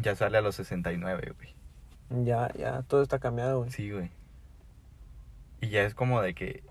ya 0.00 0.16
sale 0.16 0.38
a 0.38 0.40
los 0.40 0.54
69, 0.56 1.34
güey. 1.36 1.54
Ya, 2.10 2.50
ya, 2.56 2.82
todo 2.82 3.02
está 3.02 3.18
cambiado, 3.18 3.58
güey. 3.60 3.70
Sí, 3.70 3.90
güey. 3.90 4.10
Y 5.60 5.68
ya 5.68 5.82
es 5.82 5.94
como 5.94 6.22
de 6.22 6.34
que 6.34 6.62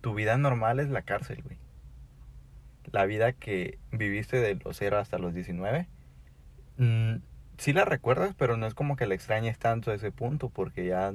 tu 0.00 0.14
vida 0.14 0.36
normal 0.36 0.80
es 0.80 0.88
la 0.90 1.02
cárcel, 1.02 1.42
güey. 1.42 1.56
La 2.90 3.04
vida 3.06 3.32
que 3.32 3.78
viviste 3.92 4.38
de 4.40 4.54
los 4.56 4.76
0 4.76 4.98
hasta 4.98 5.18
los 5.18 5.34
19, 5.34 5.88
mm, 6.78 7.16
sí 7.58 7.72
la 7.72 7.84
recuerdas, 7.84 8.34
pero 8.36 8.56
no 8.56 8.66
es 8.66 8.74
como 8.74 8.96
que 8.96 9.06
la 9.06 9.14
extrañes 9.14 9.58
tanto 9.58 9.90
a 9.90 9.94
ese 9.94 10.10
punto, 10.10 10.48
porque 10.48 10.86
ya 10.86 11.12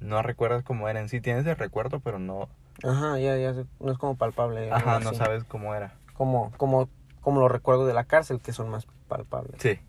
no 0.00 0.22
recuerdas 0.22 0.62
cómo 0.62 0.88
era 0.88 1.00
en 1.00 1.08
sí. 1.08 1.20
Tienes 1.20 1.46
el 1.46 1.56
recuerdo, 1.56 2.00
pero 2.00 2.18
no, 2.18 2.48
Ajá, 2.84 3.18
ya, 3.18 3.36
ya, 3.36 3.52
no 3.80 3.90
es 3.90 3.98
como 3.98 4.16
palpable. 4.16 4.70
ajá, 4.70 5.00
no 5.00 5.10
así. 5.10 5.18
sabes 5.18 5.44
cómo 5.44 5.74
era. 5.74 5.94
Como, 6.14 6.52
como, 6.56 6.88
como 7.20 7.40
los 7.40 7.50
recuerdos 7.50 7.86
de 7.86 7.94
la 7.94 8.04
cárcel, 8.04 8.40
que 8.40 8.52
son 8.52 8.68
más 8.70 8.86
palpables. 9.08 9.60
Sí. 9.60 9.80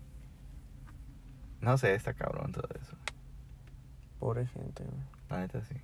No 1.60 1.76
sé, 1.78 1.94
está 1.94 2.14
cabrón 2.14 2.52
todo 2.52 2.68
eso. 2.80 2.96
Pobre 4.18 4.46
gente, 4.46 4.84
güey. 4.84 5.02
La 5.28 5.38
neta 5.40 5.62
sí. 5.62 5.76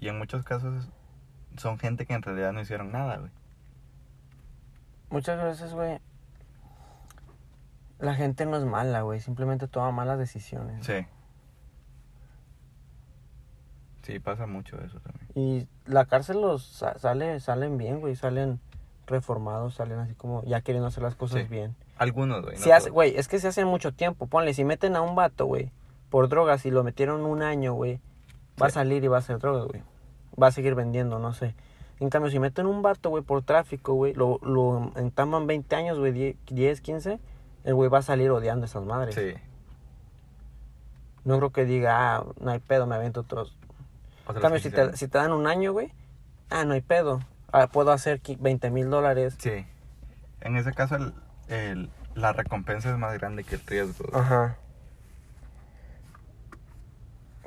Y 0.00 0.08
en 0.08 0.18
muchos 0.18 0.44
casos 0.44 0.88
son 1.56 1.78
gente 1.78 2.06
que 2.06 2.14
en 2.14 2.22
realidad 2.22 2.52
no 2.52 2.60
hicieron 2.60 2.90
nada, 2.92 3.16
güey. 3.18 3.30
Muchas 5.10 5.42
veces, 5.42 5.72
güey, 5.74 5.98
la 7.98 8.14
gente 8.14 8.46
no 8.46 8.56
es 8.56 8.64
mala, 8.64 9.02
güey. 9.02 9.20
Simplemente 9.20 9.66
toma 9.68 9.90
malas 9.90 10.18
decisiones. 10.18 10.86
Sí. 10.86 11.06
Sí, 14.02 14.18
pasa 14.18 14.46
mucho 14.46 14.80
eso 14.80 14.98
también. 15.00 15.28
Y 15.34 15.68
la 15.90 16.06
cárcel 16.06 16.40
los 16.40 16.64
sa- 16.64 16.98
sale, 16.98 17.38
salen 17.40 17.76
bien, 17.76 18.00
güey. 18.00 18.16
Salen 18.16 18.60
reformados, 19.06 19.74
salen 19.74 19.98
así 19.98 20.14
como 20.14 20.42
ya 20.44 20.62
queriendo 20.62 20.86
hacer 20.88 21.02
las 21.02 21.16
cosas 21.16 21.42
Sí. 21.42 21.48
bien. 21.48 21.74
Algunos, 22.00 22.42
güey. 22.42 22.56
no 22.56 22.62
Si 22.62 22.70
hace, 22.70 22.86
todos. 22.86 22.94
güey, 22.94 23.16
es 23.16 23.28
que 23.28 23.38
se 23.38 23.48
hace 23.48 23.64
mucho 23.64 23.92
tiempo. 23.92 24.26
Ponle, 24.26 24.54
si 24.54 24.64
meten 24.64 24.96
a 24.96 25.02
un 25.02 25.14
vato, 25.14 25.46
güey, 25.46 25.70
por 26.08 26.28
drogas 26.28 26.64
y 26.66 26.70
lo 26.70 26.82
metieron 26.82 27.20
un 27.26 27.42
año, 27.42 27.74
güey, 27.74 28.00
va 28.60 28.66
a 28.66 28.70
salir 28.70 29.04
y 29.04 29.08
va 29.08 29.16
a 29.16 29.20
hacer 29.20 29.38
drogas, 29.38 29.66
güey. 29.68 29.82
Va 30.42 30.46
a 30.48 30.50
seguir 30.52 30.74
vendiendo, 30.74 31.18
no 31.18 31.32
sé. 31.34 31.54
En 32.00 32.08
cambio, 32.08 32.30
si 32.30 32.38
meten 32.38 32.66
un 32.66 32.80
vato, 32.80 33.10
güey, 33.10 33.22
por 33.22 33.42
tráfico, 33.42 33.92
güey, 33.94 34.14
lo, 34.14 34.38
lo 34.42 34.92
entaman 34.96 35.46
20 35.46 35.76
años, 35.76 35.98
güey, 35.98 36.12
10, 36.12 36.36
10, 36.46 36.80
15, 36.80 37.20
el 37.64 37.74
güey 37.74 37.90
va 37.90 37.98
a 37.98 38.02
salir 38.02 38.30
odiando 38.30 38.64
a 38.64 38.66
esas 38.66 38.82
madres. 38.84 39.14
Sí. 39.14 39.34
No 41.24 41.36
creo 41.36 41.50
que 41.50 41.64
diga, 41.66 42.16
ah, 42.16 42.24
no 42.40 42.50
hay 42.50 42.58
pedo, 42.60 42.86
me 42.86 42.94
avento 42.94 43.20
otros. 43.20 43.54
En 44.28 44.40
cambio, 44.40 44.60
si 44.60 44.70
te, 44.70 44.96
si 44.96 45.08
te 45.08 45.18
dan 45.18 45.32
un 45.32 45.46
año, 45.46 45.72
güey, 45.72 45.92
ah, 46.48 46.64
no 46.64 46.72
hay 46.72 46.80
pedo. 46.80 47.20
Ah, 47.52 47.66
puedo 47.66 47.90
hacer 47.92 48.22
qui- 48.22 48.38
20 48.40 48.70
mil 48.70 48.88
dólares. 48.88 49.36
Sí. 49.38 49.66
En 50.40 50.56
ese 50.56 50.72
caso, 50.72 50.96
el, 50.96 51.12
el- 51.50 51.90
la 52.14 52.32
recompensa 52.32 52.90
es 52.90 52.96
más 52.98 53.12
grande 53.18 53.44
que 53.44 53.56
el 53.56 53.60
riesgo. 53.66 54.06
Ajá. 54.16 54.56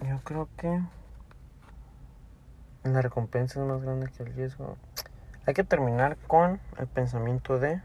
Yo 0.07 0.19
creo 0.23 0.49
que 0.57 0.81
la 2.83 3.01
recompensa 3.01 3.61
es 3.61 3.65
más 3.67 3.81
grande 3.81 4.09
que 4.15 4.23
el 4.23 4.33
riesgo. 4.33 4.77
Hay 5.45 5.53
que 5.53 5.63
terminar 5.63 6.17
con 6.27 6.59
el 6.77 6.87
pensamiento 6.87 7.59
de 7.59 7.81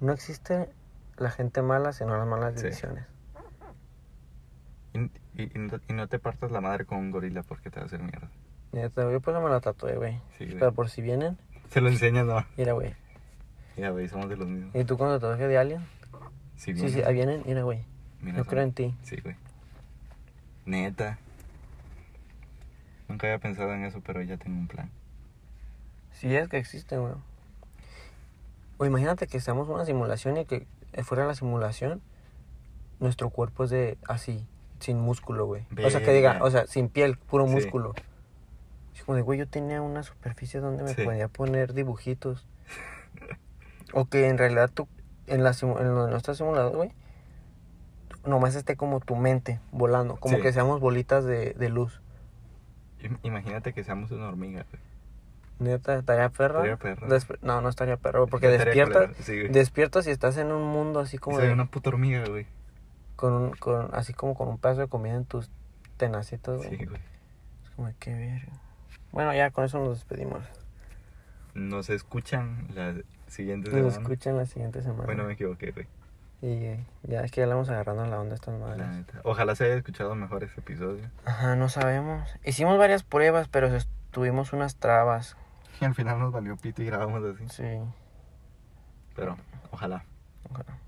no 0.00 0.12
existe 0.12 0.68
la 1.16 1.30
gente 1.30 1.62
mala 1.62 1.92
sino 1.92 2.16
las 2.16 2.26
malas 2.26 2.54
Sí. 2.60 2.66
decisiones. 2.66 3.04
Y, 4.92 4.98
y- 5.42 5.52
y 5.54 5.58
no, 5.58 5.80
y 5.88 5.92
no 5.92 6.08
te 6.08 6.18
partas 6.18 6.50
la 6.50 6.60
madre 6.60 6.84
con 6.84 6.98
un 6.98 7.10
gorila 7.10 7.42
porque 7.42 7.70
te 7.70 7.76
va 7.80 7.84
a 7.84 7.86
hacer 7.86 8.00
mierda. 8.00 8.28
Neta, 8.72 9.10
Yo 9.10 9.20
pues 9.20 9.36
me 9.42 9.48
la 9.48 9.60
tatué, 9.60 9.96
güey. 9.96 10.20
Sí. 10.38 10.46
Pero 10.58 10.72
por 10.72 10.88
si 10.90 11.00
vienen, 11.02 11.38
Se 11.70 11.80
lo 11.80 11.88
enseñas, 11.88 12.26
no. 12.26 12.44
mira, 12.56 12.72
güey. 12.72 12.94
Mira, 13.78 13.90
güey, 13.90 14.08
somos 14.08 14.28
de 14.28 14.36
los 14.36 14.48
mismos. 14.48 14.74
¿Y 14.74 14.84
tú 14.84 14.96
cuando 14.96 15.16
te 15.18 15.22
tatuaje 15.26 15.46
de 15.48 15.58
Alien? 15.58 15.80
Sí, 16.56 16.74
Sí, 16.76 16.88
sí, 16.88 17.02
ahí 17.02 17.14
vienen, 17.14 17.42
mira, 17.46 17.62
güey. 17.62 17.84
Mira, 18.20 18.38
Yo 18.38 18.44
son- 18.44 18.50
creo 18.50 18.62
en 18.62 18.72
ti. 18.72 18.94
Sí, 19.02 19.16
güey. 19.22 19.36
Neta. 20.64 21.18
Nunca 23.08 23.26
había 23.26 23.38
pensado 23.38 23.72
en 23.74 23.84
eso, 23.84 24.00
pero 24.04 24.22
ya 24.22 24.36
tengo 24.36 24.58
un 24.58 24.66
plan. 24.66 24.90
Sí, 26.12 26.34
es 26.34 26.48
que 26.48 26.56
existen, 26.56 27.00
güey. 27.02 27.12
O 28.78 28.86
imagínate 28.86 29.26
que 29.26 29.36
estamos 29.36 29.68
en 29.68 29.74
una 29.74 29.84
simulación 29.84 30.36
y 30.38 30.44
que 30.46 30.66
fuera 31.04 31.26
la 31.26 31.34
simulación, 31.34 32.00
nuestro 33.00 33.30
cuerpo 33.30 33.64
es 33.64 33.70
de 33.70 33.98
así, 34.08 34.44
sin 34.80 34.98
músculo, 34.98 35.46
güey. 35.46 35.66
O 35.84 35.90
sea, 35.90 36.02
que 36.02 36.12
diga, 36.12 36.38
o 36.42 36.50
sea, 36.50 36.66
sin 36.66 36.88
piel, 36.88 37.16
puro 37.18 37.46
Sí. 37.46 37.52
músculo. 37.54 37.94
Es 38.94 39.04
como 39.04 39.16
de, 39.16 39.22
güey, 39.22 39.38
yo 39.38 39.46
tenía 39.46 39.82
una 39.82 40.02
superficie 40.02 40.60
donde 40.60 40.82
me 40.82 40.94
Sí. 40.94 41.04
podía 41.04 41.28
poner 41.28 41.74
dibujitos. 41.74 42.46
o 43.92 44.06
que 44.06 44.28
en 44.28 44.38
realidad 44.38 44.70
tú, 44.72 44.88
en, 45.26 45.42
la 45.44 45.50
en 45.60 45.94
lo 45.94 46.04
de 46.06 46.10
nuestro 46.10 46.34
simulador, 46.34 46.76
güey, 46.76 46.92
nomás 48.24 48.54
esté 48.54 48.76
como 48.76 49.00
tu 49.00 49.16
mente 49.16 49.60
volando, 49.72 50.16
como 50.16 50.36
Sí. 50.36 50.42
que 50.42 50.52
seamos 50.52 50.80
bolitas 50.80 51.24
de, 51.24 51.52
de 51.54 51.68
luz. 51.68 52.00
Im- 53.00 53.18
Imagínate 53.22 53.72
que 53.72 53.84
seamos 53.84 54.10
una 54.10 54.28
hormiga, 54.28 54.64
güey. 54.70 54.82
Neta, 55.58 55.94
estaría 55.96 56.28
perro. 56.28 56.58
Estaría 56.64 56.76
perro. 56.76 57.08
Despe- 57.08 57.38
no, 57.40 57.60
no 57.62 57.68
estaría 57.68 57.96
perro, 57.96 58.26
porque 58.26 58.52
Estaría 58.52 58.84
despiertas, 58.84 59.16
Sí, 59.24 59.36
despiertas 59.48 60.06
y 60.06 60.10
estás 60.10 60.36
en 60.36 60.52
un 60.52 60.62
mundo 60.66 61.00
así 61.00 61.16
como 61.18 61.36
Soy 61.38 61.46
de- 61.46 61.52
una 61.52 61.66
puta 61.66 61.90
hormiga, 61.90 62.24
güey. 62.28 62.46
con 63.14 63.32
un, 63.32 63.50
con, 63.52 63.88
así 63.94 64.12
como 64.12 64.34
con 64.34 64.48
un 64.48 64.58
pedazo 64.58 64.82
de 64.82 64.88
comida 64.88 65.14
en 65.14 65.24
tus 65.24 65.48
tenacitos, 65.96 66.58
güey. 66.58 66.76
Sí, 66.78 66.84
güey. 66.84 67.00
Es 67.64 67.70
como 67.70 67.90
qué 67.98 68.12
verga. 68.14 68.52
Bueno, 69.12 69.32
ya 69.34 69.50
con 69.50 69.64
eso 69.64 69.78
nos 69.78 69.94
despedimos. 69.98 70.42
Nos 71.54 71.88
escuchan 71.88 72.66
la 72.74 72.94
siguiente 73.28 73.70
Nos 73.70 73.94
semana. 73.94 74.02
escuchan 74.02 74.36
la 74.36 74.46
siguiente 74.46 74.82
semana. 74.82 75.04
Bueno, 75.04 75.24
me 75.24 75.34
equivoqué, 75.34 75.72
güey. 75.72 75.86
Y 76.42 76.64
eh, 76.64 76.86
ya 77.02 77.22
es 77.22 77.32
que 77.32 77.40
ya 77.40 77.46
le 77.46 77.54
vamos 77.54 77.70
agarrando 77.70 78.04
la 78.06 78.20
onda 78.20 78.32
a 78.32 78.34
estas 78.36 78.58
madres. 78.58 78.86
Ojalá 79.24 79.54
se 79.54 79.64
haya 79.64 79.74
escuchado 79.74 80.14
mejor 80.14 80.44
este 80.44 80.60
episodio. 80.60 81.10
Ajá, 81.24 81.56
no 81.56 81.68
sabemos. 81.68 82.28
Hicimos 82.44 82.78
varias 82.78 83.02
pruebas, 83.02 83.48
pero 83.48 83.68
tuvimos 84.10 84.52
unas 84.52 84.76
trabas. 84.76 85.36
Y 85.80 85.84
al 85.84 85.94
final 85.94 86.18
nos 86.18 86.32
valió 86.32 86.56
pito 86.56 86.82
y 86.82 86.86
grabamos 86.86 87.24
así. 87.24 87.48
Sí. 87.48 87.80
Pero, 89.14 89.36
ojalá. 89.70 90.04
Ojalá. 90.50 90.78